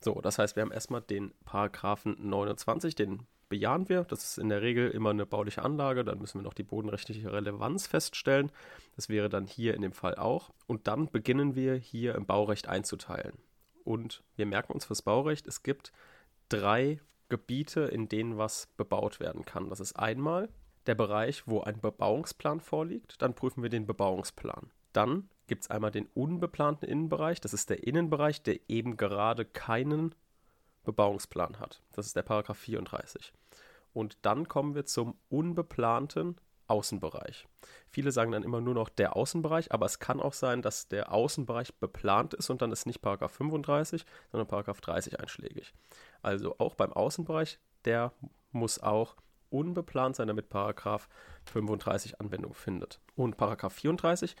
So, 0.00 0.20
das 0.20 0.36
heißt, 0.36 0.56
wir 0.56 0.64
haben 0.64 0.72
erstmal 0.72 1.02
den 1.02 1.32
Paragraphen 1.44 2.16
29, 2.18 2.96
den 2.96 3.28
bejahen 3.54 3.88
wir. 3.88 4.02
Das 4.02 4.24
ist 4.24 4.38
in 4.38 4.48
der 4.48 4.62
Regel 4.62 4.90
immer 4.90 5.10
eine 5.10 5.26
bauliche 5.26 5.62
Anlage. 5.62 6.04
Dann 6.04 6.18
müssen 6.18 6.40
wir 6.40 6.42
noch 6.42 6.54
die 6.54 6.64
bodenrechtliche 6.64 7.32
Relevanz 7.32 7.86
feststellen. 7.86 8.50
Das 8.96 9.08
wäre 9.08 9.28
dann 9.28 9.46
hier 9.46 9.74
in 9.74 9.82
dem 9.82 9.92
Fall 9.92 10.16
auch. 10.16 10.50
Und 10.66 10.88
dann 10.88 11.08
beginnen 11.08 11.54
wir 11.54 11.76
hier 11.76 12.16
im 12.16 12.26
Baurecht 12.26 12.66
einzuteilen. 12.66 13.38
Und 13.84 14.24
wir 14.34 14.46
merken 14.46 14.72
uns 14.72 14.86
fürs 14.86 15.02
Baurecht, 15.02 15.46
es 15.46 15.62
gibt 15.62 15.92
drei 16.48 16.98
Gebiete, 17.28 17.82
in 17.82 18.08
denen 18.08 18.38
was 18.38 18.66
bebaut 18.76 19.20
werden 19.20 19.44
kann. 19.44 19.68
Das 19.68 19.78
ist 19.78 19.92
einmal 19.92 20.48
der 20.86 20.96
Bereich, 20.96 21.46
wo 21.46 21.60
ein 21.60 21.80
Bebauungsplan 21.80 22.58
vorliegt. 22.58 23.22
Dann 23.22 23.34
prüfen 23.34 23.62
wir 23.62 23.70
den 23.70 23.86
Bebauungsplan. 23.86 24.72
Dann 24.92 25.28
gibt 25.46 25.62
es 25.62 25.70
einmal 25.70 25.92
den 25.92 26.08
unbeplanten 26.14 26.88
Innenbereich. 26.88 27.40
Das 27.40 27.54
ist 27.54 27.70
der 27.70 27.86
Innenbereich, 27.86 28.42
der 28.42 28.58
eben 28.68 28.96
gerade 28.96 29.44
keinen 29.44 30.16
Bebauungsplan 30.84 31.58
hat. 31.58 31.82
Das 31.92 32.06
ist 32.06 32.16
der 32.16 32.22
Paragraph 32.22 32.58
34. 32.58 33.32
Und 33.92 34.18
dann 34.22 34.48
kommen 34.48 34.74
wir 34.74 34.84
zum 34.84 35.16
unbeplanten 35.28 36.36
Außenbereich. 36.66 37.46
Viele 37.88 38.10
sagen 38.10 38.32
dann 38.32 38.42
immer 38.42 38.60
nur 38.60 38.74
noch 38.74 38.88
der 38.88 39.16
Außenbereich, 39.16 39.72
aber 39.72 39.86
es 39.86 39.98
kann 39.98 40.20
auch 40.20 40.32
sein, 40.32 40.62
dass 40.62 40.88
der 40.88 41.12
Außenbereich 41.12 41.74
beplant 41.74 42.34
ist 42.34 42.50
und 42.50 42.62
dann 42.62 42.72
ist 42.72 42.86
nicht 42.86 43.02
Paragraph 43.02 43.32
35, 43.32 44.04
sondern 44.30 44.48
Paragraph 44.48 44.80
30 44.80 45.20
einschlägig. 45.20 45.74
Also 46.22 46.56
auch 46.58 46.74
beim 46.74 46.92
Außenbereich, 46.92 47.58
der 47.84 48.12
muss 48.50 48.82
auch 48.82 49.16
unbeplant 49.50 50.16
sein, 50.16 50.28
damit 50.28 50.48
Paragraph 50.48 51.08
35 51.44 52.20
Anwendung 52.20 52.54
findet. 52.54 53.00
Und 53.14 53.36
Paragraph 53.36 53.74
34, 53.74 54.34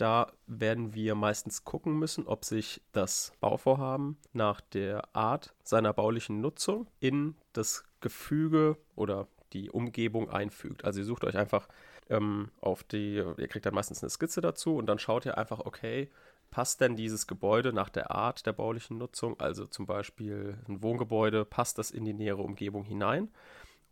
da 0.00 0.32
werden 0.46 0.94
wir 0.94 1.14
meistens 1.14 1.64
gucken 1.64 1.98
müssen, 1.98 2.26
ob 2.26 2.44
sich 2.44 2.80
das 2.92 3.32
Bauvorhaben 3.40 4.16
nach 4.32 4.62
der 4.62 5.14
Art 5.14 5.54
seiner 5.62 5.92
baulichen 5.92 6.40
Nutzung 6.40 6.86
in 7.00 7.34
das 7.52 7.84
Gefüge 8.00 8.78
oder 8.96 9.28
die 9.52 9.70
Umgebung 9.70 10.30
einfügt. 10.30 10.84
Also 10.84 11.00
ihr 11.00 11.04
sucht 11.04 11.24
euch 11.24 11.36
einfach 11.36 11.68
ähm, 12.08 12.50
auf 12.62 12.82
die, 12.82 13.16
ihr 13.16 13.48
kriegt 13.48 13.66
dann 13.66 13.74
meistens 13.74 14.02
eine 14.02 14.08
Skizze 14.08 14.40
dazu 14.40 14.76
und 14.76 14.86
dann 14.86 14.98
schaut 14.98 15.26
ihr 15.26 15.36
einfach, 15.36 15.60
okay, 15.60 16.08
passt 16.50 16.80
denn 16.80 16.96
dieses 16.96 17.26
Gebäude 17.26 17.74
nach 17.74 17.90
der 17.90 18.10
Art 18.10 18.46
der 18.46 18.52
baulichen 18.54 18.96
Nutzung, 18.96 19.38
also 19.38 19.66
zum 19.66 19.84
Beispiel 19.84 20.56
ein 20.66 20.82
Wohngebäude, 20.82 21.44
passt 21.44 21.78
das 21.78 21.90
in 21.90 22.06
die 22.06 22.14
nähere 22.14 22.42
Umgebung 22.42 22.84
hinein? 22.84 23.28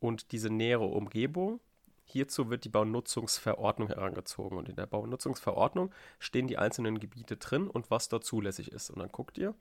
Und 0.01 0.33
diese 0.33 0.49
nähere 0.49 0.87
Umgebung, 0.87 1.61
hierzu 2.11 2.51
wird 2.51 2.65
die 2.65 2.69
Baunutzungsverordnung 2.69 3.89
herangezogen. 3.89 4.59
Und 4.59 4.69
in 4.69 4.77
der 4.77 4.87
Baunutzungsverordnung 4.87 5.93
stehen 6.19 6.49
die 6.49 6.59
einzelnen 6.59 6.99
Gebiete 6.99 7.37
drin 7.37 7.69
und 7.69 7.91
was 7.91 8.09
dort 8.09 8.25
zulässig 8.25 8.73
ist. 8.73 8.91
Und 8.91 8.99
dann 8.99 9.13
guckt 9.13 9.39
ihr 9.39 9.55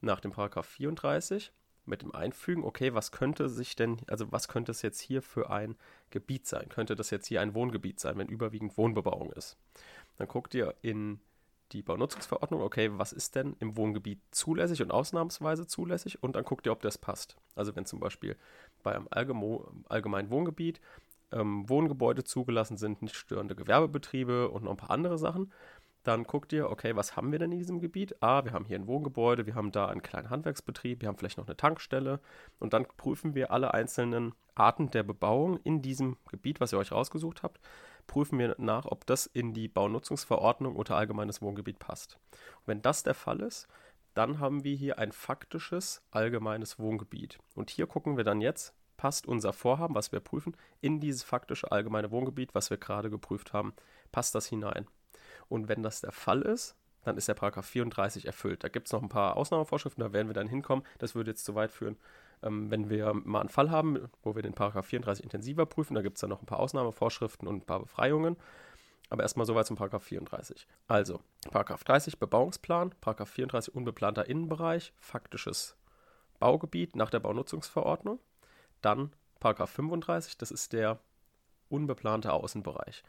nach 0.00 0.20
dem 0.20 0.30
Paragraph 0.30 0.66
34 0.66 1.52
mit 1.84 2.02
dem 2.02 2.14
Einfügen, 2.14 2.64
okay, 2.64 2.94
was 2.94 3.12
könnte 3.12 3.48
sich 3.48 3.74
denn, 3.74 3.98
also 4.08 4.30
was 4.30 4.48
könnte 4.48 4.70
es 4.72 4.82
jetzt 4.82 5.00
hier 5.00 5.22
für 5.22 5.50
ein 5.50 5.76
Gebiet 6.10 6.46
sein? 6.46 6.68
Könnte 6.68 6.94
das 6.94 7.10
jetzt 7.10 7.26
hier 7.26 7.40
ein 7.40 7.54
Wohngebiet 7.54 7.98
sein, 7.98 8.18
wenn 8.18 8.28
überwiegend 8.28 8.76
Wohnbebauung 8.76 9.32
ist? 9.32 9.56
Dann 10.18 10.28
guckt 10.28 10.54
ihr 10.54 10.74
in 10.82 11.20
die 11.72 11.82
Baunutzungsverordnung, 11.82 12.62
okay, 12.62 12.90
was 12.92 13.12
ist 13.12 13.34
denn 13.34 13.56
im 13.60 13.76
Wohngebiet 13.76 14.20
zulässig 14.30 14.82
und 14.82 14.90
ausnahmsweise 14.90 15.66
zulässig? 15.66 16.22
Und 16.22 16.36
dann 16.36 16.44
guckt 16.44 16.66
ihr, 16.66 16.72
ob 16.72 16.82
das 16.82 16.98
passt. 16.98 17.36
Also 17.54 17.74
wenn 17.76 17.86
zum 17.86 18.00
Beispiel 18.00 18.36
bei 18.82 18.94
einem 18.94 19.08
allgemeinen 19.10 20.30
Wohngebiet 20.30 20.80
ähm, 21.32 21.68
Wohngebäude 21.68 22.24
zugelassen 22.24 22.76
sind, 22.76 23.02
nicht 23.02 23.16
störende 23.16 23.54
Gewerbebetriebe 23.54 24.48
und 24.50 24.64
noch 24.64 24.72
ein 24.72 24.76
paar 24.76 24.90
andere 24.90 25.18
Sachen, 25.18 25.52
dann 26.04 26.24
guckt 26.24 26.52
ihr, 26.52 26.70
okay, 26.70 26.96
was 26.96 27.16
haben 27.16 27.32
wir 27.32 27.38
denn 27.38 27.52
in 27.52 27.58
diesem 27.58 27.80
Gebiet? 27.80 28.22
Ah, 28.22 28.44
wir 28.44 28.52
haben 28.52 28.64
hier 28.64 28.78
ein 28.78 28.86
Wohngebäude, 28.86 29.46
wir 29.46 29.54
haben 29.54 29.72
da 29.72 29.86
einen 29.88 30.00
kleinen 30.00 30.30
Handwerksbetrieb, 30.30 31.02
wir 31.02 31.08
haben 31.08 31.18
vielleicht 31.18 31.38
noch 31.38 31.46
eine 31.46 31.56
Tankstelle 31.56 32.20
und 32.58 32.72
dann 32.72 32.86
prüfen 32.96 33.34
wir 33.34 33.50
alle 33.50 33.74
einzelnen 33.74 34.32
Arten 34.54 34.90
der 34.90 35.02
Bebauung 35.02 35.58
in 35.64 35.82
diesem 35.82 36.16
Gebiet, 36.30 36.60
was 36.60 36.72
ihr 36.72 36.78
euch 36.78 36.92
rausgesucht 36.92 37.42
habt, 37.42 37.60
prüfen 38.06 38.38
wir 38.38 38.54
nach, 38.58 38.86
ob 38.86 39.06
das 39.06 39.26
in 39.26 39.52
die 39.52 39.68
Baunutzungsverordnung 39.68 40.76
unter 40.76 40.96
allgemeines 40.96 41.42
Wohngebiet 41.42 41.78
passt. 41.78 42.18
Und 42.60 42.68
wenn 42.68 42.82
das 42.82 43.02
der 43.02 43.14
Fall 43.14 43.40
ist, 43.40 43.68
dann 44.14 44.40
haben 44.40 44.64
wir 44.64 44.74
hier 44.74 44.98
ein 44.98 45.12
faktisches 45.12 46.02
allgemeines 46.10 46.78
Wohngebiet. 46.78 47.38
Und 47.54 47.70
hier 47.70 47.86
gucken 47.86 48.16
wir 48.16 48.24
dann 48.24 48.40
jetzt, 48.40 48.74
passt 48.98 49.26
unser 49.26 49.54
Vorhaben, 49.54 49.94
was 49.94 50.12
wir 50.12 50.20
prüfen, 50.20 50.54
in 50.82 51.00
dieses 51.00 51.22
faktische 51.22 51.72
allgemeine 51.72 52.10
Wohngebiet, 52.10 52.54
was 52.54 52.68
wir 52.68 52.76
gerade 52.76 53.08
geprüft 53.08 53.54
haben, 53.54 53.72
passt 54.12 54.34
das 54.34 54.46
hinein. 54.46 54.86
Und 55.48 55.68
wenn 55.68 55.82
das 55.82 56.02
der 56.02 56.12
Fall 56.12 56.42
ist, 56.42 56.76
dann 57.04 57.16
ist 57.16 57.28
der 57.28 57.34
Paragraph 57.34 57.66
34 57.66 58.26
erfüllt. 58.26 58.62
Da 58.64 58.68
gibt 58.68 58.88
es 58.88 58.92
noch 58.92 59.02
ein 59.02 59.08
paar 59.08 59.38
Ausnahmevorschriften, 59.38 60.02
da 60.02 60.12
werden 60.12 60.28
wir 60.28 60.34
dann 60.34 60.48
hinkommen. 60.48 60.84
Das 60.98 61.14
würde 61.14 61.30
jetzt 61.30 61.44
zu 61.44 61.54
weit 61.54 61.70
führen. 61.70 61.96
Ähm, 62.42 62.70
wenn 62.70 62.90
wir 62.90 63.14
mal 63.14 63.40
einen 63.40 63.48
Fall 63.48 63.70
haben, 63.70 64.10
wo 64.22 64.34
wir 64.34 64.42
den 64.42 64.52
Paragraph 64.52 64.86
34 64.86 65.24
intensiver 65.24 65.64
prüfen, 65.64 65.94
da 65.94 66.02
gibt 66.02 66.18
es 66.18 66.20
dann 66.20 66.30
noch 66.30 66.42
ein 66.42 66.46
paar 66.46 66.60
Ausnahmevorschriften 66.60 67.48
und 67.48 67.56
ein 67.56 67.66
paar 67.66 67.80
Befreiungen. 67.80 68.36
Aber 69.10 69.22
erstmal 69.22 69.46
soweit 69.46 69.66
zum 69.66 69.76
Paragraph 69.76 70.04
34. 70.04 70.66
Also, 70.86 71.20
Paragraph 71.50 71.82
30 71.84 72.18
Bebauungsplan, 72.18 72.94
Paragraph 73.00 73.30
34 73.30 73.74
unbeplanter 73.74 74.28
Innenbereich, 74.28 74.92
faktisches 74.98 75.76
Baugebiet 76.38 76.94
nach 76.94 77.10
der 77.10 77.20
Baunutzungsverordnung. 77.20 78.20
Dann 78.82 79.12
Paragraph 79.40 79.70
35, 79.70 80.36
das 80.38 80.50
ist 80.50 80.72
der 80.72 80.98
unbeplante 81.68 82.32
Außenbereich. 82.32 83.02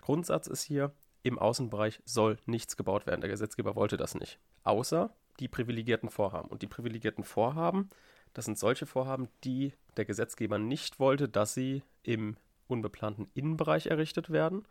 Grundsatz 0.00 0.46
ist 0.46 0.62
hier, 0.62 0.92
im 1.22 1.38
Außenbereich 1.38 2.00
soll 2.04 2.38
nichts 2.46 2.76
gebaut 2.76 3.06
werden. 3.06 3.20
Der 3.20 3.30
Gesetzgeber 3.30 3.74
wollte 3.74 3.96
das 3.96 4.14
nicht. 4.14 4.38
Außer 4.62 5.10
die 5.40 5.48
privilegierten 5.48 6.08
Vorhaben. 6.08 6.48
Und 6.48 6.62
die 6.62 6.66
privilegierten 6.68 7.24
Vorhaben, 7.24 7.90
das 8.32 8.44
sind 8.44 8.58
solche 8.58 8.86
Vorhaben, 8.86 9.28
die 9.44 9.72
der 9.96 10.04
Gesetzgeber 10.04 10.58
nicht 10.58 11.00
wollte, 11.00 11.28
dass 11.28 11.54
sie 11.54 11.82
im 12.02 12.36
unbeplanten 12.68 13.28
Innenbereich 13.34 13.86
errichtet 13.86 14.30
werden, 14.30 14.66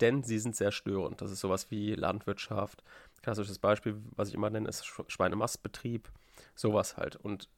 denn 0.00 0.22
sie 0.22 0.38
sind 0.38 0.56
sehr 0.56 0.72
störend. 0.72 1.20
Das 1.22 1.30
ist 1.30 1.40
sowas 1.40 1.70
wie 1.70 1.94
Landwirtschaft. 1.94 2.82
Klassisches 3.22 3.58
Beispiel, 3.58 4.00
was 4.14 4.28
ich 4.28 4.34
immer 4.34 4.50
nenne, 4.50 4.68
ist 4.68 4.84
Schweinemastbetrieb. 4.84 6.10
Sowas 6.54 6.96
halt. 6.96 7.16
Und 7.16 7.48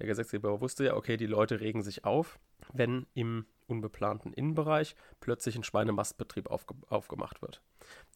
der 0.00 0.06
Gesetzgeber 0.06 0.60
wusste 0.60 0.84
ja, 0.84 0.96
okay, 0.96 1.16
die 1.16 1.26
Leute 1.26 1.60
regen 1.60 1.82
sich 1.82 2.04
auf, 2.04 2.38
wenn 2.72 3.06
im 3.14 3.44
unbeplanten 3.66 4.32
Innenbereich 4.32 4.96
plötzlich 5.20 5.56
ein 5.56 5.62
Schweinemastbetrieb 5.62 6.50
aufge 6.50 6.74
aufgemacht 6.88 7.42
wird. 7.42 7.62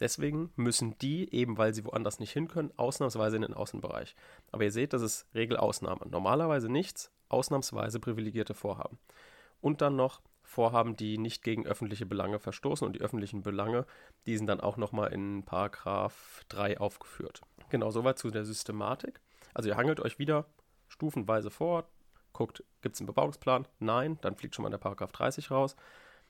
Deswegen 0.00 0.50
müssen 0.56 0.98
die, 0.98 1.32
eben 1.32 1.58
weil 1.58 1.74
sie 1.74 1.84
woanders 1.84 2.18
nicht 2.18 2.32
hin 2.32 2.48
können, 2.48 2.72
ausnahmsweise 2.76 3.36
in 3.36 3.42
den 3.42 3.54
Außenbereich. 3.54 4.16
Aber 4.50 4.64
ihr 4.64 4.72
seht, 4.72 4.94
das 4.94 5.02
ist 5.02 5.26
Regelausnahme. 5.34 6.06
Normalerweise 6.08 6.70
nichts, 6.70 7.12
ausnahmsweise 7.28 8.00
privilegierte 8.00 8.54
Vorhaben. 8.54 8.98
Und 9.60 9.82
dann 9.82 9.94
noch 9.94 10.22
Vorhaben, 10.42 10.96
die 10.96 11.18
nicht 11.18 11.42
gegen 11.42 11.66
öffentliche 11.66 12.06
Belange 12.06 12.38
verstoßen 12.38 12.86
und 12.86 12.94
die 12.94 13.00
öffentlichen 13.00 13.42
Belange, 13.42 13.86
die 14.26 14.36
sind 14.36 14.46
dann 14.46 14.60
auch 14.60 14.76
nochmal 14.76 15.12
in 15.12 15.42
Paragraph 15.44 16.44
3 16.48 16.78
aufgeführt. 16.80 17.42
Genau, 17.68 17.90
soweit 17.90 18.18
zu 18.18 18.30
der 18.30 18.44
Systematik. 18.44 19.20
Also 19.52 19.68
ihr 19.68 19.76
hangelt 19.76 20.00
euch 20.00 20.18
wieder 20.18 20.46
stufenweise 20.88 21.50
vor, 21.50 21.88
guckt, 22.32 22.62
gibt 22.82 22.94
es 22.96 23.00
einen 23.00 23.06
Bebauungsplan? 23.06 23.66
Nein, 23.78 24.18
dann 24.20 24.36
fliegt 24.36 24.54
schon 24.54 24.64
mal 24.64 24.70
der 24.70 24.78
Paragraph 24.78 25.12
30 25.12 25.50
raus. 25.50 25.76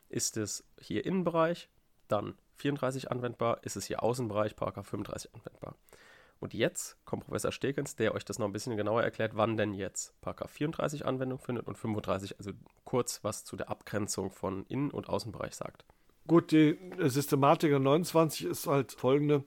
Ist 0.09 0.36
es 0.36 0.64
hier 0.80 1.05
Innenbereich? 1.05 1.68
Dann 2.09 2.34
34 2.57 3.11
anwendbar. 3.11 3.59
Ist 3.62 3.76
es 3.76 3.86
hier 3.86 4.02
Außenbereich? 4.02 4.57
Paragraph 4.57 4.86
35 4.86 5.34
anwendbar. 5.34 5.74
Und 6.40 6.52
jetzt 6.52 6.98
kommt 7.07 7.24
Professor 7.24 7.52
Stekens, 7.52 7.96
der 7.96 8.14
euch 8.14 8.24
das 8.24 8.38
noch 8.38 8.46
ein 8.46 8.52
bisschen 8.52 8.76
genauer 8.76 9.02
erklärt, 9.02 9.32
wann 9.34 9.57
denn 9.57 9.72
jetzt 9.72 10.20
Paragraph 10.20 10.50
34 10.50 11.07
Anwendung 11.07 11.38
findet 11.38 11.66
und 11.66 11.78
35, 11.78 12.38
also 12.38 12.50
kurz 12.84 13.20
was 13.22 13.44
zu 13.44 13.57
der 13.57 13.70
Abgrenzung 13.70 14.30
von 14.30 14.66
Innen- 14.66 14.90
und 14.90 15.09
Außenbereich 15.09 15.55
sagt. 15.55 15.84
Gut, 16.26 16.52
die 16.52 16.78
Systematik 16.98 17.72
29 17.72 18.46
ist 18.46 18.66
halt 18.66 18.92
folgende. 18.92 19.44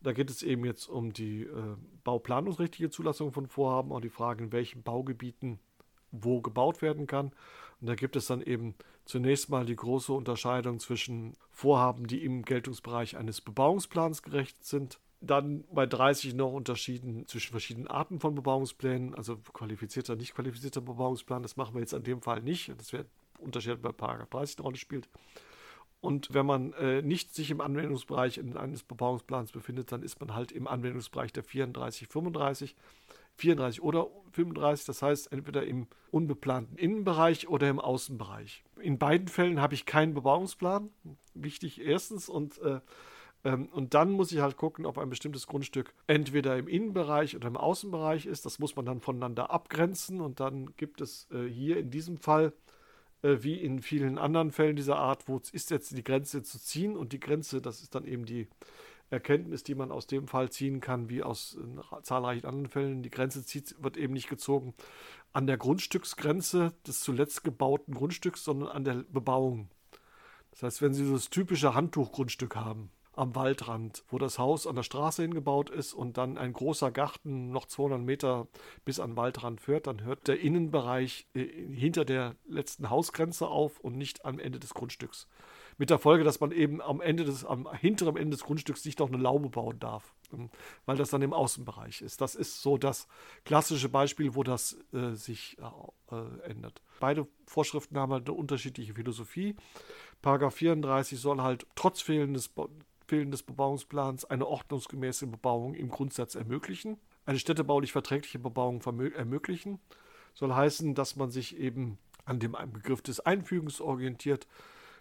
Da 0.00 0.12
geht 0.12 0.30
es 0.30 0.42
eben 0.42 0.64
jetzt 0.64 0.88
um 0.88 1.12
die 1.12 1.42
äh, 1.42 1.76
bauplanungsrechtliche 2.04 2.90
Zulassung 2.90 3.32
von 3.32 3.46
Vorhaben 3.48 3.90
und 3.90 4.04
die 4.04 4.10
Frage, 4.10 4.44
in 4.44 4.52
welchen 4.52 4.82
Baugebieten 4.82 5.58
wo 6.10 6.40
gebaut 6.40 6.82
werden 6.82 7.06
kann. 7.06 7.32
Und 7.80 7.88
da 7.88 7.94
gibt 7.94 8.16
es 8.16 8.26
dann 8.26 8.40
eben 8.40 8.74
zunächst 9.04 9.48
mal 9.50 9.64
die 9.64 9.76
große 9.76 10.12
Unterscheidung 10.12 10.78
zwischen 10.80 11.34
Vorhaben, 11.50 12.06
die 12.06 12.24
im 12.24 12.44
Geltungsbereich 12.44 13.16
eines 13.16 13.40
Bebauungsplans 13.40 14.22
gerecht 14.22 14.64
sind. 14.64 15.00
Dann 15.20 15.64
bei 15.72 15.84
30 15.86 16.34
noch 16.34 16.52
Unterschieden 16.52 17.26
zwischen 17.26 17.50
verschiedenen 17.50 17.88
Arten 17.88 18.20
von 18.20 18.34
Bebauungsplänen, 18.34 19.14
also 19.14 19.36
qualifizierter, 19.36 20.14
nicht 20.14 20.34
qualifizierter 20.34 20.80
Bebauungsplan. 20.80 21.42
Das 21.42 21.56
machen 21.56 21.74
wir 21.74 21.80
jetzt 21.80 21.94
an 21.94 22.04
dem 22.04 22.22
Fall 22.22 22.40
nicht. 22.40 22.72
Das 22.78 22.92
wird 22.92 23.08
unterschieden 23.38 23.82
bei 23.82 23.92
Paragraph 23.92 24.30
30 24.30 24.58
eine 24.58 24.64
Rolle 24.64 24.76
spielt. 24.76 25.08
Und 26.00 26.32
wenn 26.32 26.46
man 26.46 26.72
äh, 26.74 27.02
nicht 27.02 27.34
sich 27.34 27.50
im 27.50 27.60
Anwendungsbereich 27.60 28.40
eines 28.40 28.84
Bebauungsplans 28.84 29.50
befindet, 29.50 29.90
dann 29.90 30.02
ist 30.02 30.20
man 30.20 30.34
halt 30.34 30.52
im 30.52 30.68
Anwendungsbereich 30.68 31.32
der 31.32 31.42
34, 31.42 32.06
35. 32.06 32.76
34 33.38 33.82
oder 33.82 34.08
35, 34.32 34.84
das 34.86 35.00
heißt 35.00 35.32
entweder 35.32 35.64
im 35.64 35.86
unbeplanten 36.10 36.76
Innenbereich 36.76 37.48
oder 37.48 37.68
im 37.68 37.78
Außenbereich. 37.78 38.64
In 38.80 38.98
beiden 38.98 39.28
Fällen 39.28 39.60
habe 39.60 39.74
ich 39.74 39.86
keinen 39.86 40.12
Bebauungsplan, 40.12 40.90
wichtig 41.34 41.80
erstens 41.80 42.28
und 42.28 42.58
äh, 42.58 42.80
ähm, 43.44 43.68
und 43.72 43.94
dann 43.94 44.10
muss 44.10 44.32
ich 44.32 44.40
halt 44.40 44.56
gucken, 44.56 44.84
ob 44.84 44.98
ein 44.98 45.10
bestimmtes 45.10 45.46
Grundstück 45.46 45.94
entweder 46.06 46.56
im 46.58 46.66
Innenbereich 46.66 47.36
oder 47.36 47.48
im 47.48 47.56
Außenbereich 47.56 48.26
ist. 48.26 48.44
Das 48.44 48.58
muss 48.58 48.74
man 48.74 48.84
dann 48.84 49.00
voneinander 49.00 49.50
abgrenzen. 49.50 50.20
Und 50.20 50.40
dann 50.40 50.74
gibt 50.76 51.00
es 51.00 51.28
äh, 51.30 51.46
hier 51.46 51.78
in 51.78 51.90
diesem 51.90 52.18
Fall, 52.18 52.52
äh, 53.22 53.38
wie 53.40 53.54
in 53.54 53.80
vielen 53.80 54.18
anderen 54.18 54.50
Fällen 54.50 54.76
dieser 54.76 54.96
Art, 54.96 55.28
wo 55.28 55.40
ist 55.52 55.70
jetzt 55.70 55.96
die 55.96 56.04
Grenze 56.04 56.42
zu 56.42 56.58
ziehen. 56.58 56.96
Und 56.96 57.12
die 57.12 57.20
Grenze, 57.20 57.60
das 57.60 57.82
ist 57.82 57.94
dann 57.94 58.04
eben 58.04 58.24
die 58.24 58.48
Erkenntnis, 59.10 59.62
die 59.62 59.74
man 59.74 59.90
aus 59.90 60.06
dem 60.06 60.28
Fall 60.28 60.50
ziehen 60.50 60.80
kann, 60.80 61.08
wie 61.08 61.22
aus 61.22 61.56
äh, 61.56 62.02
zahlreichen 62.02 62.46
anderen 62.46 62.68
Fällen. 62.68 63.02
Die 63.02 63.10
Grenze 63.10 63.44
zieht, 63.44 63.74
wird 63.82 63.96
eben 63.96 64.12
nicht 64.12 64.28
gezogen 64.28 64.74
an 65.32 65.46
der 65.46 65.56
Grundstücksgrenze 65.56 66.72
des 66.86 67.00
zuletzt 67.00 67.44
gebauten 67.44 67.94
Grundstücks, 67.94 68.44
sondern 68.44 68.70
an 68.70 68.84
der 68.84 69.04
Bebauung. 69.10 69.68
Das 70.50 70.62
heißt, 70.62 70.82
wenn 70.82 70.94
Sie 70.94 71.04
so 71.04 71.12
das 71.12 71.30
typische 71.30 71.74
Handtuchgrundstück 71.74 72.56
haben, 72.56 72.90
am 73.18 73.34
Waldrand, 73.34 74.04
wo 74.08 74.18
das 74.18 74.38
Haus 74.38 74.66
an 74.66 74.76
der 74.76 74.82
Straße 74.82 75.22
hingebaut 75.22 75.70
ist 75.70 75.92
und 75.92 76.16
dann 76.16 76.38
ein 76.38 76.52
großer 76.52 76.90
Garten 76.90 77.50
noch 77.50 77.66
200 77.66 78.00
Meter 78.00 78.46
bis 78.84 79.00
an 79.00 79.10
den 79.10 79.16
Waldrand 79.16 79.60
führt, 79.60 79.86
dann 79.86 80.02
hört 80.02 80.28
der 80.28 80.40
Innenbereich 80.40 81.26
äh, 81.34 81.44
hinter 81.44 82.04
der 82.04 82.36
letzten 82.46 82.90
Hausgrenze 82.90 83.48
auf 83.48 83.80
und 83.80 83.96
nicht 83.96 84.24
am 84.24 84.38
Ende 84.38 84.58
des 84.58 84.72
Grundstücks. 84.74 85.28
Mit 85.80 85.90
der 85.90 85.98
Folge, 85.98 86.24
dass 86.24 86.40
man 86.40 86.50
eben 86.50 86.80
am 86.82 87.00
Ende 87.00 87.24
des, 87.24 87.44
am 87.44 87.72
hinteren 87.72 88.16
Ende 88.16 88.36
des 88.36 88.44
Grundstücks 88.44 88.84
nicht 88.84 88.98
noch 88.98 89.08
eine 89.08 89.16
Laube 89.16 89.48
bauen 89.48 89.78
darf, 89.78 90.12
ähm, 90.32 90.50
weil 90.86 90.96
das 90.96 91.10
dann 91.10 91.22
im 91.22 91.32
Außenbereich 91.32 92.02
ist. 92.02 92.20
Das 92.20 92.34
ist 92.34 92.62
so 92.62 92.78
das 92.78 93.06
klassische 93.44 93.88
Beispiel, 93.88 94.34
wo 94.34 94.42
das 94.42 94.76
äh, 94.92 95.14
sich 95.14 95.56
äh, 96.10 96.48
ändert. 96.48 96.82
Beide 97.00 97.26
Vorschriften 97.46 97.96
haben 97.98 98.12
halt 98.12 98.28
eine 98.28 98.36
unterschiedliche 98.36 98.94
Philosophie. 98.94 99.56
Paragraph 100.20 100.54
34 100.54 101.20
soll 101.20 101.42
halt 101.42 101.66
trotz 101.76 102.00
fehlendes, 102.00 102.50
fehlendes 103.08 103.42
Bebauungsplans 103.42 104.26
eine 104.26 104.46
ordnungsgemäße 104.46 105.26
Bebauung 105.26 105.74
im 105.74 105.88
Grundsatz 105.88 106.34
ermöglichen, 106.34 106.98
eine 107.26 107.38
städtebaulich 107.38 107.92
verträgliche 107.92 108.38
Bebauung 108.38 108.82
ermöglichen. 108.82 109.80
Soll 110.34 110.54
heißen, 110.54 110.94
dass 110.94 111.16
man 111.16 111.30
sich 111.30 111.58
eben 111.58 111.98
an 112.26 112.38
dem 112.38 112.54
Begriff 112.72 113.02
des 113.02 113.20
Einfügens 113.20 113.80
orientiert, 113.80 114.46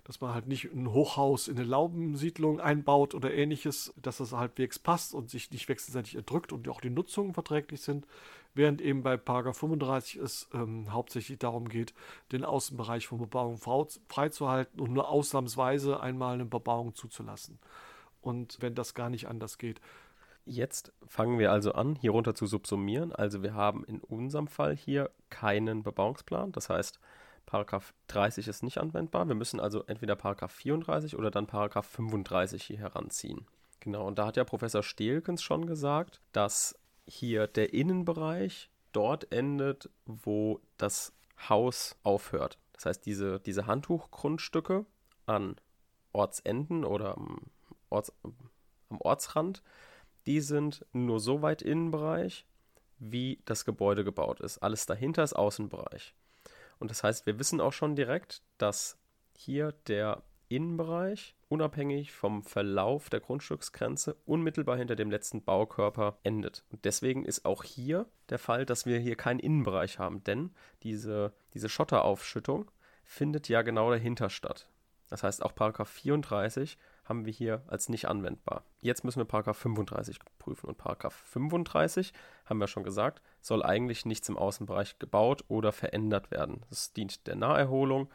dass 0.05 0.21
man 0.21 0.33
halt 0.33 0.47
nicht 0.47 0.71
ein 0.71 0.93
Hochhaus 0.93 1.49
in 1.49 1.57
eine 1.57 1.67
Laubensiedlung 1.67 2.61
einbaut 2.61 3.13
oder 3.13 3.33
ähnliches, 3.33 3.93
dass 4.01 4.17
das 4.17 4.31
halbwegs 4.31 4.79
passt 4.79 5.13
und 5.13 5.29
sich 5.29 5.51
nicht 5.51 5.67
wechselseitig 5.67 6.15
erdrückt 6.15 6.53
und 6.53 6.69
auch 6.69 6.79
die 6.79 6.89
Nutzungen 6.89 7.33
verträglich 7.33 7.81
sind, 7.81 8.07
während 8.53 8.81
eben 8.81 9.03
bei 9.03 9.17
Paragraph 9.17 9.57
35 9.57 10.15
es 10.15 10.47
ähm, 10.53 10.93
hauptsächlich 10.93 11.39
darum 11.39 11.67
geht, 11.67 11.93
den 12.31 12.45
Außenbereich 12.45 13.05
von 13.05 13.17
Bebauung 13.17 13.57
freizuhalten 13.57 14.79
und 14.79 14.93
nur 14.93 15.09
ausnahmsweise 15.09 15.99
einmal 15.99 16.35
eine 16.35 16.45
Bebauung 16.45 16.95
zuzulassen. 16.95 17.59
Und 18.27 18.57
wenn 18.59 18.75
das 18.75 18.93
gar 18.93 19.09
nicht 19.09 19.29
anders 19.29 19.57
geht. 19.57 19.79
Jetzt 20.43 20.91
fangen 21.07 21.39
wir 21.39 21.51
also 21.51 21.71
an, 21.71 21.95
hier 21.95 22.11
runter 22.11 22.35
zu 22.35 22.45
subsumieren. 22.45 23.13
Also 23.13 23.41
wir 23.41 23.53
haben 23.53 23.85
in 23.85 24.01
unserem 24.01 24.47
Fall 24.47 24.75
hier 24.75 25.11
keinen 25.29 25.83
Bebauungsplan. 25.83 26.51
Das 26.51 26.69
heißt, 26.69 26.99
Paragraph 27.45 27.93
30 28.07 28.49
ist 28.49 28.63
nicht 28.63 28.79
anwendbar. 28.79 29.29
Wir 29.29 29.35
müssen 29.35 29.61
also 29.61 29.83
entweder 29.85 30.17
Paragraph 30.17 30.51
34 30.51 31.15
oder 31.17 31.31
dann 31.31 31.47
Paragraph 31.47 31.87
35 31.87 32.63
hier 32.63 32.79
heranziehen. 32.79 33.47
Genau, 33.79 34.05
und 34.05 34.19
da 34.19 34.25
hat 34.25 34.35
ja 34.35 34.43
Professor 34.43 34.83
Stehlkens 34.83 35.41
schon 35.41 35.65
gesagt, 35.65 36.19
dass 36.33 36.77
hier 37.05 37.47
der 37.47 37.73
Innenbereich 37.73 38.69
dort 38.91 39.31
endet, 39.31 39.89
wo 40.05 40.59
das 40.75 41.13
Haus 41.47 41.95
aufhört. 42.03 42.57
Das 42.73 42.87
heißt, 42.87 43.05
diese, 43.05 43.39
diese 43.39 43.67
Handtuchgrundstücke 43.67 44.85
an 45.25 45.55
Ortsenden 46.11 46.83
oder 46.83 47.15
am, 47.15 47.39
Orts, 47.89 48.11
am 48.89 49.01
Ortsrand, 49.01 49.61
die 50.25 50.41
sind 50.41 50.85
nur 50.93 51.19
so 51.19 51.41
weit 51.41 51.61
Innenbereich, 51.61 52.45
wie 52.99 53.41
das 53.45 53.65
Gebäude 53.65 54.03
gebaut 54.03 54.41
ist. 54.41 54.59
Alles 54.59 54.85
dahinter 54.85 55.23
ist 55.23 55.33
Außenbereich. 55.33 56.15
Und 56.79 56.91
das 56.91 57.03
heißt, 57.03 57.25
wir 57.25 57.39
wissen 57.39 57.61
auch 57.61 57.73
schon 57.73 57.95
direkt, 57.95 58.41
dass 58.57 58.97
hier 59.35 59.73
der 59.87 60.23
Innenbereich 60.49 61.35
unabhängig 61.49 62.11
vom 62.11 62.43
Verlauf 62.43 63.09
der 63.09 63.19
Grundstücksgrenze 63.19 64.15
unmittelbar 64.25 64.77
hinter 64.77 64.95
dem 64.95 65.11
letzten 65.11 65.43
Baukörper 65.43 66.17
endet. 66.23 66.63
Und 66.69 66.85
deswegen 66.85 67.25
ist 67.25 67.45
auch 67.45 67.63
hier 67.63 68.05
der 68.29 68.39
Fall, 68.39 68.65
dass 68.65 68.85
wir 68.85 68.99
hier 68.99 69.15
keinen 69.15 69.39
Innenbereich 69.39 69.99
haben, 69.99 70.23
denn 70.23 70.51
diese, 70.83 71.33
diese 71.53 71.69
Schotteraufschüttung 71.69 72.71
findet 73.03 73.49
ja 73.49 73.61
genau 73.61 73.89
dahinter 73.89 74.29
statt. 74.29 74.69
Das 75.09 75.23
heißt, 75.23 75.43
auch 75.43 75.55
Paragraph 75.55 75.89
34 75.89 76.77
haben 77.07 77.25
wir 77.25 77.33
hier 77.33 77.63
als 77.67 77.89
nicht 77.89 78.07
anwendbar. 78.07 78.63
Jetzt 78.81 79.03
müssen 79.03 79.19
wir 79.19 79.25
Paragraph 79.25 79.57
35 79.57 80.19
prüfen 80.39 80.67
und 80.67 80.77
Paragraph 80.77 81.13
35, 81.13 82.13
haben 82.45 82.59
wir 82.59 82.67
schon 82.67 82.83
gesagt, 82.83 83.21
soll 83.41 83.63
eigentlich 83.63 84.05
nichts 84.05 84.29
im 84.29 84.37
Außenbereich 84.37 84.99
gebaut 84.99 85.43
oder 85.47 85.71
verändert 85.71 86.31
werden. 86.31 86.63
Das 86.69 86.93
dient 86.93 87.27
der 87.27 87.35
Naherholung 87.35 88.09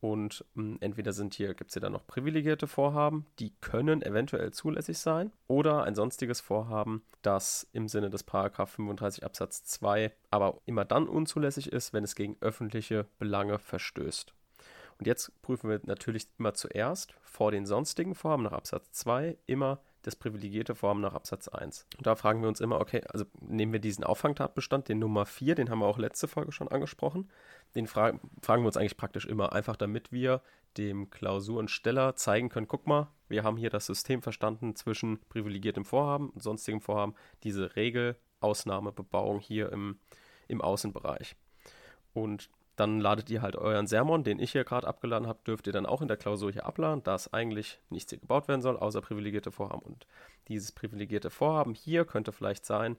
und 0.00 0.44
mh, 0.54 0.62
hm, 0.62 0.78
entweder 0.80 1.12
sind 1.12 1.34
hier, 1.34 1.54
gibt 1.54 1.70
es 1.70 1.74
hier 1.74 1.82
dann 1.82 1.92
noch 1.92 2.06
privilegierte 2.06 2.66
Vorhaben, 2.66 3.26
die 3.38 3.52
können 3.60 4.02
eventuell 4.02 4.52
zulässig 4.52 4.98
sein, 4.98 5.32
oder 5.46 5.84
ein 5.84 5.94
sonstiges 5.94 6.40
Vorhaben, 6.40 7.02
das 7.22 7.66
im 7.72 7.88
Sinne 7.88 8.10
des 8.10 8.22
Paragraph 8.22 8.70
35 8.70 9.24
Absatz 9.24 9.64
2 9.64 10.12
aber 10.30 10.60
immer 10.66 10.84
dann 10.84 11.08
unzulässig 11.08 11.72
ist, 11.72 11.92
wenn 11.92 12.04
es 12.04 12.14
gegen 12.14 12.36
öffentliche 12.40 13.06
Belange 13.18 13.58
verstößt. 13.58 14.34
Und 14.98 15.06
jetzt 15.06 15.40
prüfen 15.42 15.70
wir 15.70 15.80
natürlich 15.84 16.26
immer 16.38 16.54
zuerst 16.54 17.14
vor 17.22 17.52
den 17.52 17.66
sonstigen 17.66 18.14
Vorhaben 18.14 18.42
nach 18.42 18.52
Absatz 18.52 18.90
2 18.92 19.38
immer 19.46 19.80
das 20.02 20.16
privilegierte 20.16 20.74
Vorhaben 20.74 21.00
nach 21.00 21.14
Absatz 21.14 21.48
1. 21.48 21.86
Und 21.96 22.06
da 22.06 22.16
fragen 22.16 22.40
wir 22.40 22.48
uns 22.48 22.60
immer, 22.60 22.80
okay, 22.80 23.02
also 23.08 23.24
nehmen 23.40 23.72
wir 23.72 23.80
diesen 23.80 24.04
Auffangtatbestand, 24.04 24.88
den 24.88 24.98
Nummer 24.98 25.26
4, 25.26 25.54
den 25.54 25.70
haben 25.70 25.80
wir 25.80 25.86
auch 25.86 25.98
letzte 25.98 26.28
Folge 26.28 26.52
schon 26.52 26.68
angesprochen. 26.68 27.30
Den 27.74 27.86
fra 27.86 28.18
fragen 28.40 28.62
wir 28.62 28.68
uns 28.68 28.76
eigentlich 28.76 28.96
praktisch 28.96 29.26
immer, 29.26 29.52
einfach 29.52 29.76
damit 29.76 30.10
wir 30.12 30.42
dem 30.76 31.10
Klausurensteller 31.10 32.14
zeigen 32.16 32.48
können, 32.48 32.68
guck 32.68 32.86
mal, 32.86 33.08
wir 33.28 33.42
haben 33.42 33.56
hier 33.56 33.70
das 33.70 33.86
System 33.86 34.22
verstanden 34.22 34.76
zwischen 34.76 35.20
privilegiertem 35.28 35.84
Vorhaben 35.84 36.30
und 36.30 36.42
sonstigem 36.42 36.80
Vorhaben, 36.80 37.14
diese 37.42 37.76
Regel, 37.76 38.16
Ausnahmebebauung 38.40 39.40
hier 39.40 39.72
im, 39.72 39.98
im 40.46 40.60
Außenbereich. 40.60 41.36
Und 42.14 42.50
dann 42.78 43.00
ladet 43.00 43.28
ihr 43.28 43.42
halt 43.42 43.56
euren 43.56 43.88
Sermon, 43.88 44.22
den 44.22 44.38
ich 44.38 44.52
hier 44.52 44.62
gerade 44.62 44.86
abgeladen 44.86 45.26
habe, 45.26 45.40
dürft 45.44 45.66
ihr 45.66 45.72
dann 45.72 45.84
auch 45.84 46.00
in 46.00 46.06
der 46.06 46.16
Klausur 46.16 46.52
hier 46.52 46.64
abladen, 46.64 47.02
dass 47.02 47.32
eigentlich 47.32 47.80
nichts 47.90 48.10
hier 48.10 48.20
gebaut 48.20 48.46
werden 48.46 48.62
soll, 48.62 48.76
außer 48.76 49.00
privilegierte 49.00 49.50
Vorhaben. 49.50 49.82
Und 49.82 50.06
dieses 50.46 50.70
privilegierte 50.70 51.30
Vorhaben 51.30 51.74
hier 51.74 52.04
könnte 52.04 52.30
vielleicht 52.30 52.64
sein, 52.64 52.96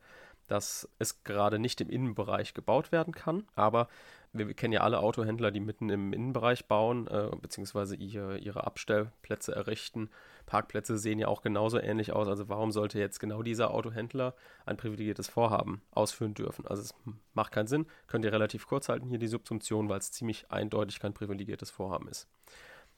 dass 0.48 0.90
es 1.00 1.24
gerade 1.24 1.60
nicht 1.60 1.80
im 1.80 1.90
Innenbereich 1.90 2.54
gebaut 2.54 2.92
werden 2.92 3.14
kann, 3.14 3.48
aber 3.56 3.88
wir, 4.34 4.48
wir 4.48 4.54
kennen 4.54 4.74
ja 4.74 4.82
alle 4.82 5.00
Autohändler, 5.00 5.52
die 5.52 5.60
mitten 5.60 5.90
im 5.90 6.12
Innenbereich 6.12 6.66
bauen, 6.66 7.08
äh, 7.08 7.30
beziehungsweise 7.42 7.96
ihr, 7.96 8.36
ihre 8.38 8.66
Abstellplätze 8.66 9.56
errichten. 9.56 10.10
Parkplätze 10.50 10.98
sehen 10.98 11.20
ja 11.20 11.28
auch 11.28 11.44
genauso 11.44 11.80
ähnlich 11.80 12.12
aus. 12.12 12.28
Also 12.28 12.50
warum 12.50 12.72
sollte 12.72 12.98
jetzt 12.98 13.20
genau 13.20 13.44
dieser 13.44 13.72
Autohändler 13.72 14.34
ein 14.66 14.78
privilegiertes 14.78 15.28
Vorhaben 15.28 15.84
ausführen 15.92 16.34
dürfen? 16.34 16.66
Also 16.66 16.82
es 16.82 16.96
macht 17.34 17.52
keinen 17.52 17.68
Sinn. 17.68 17.86
Könnt 18.08 18.26
ihr 18.26 18.34
relativ 18.34 18.66
kurz 18.66 18.90
halten 18.90 19.08
hier 19.08 19.20
die 19.20 19.28
Subsumption, 19.28 19.90
weil 19.90 20.00
es 20.00 20.12
ziemlich 20.12 20.50
eindeutig 20.52 21.00
kein 21.00 21.14
privilegiertes 21.14 21.70
Vorhaben 21.70 22.08
ist. 22.08 22.28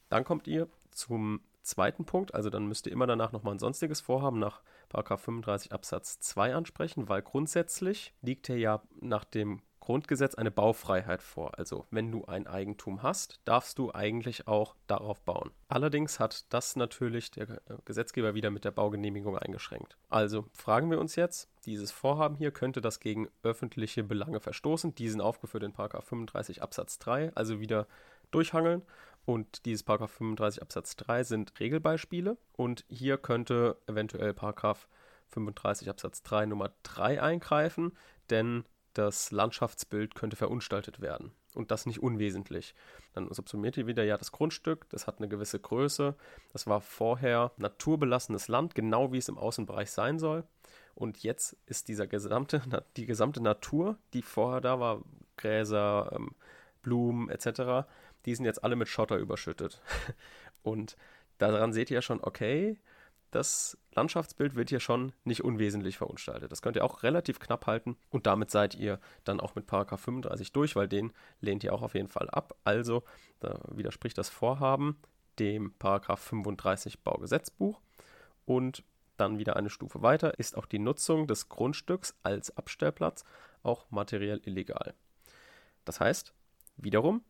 Dann 0.08 0.24
kommt 0.24 0.48
ihr 0.48 0.66
zum 0.92 1.42
zweiten 1.62 2.06
Punkt, 2.06 2.34
also 2.34 2.48
dann 2.48 2.66
müsst 2.66 2.86
ihr 2.86 2.92
immer 2.92 3.06
danach 3.06 3.32
nochmal 3.32 3.54
ein 3.54 3.58
sonstiges 3.58 4.00
Vorhaben 4.00 4.38
nach 4.38 4.62
35 4.90 5.72
Absatz 5.72 6.20
2 6.20 6.54
ansprechen, 6.54 7.10
weil 7.10 7.20
grundsätzlich 7.20 8.14
liegt 8.22 8.46
hier 8.46 8.58
ja 8.58 8.82
nach 9.00 9.24
dem 9.24 9.60
Grundgesetz 9.82 10.36
eine 10.36 10.52
Baufreiheit 10.52 11.22
vor. 11.22 11.58
Also 11.58 11.86
wenn 11.90 12.12
du 12.12 12.24
ein 12.26 12.46
Eigentum 12.46 13.02
hast, 13.02 13.40
darfst 13.44 13.80
du 13.80 13.92
eigentlich 13.92 14.46
auch 14.46 14.76
darauf 14.86 15.20
bauen. 15.22 15.50
Allerdings 15.66 16.20
hat 16.20 16.44
das 16.52 16.76
natürlich 16.76 17.32
der 17.32 17.60
Gesetzgeber 17.84 18.34
wieder 18.34 18.52
mit 18.52 18.64
der 18.64 18.70
Baugenehmigung 18.70 19.36
eingeschränkt. 19.36 19.96
Also 20.08 20.46
fragen 20.52 20.88
wir 20.88 21.00
uns 21.00 21.16
jetzt, 21.16 21.48
dieses 21.66 21.90
Vorhaben 21.90 22.36
hier 22.36 22.52
könnte 22.52 22.80
das 22.80 23.00
gegen 23.00 23.28
öffentliche 23.42 24.04
Belange 24.04 24.38
verstoßen. 24.38 24.94
Die 24.94 25.08
sind 25.08 25.20
aufgeführt 25.20 25.64
in 25.64 25.72
35 25.72 26.62
Absatz 26.62 27.00
3, 27.00 27.32
also 27.34 27.58
wieder 27.58 27.88
durchhangeln. 28.30 28.82
Und 29.24 29.64
dieses 29.64 29.82
35 29.82 30.62
Absatz 30.62 30.94
3 30.94 31.24
sind 31.24 31.58
Regelbeispiele. 31.58 32.36
Und 32.52 32.84
hier 32.88 33.18
könnte 33.18 33.76
eventuell 33.88 34.32
35 34.32 35.90
Absatz 35.90 36.22
3 36.22 36.46
Nummer 36.46 36.70
3 36.84 37.20
eingreifen, 37.20 37.96
denn 38.30 38.64
das 38.94 39.30
Landschaftsbild 39.30 40.14
könnte 40.14 40.36
verunstaltet 40.36 41.00
werden. 41.00 41.32
Und 41.54 41.70
das 41.70 41.86
nicht 41.86 42.02
unwesentlich. 42.02 42.74
Dann 43.12 43.32
subsumiert 43.32 43.76
ihr 43.76 43.86
wieder 43.86 44.04
ja 44.04 44.16
das 44.16 44.32
Grundstück, 44.32 44.88
das 44.88 45.06
hat 45.06 45.18
eine 45.18 45.28
gewisse 45.28 45.58
Größe. 45.58 46.14
Das 46.52 46.66
war 46.66 46.80
vorher 46.80 47.52
naturbelassenes 47.58 48.48
Land, 48.48 48.74
genau 48.74 49.12
wie 49.12 49.18
es 49.18 49.28
im 49.28 49.38
Außenbereich 49.38 49.90
sein 49.90 50.18
soll. 50.18 50.44
Und 50.94 51.22
jetzt 51.22 51.56
ist 51.66 51.88
dieser 51.88 52.06
gesamte, 52.06 52.62
die 52.96 53.06
gesamte 53.06 53.42
Natur, 53.42 53.98
die 54.12 54.22
vorher 54.22 54.60
da 54.60 54.80
war, 54.80 55.02
Gräser, 55.36 56.10
ähm, 56.14 56.34
Blumen 56.82 57.28
etc., 57.28 57.86
die 58.24 58.34
sind 58.34 58.44
jetzt 58.44 58.62
alle 58.62 58.76
mit 58.76 58.88
Schotter 58.88 59.16
überschüttet. 59.16 59.80
Und 60.62 60.96
daran 61.38 61.72
seht 61.72 61.90
ihr 61.90 61.96
ja 61.96 62.02
schon, 62.02 62.22
okay, 62.22 62.78
das 63.32 63.78
Landschaftsbild 63.94 64.54
wird 64.54 64.68
hier 64.68 64.78
schon 64.78 65.12
nicht 65.24 65.42
unwesentlich 65.42 65.96
verunstaltet. 65.96 66.52
Das 66.52 66.62
könnt 66.62 66.76
ihr 66.76 66.84
auch 66.84 67.02
relativ 67.02 67.40
knapp 67.40 67.66
halten 67.66 67.96
und 68.10 68.26
damit 68.26 68.50
seid 68.50 68.74
ihr 68.74 69.00
dann 69.24 69.40
auch 69.40 69.54
mit 69.54 69.66
Paragraph 69.66 70.00
35 70.02 70.52
durch, 70.52 70.76
weil 70.76 70.86
den 70.86 71.12
lehnt 71.40 71.64
ihr 71.64 71.72
auch 71.74 71.82
auf 71.82 71.94
jeden 71.94 72.08
Fall 72.08 72.28
ab. 72.30 72.54
Also 72.62 73.02
da 73.40 73.58
widerspricht 73.70 74.18
das 74.18 74.28
Vorhaben 74.28 74.98
dem 75.38 75.72
Paragraph 75.78 76.20
35 76.20 77.00
Baugesetzbuch 77.00 77.80
und 78.44 78.84
dann 79.16 79.38
wieder 79.38 79.56
eine 79.56 79.70
Stufe 79.70 80.02
weiter 80.02 80.38
ist 80.38 80.56
auch 80.56 80.66
die 80.66 80.78
Nutzung 80.78 81.26
des 81.26 81.48
Grundstücks 81.48 82.14
als 82.22 82.56
Abstellplatz 82.56 83.24
auch 83.62 83.90
materiell 83.90 84.40
illegal. 84.44 84.94
Das 85.84 86.00
heißt, 86.00 86.34
wiederum, 86.76 87.22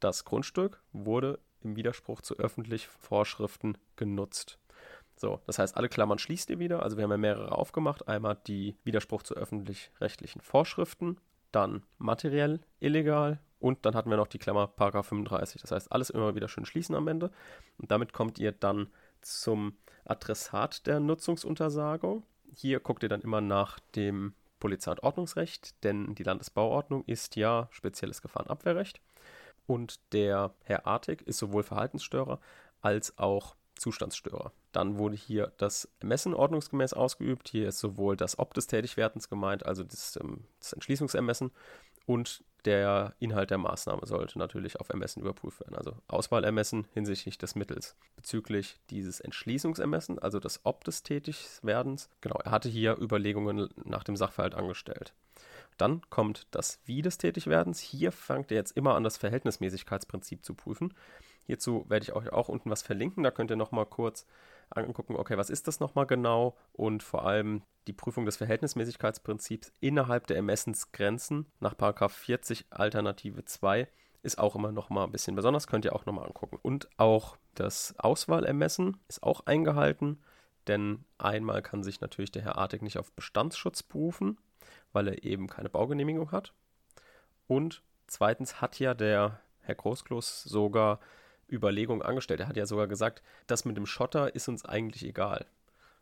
das 0.00 0.24
Grundstück 0.24 0.82
wurde 0.92 1.38
im 1.60 1.76
Widerspruch 1.76 2.22
zu 2.22 2.36
öffentlichen 2.38 2.90
Vorschriften 3.00 3.76
genutzt. 3.96 4.59
So, 5.20 5.38
das 5.44 5.58
heißt, 5.58 5.76
alle 5.76 5.90
Klammern 5.90 6.18
schließt 6.18 6.48
ihr 6.48 6.58
wieder. 6.58 6.82
Also 6.82 6.96
wir 6.96 7.04
haben 7.04 7.10
ja 7.10 7.18
mehrere 7.18 7.52
aufgemacht. 7.52 8.08
Einmal 8.08 8.38
die 8.46 8.74
Widerspruch 8.84 9.22
zu 9.22 9.34
öffentlich-rechtlichen 9.34 10.40
Vorschriften, 10.40 11.18
dann 11.52 11.82
materiell 11.98 12.60
illegal 12.78 13.38
Und 13.58 13.84
dann 13.84 13.94
hatten 13.94 14.08
wir 14.08 14.16
noch 14.16 14.28
die 14.28 14.38
Klammer 14.38 14.66
Paragraph 14.66 15.08
35. 15.08 15.60
Das 15.60 15.72
heißt, 15.72 15.92
alles 15.92 16.08
immer 16.08 16.34
wieder 16.34 16.48
schön 16.48 16.64
schließen 16.64 16.94
am 16.94 17.06
Ende. 17.06 17.30
Und 17.76 17.90
damit 17.90 18.14
kommt 18.14 18.38
ihr 18.38 18.52
dann 18.52 18.88
zum 19.20 19.76
Adressat 20.06 20.86
der 20.86 21.00
Nutzungsuntersagung. 21.00 22.24
Hier 22.54 22.80
guckt 22.80 23.02
ihr 23.02 23.10
dann 23.10 23.20
immer 23.20 23.42
nach 23.42 23.78
dem 23.94 24.32
Polizei- 24.58 24.92
und 24.92 25.02
Ordnungsrecht, 25.02 25.84
denn 25.84 26.14
die 26.14 26.22
Landesbauordnung 26.22 27.04
ist 27.04 27.36
ja 27.36 27.68
spezielles 27.72 28.22
Gefahrenabwehrrecht. 28.22 29.02
Und 29.66 30.00
der 30.14 30.54
Herr 30.62 30.86
Artig 30.86 31.20
ist 31.28 31.36
sowohl 31.36 31.62
Verhaltensstörer 31.62 32.40
als 32.80 33.18
auch 33.18 33.56
Zustandsstörer. 33.74 34.52
Dann 34.72 34.98
wurde 34.98 35.16
hier 35.16 35.52
das 35.56 35.88
Ermessen 36.00 36.34
ordnungsgemäß 36.34 36.92
ausgeübt. 36.92 37.48
Hier 37.48 37.68
ist 37.68 37.78
sowohl 37.78 38.16
das 38.16 38.38
Ob 38.38 38.54
des 38.54 38.66
Tätigwerdens 38.66 39.28
gemeint, 39.28 39.66
also 39.66 39.82
das, 39.82 40.18
ähm, 40.20 40.44
das 40.58 40.72
Entschließungsermessen, 40.72 41.50
und 42.06 42.42
der 42.64 43.14
Inhalt 43.20 43.50
der 43.50 43.58
Maßnahme 43.58 44.04
sollte 44.04 44.38
natürlich 44.38 44.80
auf 44.80 44.88
Ermessen 44.88 45.20
überprüft 45.20 45.60
werden. 45.60 45.76
Also 45.76 45.94
Auswahlermessen 46.08 46.86
hinsichtlich 46.92 47.38
des 47.38 47.54
Mittels. 47.54 47.96
Bezüglich 48.16 48.78
dieses 48.90 49.20
Entschließungsermessen, 49.20 50.18
also 50.18 50.40
das 50.40 50.60
Ob 50.64 50.84
des 50.84 51.02
Tätigwerdens, 51.02 52.10
genau, 52.20 52.38
er 52.44 52.50
hatte 52.50 52.68
hier 52.68 52.98
Überlegungen 53.00 53.68
nach 53.84 54.04
dem 54.04 54.16
Sachverhalt 54.16 54.54
angestellt. 54.54 55.14
Dann 55.78 56.02
kommt 56.10 56.46
das 56.50 56.80
Wie 56.84 57.00
des 57.00 57.16
Tätigwerdens. 57.16 57.80
Hier 57.80 58.12
fängt 58.12 58.50
er 58.50 58.58
jetzt 58.58 58.76
immer 58.76 58.96
an, 58.96 59.04
das 59.04 59.16
Verhältnismäßigkeitsprinzip 59.16 60.44
zu 60.44 60.54
prüfen. 60.54 60.92
Hierzu 61.46 61.86
werde 61.88 62.02
ich 62.02 62.12
euch 62.12 62.32
auch 62.32 62.48
unten 62.48 62.70
was 62.70 62.82
verlinken. 62.82 63.22
Da 63.22 63.30
könnt 63.30 63.50
ihr 63.50 63.56
nochmal 63.56 63.86
kurz 63.86 64.26
angucken, 64.70 65.16
okay, 65.16 65.36
was 65.36 65.50
ist 65.50 65.68
das 65.68 65.80
nochmal 65.80 66.06
genau? 66.06 66.56
Und 66.72 67.02
vor 67.02 67.26
allem 67.26 67.62
die 67.86 67.92
Prüfung 67.92 68.24
des 68.24 68.36
Verhältnismäßigkeitsprinzips 68.36 69.72
innerhalb 69.80 70.26
der 70.26 70.36
Ermessensgrenzen 70.36 71.46
nach 71.60 71.74
40 72.10 72.66
Alternative 72.70 73.44
2 73.44 73.88
ist 74.22 74.38
auch 74.38 74.54
immer 74.54 74.70
nochmal 74.70 75.04
ein 75.04 75.12
bisschen 75.12 75.34
besonders, 75.34 75.66
könnt 75.66 75.84
ihr 75.84 75.94
auch 75.94 76.06
nochmal 76.06 76.26
angucken. 76.26 76.58
Und 76.60 76.88
auch 76.98 77.36
das 77.54 77.94
Auswahlermessen 77.98 78.98
ist 79.08 79.22
auch 79.22 79.46
eingehalten, 79.46 80.22
denn 80.66 81.04
einmal 81.18 81.62
kann 81.62 81.82
sich 81.82 82.00
natürlich 82.00 82.30
der 82.30 82.42
Herr 82.42 82.58
Artig 82.58 82.82
nicht 82.82 82.98
auf 82.98 83.12
Bestandsschutz 83.12 83.82
berufen, 83.82 84.38
weil 84.92 85.08
er 85.08 85.24
eben 85.24 85.46
keine 85.46 85.70
Baugenehmigung 85.70 86.32
hat. 86.32 86.52
Und 87.46 87.82
zweitens 88.06 88.60
hat 88.60 88.78
ja 88.78 88.94
der 88.94 89.40
Herr 89.62 89.74
Großkloß 89.74 90.44
sogar 90.44 91.00
Überlegungen 91.50 92.02
angestellt. 92.02 92.40
Er 92.40 92.48
hat 92.48 92.56
ja 92.56 92.66
sogar 92.66 92.86
gesagt, 92.86 93.22
das 93.46 93.64
mit 93.64 93.76
dem 93.76 93.86
Schotter 93.86 94.34
ist 94.34 94.48
uns 94.48 94.64
eigentlich 94.64 95.04
egal. 95.04 95.46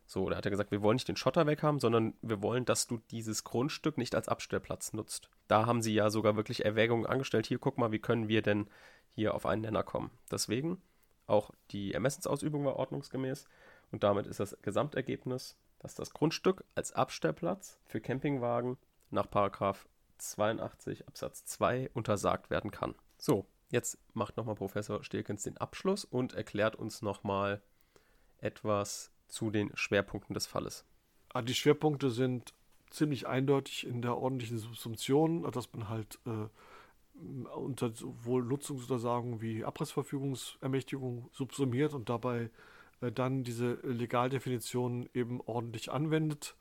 So, 0.07 0.30
da 0.30 0.36
hat 0.36 0.46
er 0.46 0.51
gesagt, 0.51 0.70
wir 0.70 0.80
wollen 0.80 0.96
nicht 0.96 1.09
den 1.09 1.16
Schotter 1.16 1.46
weghaben, 1.46 1.80
sondern 1.80 2.14
wir 2.22 2.40
wollen, 2.40 2.64
dass 2.64 2.86
du 2.86 3.03
dieses 3.11 3.44
Grundstück 3.44 3.99
nicht 3.99 4.14
als 4.14 4.28
Abstellplatz 4.28 4.94
nutzt. 4.94 5.28
Da 5.49 5.66
haben 5.66 5.82
sie 5.82 5.92
ja 5.92 6.09
sogar 6.09 6.34
wirklich 6.34 6.64
Erwägungen 6.64 7.05
angestellt. 7.05 7.46
Hier, 7.46 7.59
guck 7.59 7.76
mal, 7.76 7.92
wie 7.92 7.99
können 7.99 8.28
wir 8.28 8.40
denn 8.40 8.68
hier 9.14 9.34
auf 9.34 9.46
einen 9.46 9.62
Nenner 9.62 9.82
kommen. 9.82 10.11
Deswegen, 10.30 10.80
auch 11.26 11.51
die 11.72 11.92
Ermessensausübung 11.92 12.64
war 12.64 12.76
ordnungsgemäß. 12.76 13.46
Und 13.90 14.03
damit 14.03 14.26
ist 14.26 14.40
das 14.40 14.57
Gesamtergebnis, 14.62 15.59
dass 15.78 15.94
das 15.94 16.12
Grundstück 16.14 16.64
als 16.74 16.92
Abstellplatz 16.92 17.78
für 17.84 18.01
Campingwagen 18.01 18.78
nach 19.11 19.26
82 20.18 21.07
Absatz 21.07 21.44
2 21.46 21.90
untersagt 21.94 22.49
werden 22.49 22.70
kann. 22.70 22.94
So, 23.18 23.46
Jetzt 23.71 23.99
macht 24.14 24.37
nochmal 24.37 24.55
Professor 24.55 25.05
Stilkens 25.05 25.43
den 25.43 25.59
Abschluss 25.59 26.05
und 26.05 26.33
erklärt 26.33 26.77
uns 26.77 27.03
nochmal 27.03 27.61
etwas 28.39 29.11
zu 29.29 29.51
den 29.51 29.71
Schwerpunkten 29.75 30.35
des 30.35 30.47
Falles. 30.47 30.87
Ah, 31.35 31.43
die 31.43 31.55
Schwerpunkte 31.55 32.11
sind 32.11 32.55
ziemlich 32.91 33.27
eindeutig 33.27 33.87
in 33.87 34.01
der 34.01 34.16
ordentlichen 34.16 34.59
Subsumption, 34.59 35.43
dass 35.51 35.71
man 35.73 35.91
halt 35.91 36.19
äh, 36.27 36.49
unter 37.51 37.95
sowohl 37.95 38.45
Nutzungsuntersagung 38.45 39.43
wie 39.43 39.64
Abrissverfügungsermächtigung 39.64 41.29
subsumiert 41.33 41.93
und 41.93 42.09
dabei 42.09 42.51
äh, 43.03 43.12
dann 43.12 43.45
diese 43.45 43.75
Legaldefinition 43.83 45.11
eben 45.12 45.43
ordentlich 45.43 45.91
anwendet 45.91 46.57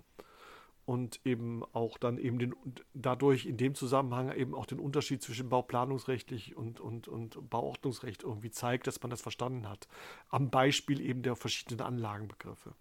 und 0.88 1.20
eben 1.26 1.66
auch 1.74 1.98
dann 1.98 2.18
eben 2.18 2.40
den, 2.40 2.56
dadurch 2.94 3.46
in 3.46 3.58
dem 3.58 3.76
Zusammenhang 3.76 4.32
eben 4.32 4.56
auch 4.56 4.66
den 4.66 4.80
Unterschied 4.80 5.22
zwischen 5.22 5.50
bauplanungsrechtlich 5.50 6.56
und, 6.56 6.80
und, 6.80 7.10
und 7.10 7.50
Bauordnungsrecht 7.50 8.24
irgendwie 8.24 8.52
zeigt, 8.52 8.88
dass 8.88 9.02
man 9.02 9.10
das 9.10 9.22
verstanden 9.22 9.68
hat. 9.68 9.90
Am 10.30 10.50
Beispiel 10.50 11.02
eben 11.02 11.24
der 11.24 11.36
verschiedenen 11.36 11.82
Anlagenbegriffe. 11.82 12.74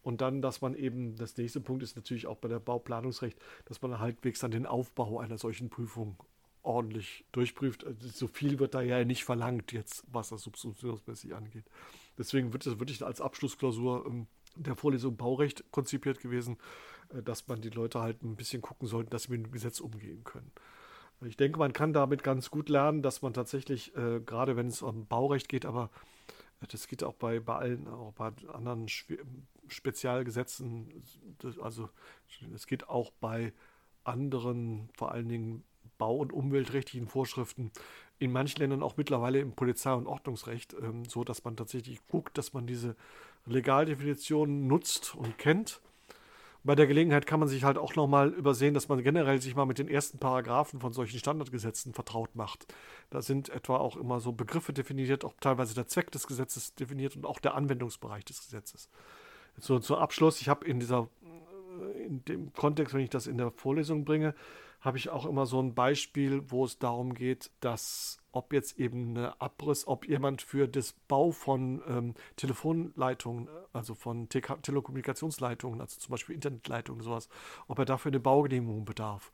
Und 0.00 0.22
dann, 0.22 0.40
dass 0.40 0.62
man 0.62 0.74
eben, 0.74 1.16
das 1.16 1.36
nächste 1.36 1.60
Punkt 1.60 1.82
ist 1.82 1.96
natürlich 1.96 2.26
auch 2.26 2.38
bei 2.38 2.48
der 2.48 2.60
Bauplanungsrecht, 2.60 3.38
dass 3.66 3.82
man 3.82 3.98
halbwegs 3.98 4.40
dann 4.40 4.50
den 4.50 4.64
Aufbau 4.64 5.18
einer 5.18 5.36
solchen 5.36 5.68
Prüfung 5.68 6.16
ordentlich 6.62 7.26
durchprüft. 7.32 7.84
Also 7.84 8.08
so 8.08 8.26
viel 8.26 8.58
wird 8.58 8.72
da 8.72 8.80
ja 8.80 9.04
nicht 9.04 9.24
verlangt 9.24 9.70
jetzt, 9.72 10.02
was 10.10 10.30
das 10.30 10.40
subsumptionsmäßig 10.40 11.34
angeht. 11.34 11.66
Deswegen 12.16 12.54
wird 12.54 12.64
das 12.64 12.78
wirklich 12.78 13.04
als 13.04 13.20
Abschlussklausur 13.20 14.06
ähm, 14.06 14.28
der 14.56 14.76
Vorlesung 14.76 15.16
Baurecht 15.16 15.64
konzipiert 15.72 16.20
gewesen, 16.20 16.56
dass 17.22 17.46
man 17.48 17.60
die 17.60 17.70
Leute 17.70 18.00
halt 18.00 18.22
ein 18.22 18.36
bisschen 18.36 18.62
gucken 18.62 18.88
sollte, 18.88 19.10
dass 19.10 19.24
sie 19.24 19.32
mit 19.32 19.46
dem 19.46 19.52
Gesetz 19.52 19.80
umgehen 19.80 20.24
können. 20.24 20.50
Ich 21.24 21.36
denke, 21.36 21.58
man 21.58 21.72
kann 21.72 21.92
damit 21.92 22.22
ganz 22.22 22.50
gut 22.50 22.68
lernen, 22.68 23.02
dass 23.02 23.22
man 23.22 23.32
tatsächlich, 23.32 23.96
äh, 23.96 24.20
gerade 24.20 24.56
wenn 24.56 24.66
es 24.66 24.82
um 24.82 25.06
Baurecht 25.06 25.48
geht, 25.48 25.64
aber 25.64 25.90
äh, 26.60 26.66
das 26.66 26.88
geht 26.88 27.04
auch 27.04 27.14
bei, 27.14 27.40
bei 27.40 27.56
allen, 27.56 27.88
auch 27.88 28.12
bei 28.12 28.32
anderen 28.52 28.88
Spezialgesetzen, 29.68 30.92
das, 31.38 31.58
also 31.58 31.88
es 32.54 32.66
geht 32.66 32.88
auch 32.88 33.10
bei 33.20 33.52
anderen, 34.02 34.90
vor 34.96 35.12
allen 35.12 35.28
Dingen 35.28 35.64
bau- 35.98 36.16
und 36.16 36.32
umweltrechtlichen 36.32 37.08
Vorschriften, 37.08 37.70
in 38.18 38.32
manchen 38.32 38.60
Ländern 38.60 38.82
auch 38.82 38.96
mittlerweile 38.96 39.40
im 39.40 39.52
Polizei- 39.52 39.94
und 39.94 40.06
Ordnungsrecht, 40.06 40.74
ähm, 40.80 41.04
so 41.04 41.24
dass 41.24 41.44
man 41.44 41.56
tatsächlich 41.56 42.06
guckt, 42.06 42.38
dass 42.38 42.52
man 42.52 42.66
diese 42.66 42.96
Legaldefinitionen 43.46 44.66
nutzt 44.66 45.14
und 45.14 45.38
kennt. 45.38 45.80
Bei 46.66 46.74
der 46.74 46.86
Gelegenheit 46.86 47.26
kann 47.26 47.40
man 47.40 47.48
sich 47.48 47.62
halt 47.62 47.76
auch 47.76 47.94
nochmal 47.94 48.30
übersehen, 48.30 48.72
dass 48.72 48.88
man 48.88 49.02
generell 49.02 49.40
sich 49.40 49.54
mal 49.54 49.66
mit 49.66 49.78
den 49.78 49.86
ersten 49.86 50.18
Paragraphen 50.18 50.80
von 50.80 50.94
solchen 50.94 51.18
Standardgesetzen 51.18 51.92
vertraut 51.92 52.34
macht. 52.34 52.66
Da 53.10 53.20
sind 53.20 53.50
etwa 53.50 53.76
auch 53.76 53.98
immer 53.98 54.18
so 54.18 54.32
Begriffe 54.32 54.72
definiert, 54.72 55.26
auch 55.26 55.34
teilweise 55.40 55.74
der 55.74 55.88
Zweck 55.88 56.10
des 56.10 56.26
Gesetzes 56.26 56.74
definiert 56.74 57.16
und 57.16 57.26
auch 57.26 57.38
der 57.38 57.54
Anwendungsbereich 57.54 58.24
des 58.24 58.40
Gesetzes. 58.40 58.88
So, 59.58 59.78
zum 59.78 59.96
Abschluss, 59.96 60.40
ich 60.40 60.48
habe 60.48 60.66
in 60.66 60.80
dieser, 60.80 61.08
in 62.02 62.24
dem 62.24 62.52
Kontext, 62.54 62.94
wenn 62.94 63.02
ich 63.02 63.10
das 63.10 63.26
in 63.26 63.36
der 63.36 63.50
Vorlesung 63.50 64.06
bringe, 64.06 64.34
habe 64.84 64.98
ich 64.98 65.08
auch 65.08 65.24
immer 65.24 65.46
so 65.46 65.60
ein 65.60 65.74
Beispiel, 65.74 66.42
wo 66.50 66.64
es 66.64 66.78
darum 66.78 67.14
geht, 67.14 67.50
dass 67.60 68.18
ob 68.32 68.52
jetzt 68.52 68.78
eben 68.78 69.10
eine 69.10 69.40
Abriss, 69.40 69.86
ob 69.86 70.06
jemand 70.06 70.42
für 70.42 70.68
das 70.68 70.92
Bau 70.92 71.30
von 71.30 71.82
ähm, 71.88 72.14
Telefonleitungen, 72.36 73.48
also 73.72 73.94
von 73.94 74.28
Te 74.28 74.42
Telekommunikationsleitungen, 74.42 75.80
also 75.80 75.98
zum 75.98 76.10
Beispiel 76.10 76.34
Internetleitungen, 76.34 77.02
sowas, 77.02 77.30
ob 77.66 77.78
er 77.78 77.86
dafür 77.86 78.10
eine 78.10 78.20
Baugenehmigung 78.20 78.84
bedarf 78.84 79.32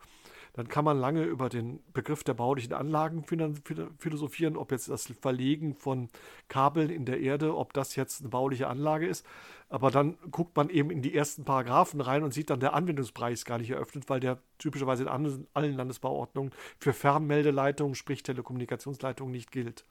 dann 0.53 0.69
kann 0.69 0.85
man 0.85 0.99
lange 0.99 1.23
über 1.25 1.49
den 1.49 1.81
Begriff 1.93 2.25
der 2.25 2.35
baulichen 2.35 2.73
Anlagen 2.73 3.25
philosophieren, 3.25 4.57
ob 4.57 4.73
jetzt 4.73 4.89
das 4.89 5.13
Verlegen 5.21 5.75
von 5.75 6.09
Kabeln 6.49 6.91
in 6.91 7.05
der 7.05 7.21
Erde, 7.21 7.57
ob 7.57 7.73
das 7.73 7.95
jetzt 7.97 8.21
eine 8.21 8.31
bauliche 8.31 8.67
Anlage 8.67 9.07
ist. 9.07 9.25
Aber 9.71 9.93
dann 9.93 10.19
guckt 10.33 10.57
man 10.57 10.69
eben 10.69 10.91
in 10.91 11.01
die 11.01 11.15
ersten 11.15 11.45
Paragraphen 11.45 12.01
rein 12.01 12.25
und 12.25 12.35
sieht 12.35 12.51
dann, 12.51 12.59
der 12.59 12.75
Anwendungsbereich 12.75 13.35
ist 13.35 13.45
gar 13.45 13.59
nicht 13.59 13.71
eröffnet, 13.71 14.09
weil 14.09 14.19
der 14.19 14.43
typischerweise 14.59 15.05
in 15.05 15.09
allen 15.09 15.77
Landesbauordnungen 15.77 16.53
für 16.79 16.93
Fernmeldeleitungen, 16.93 17.95
sprich 17.95 18.25
Telekommunikationsleitungen, 18.25 19.31
nicht 19.31 19.53
gilt. 19.53 19.85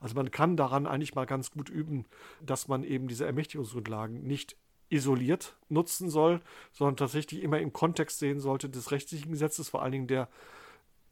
Also 0.00 0.14
man 0.14 0.30
kann 0.30 0.56
daran 0.56 0.86
eigentlich 0.86 1.14
mal 1.14 1.26
ganz 1.26 1.50
gut 1.50 1.68
üben, 1.68 2.06
dass 2.40 2.68
man 2.68 2.84
eben 2.84 3.06
diese 3.06 3.26
Ermächtigungsgrundlagen 3.26 4.26
nicht 4.26 4.56
isoliert 4.88 5.58
nutzen 5.68 6.08
soll, 6.08 6.40
sondern 6.72 6.96
tatsächlich 6.96 7.42
immer 7.42 7.58
im 7.60 7.74
Kontext 7.74 8.20
sehen 8.20 8.40
sollte 8.40 8.70
des 8.70 8.90
rechtlichen 8.92 9.30
Gesetzes, 9.30 9.68
vor 9.68 9.82
allen 9.82 9.92
Dingen 9.92 10.06
der 10.06 10.30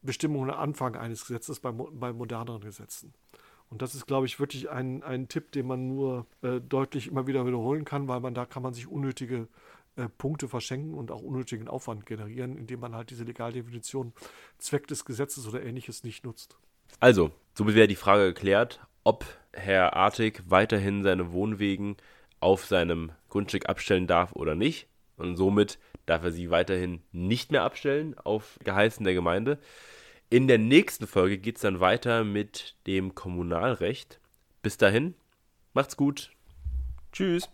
Bestimmungen 0.01 0.51
am 0.51 0.59
Anfang 0.59 0.97
eines 0.97 1.27
Gesetzes 1.27 1.61
bei, 1.61 1.71
bei 1.71 2.15
moderneren 2.15 2.63
Gesetzen. 2.63 3.13
Und 3.71 3.83
das 3.83 3.95
ist, 3.95 4.07
glaube 4.07 4.27
ich, 4.27 4.39
wirklich 4.39 4.71
ein, 4.71 5.03
ein 5.03 5.29
Tipp, 5.29 5.53
den 5.53 5.67
man 5.67 5.89
nur 5.89 6.27
äh, 6.43 6.61
deutlich 6.61 7.09
immer 7.09 7.27
wieder 7.27 7.47
wiederholen 7.47 7.85
kann, 7.85 8.09
weil 8.09 8.21
man 8.21 8.35
da 8.35 8.47
kann 8.47 8.63
man 8.63 8.75
sich 8.75 8.87
unnötige 8.87 9.49
äh, 9.97 10.09
Punkte 10.19 10.49
verschenken 10.49 10.95
und 10.95 11.11
auch 11.11 11.23
unnötigen 11.23 11.69
Aufwand 11.69 12.07
generieren, 12.07 12.57
indem 12.57 12.81
man 12.81 12.95
halt 12.95 13.11
diese 13.11 13.25
Legaldefinition 13.25 14.13
Zweck 14.59 14.87
des 14.87 15.05
Gesetzes 15.05 15.47
oder 15.49 15.63
ähnliches 15.63 16.05
nicht 16.05 16.25
nutzt. 16.25 16.57
Also, 17.01 17.31
somit 17.55 17.75
wäre 17.75 17.89
die 17.89 17.97
Frage 17.97 18.27
geklärt, 18.27 18.81
ob 19.05 19.25
Herr 19.53 19.95
Artig 19.95 20.43
weiterhin 20.47 21.03
seine 21.03 21.33
Wohnwegen 21.33 21.97
auf 22.41 22.67
seinem 22.67 23.13
Grundstück 23.29 23.69
abstellen 23.69 24.07
darf 24.07 24.33
oder 24.33 24.55
nicht. 24.55 24.89
Und 25.17 25.37
somit 25.37 25.79
darf 26.05 26.23
er 26.23 26.31
sie 26.31 26.51
weiterhin 26.51 27.03
nicht 27.13 27.51
mehr 27.51 27.63
abstellen 27.63 28.17
auf 28.19 28.59
Geheißen 28.65 29.05
der 29.05 29.15
Gemeinde. 29.15 29.59
In 30.29 30.49
der 30.49 30.59
nächsten 30.59 31.07
Folge 31.07 31.39
geht 31.39 31.57
es 31.57 31.63
dann 31.63 31.79
weiter 31.79 32.25
mit 32.25 32.75
dem 32.89 33.15
Kommunalrecht. 33.15 34.21
Bis 34.61 34.77
dahin, 34.77 35.15
macht's 35.73 35.97
gut. 35.97 36.33
Tschüss. 37.13 37.49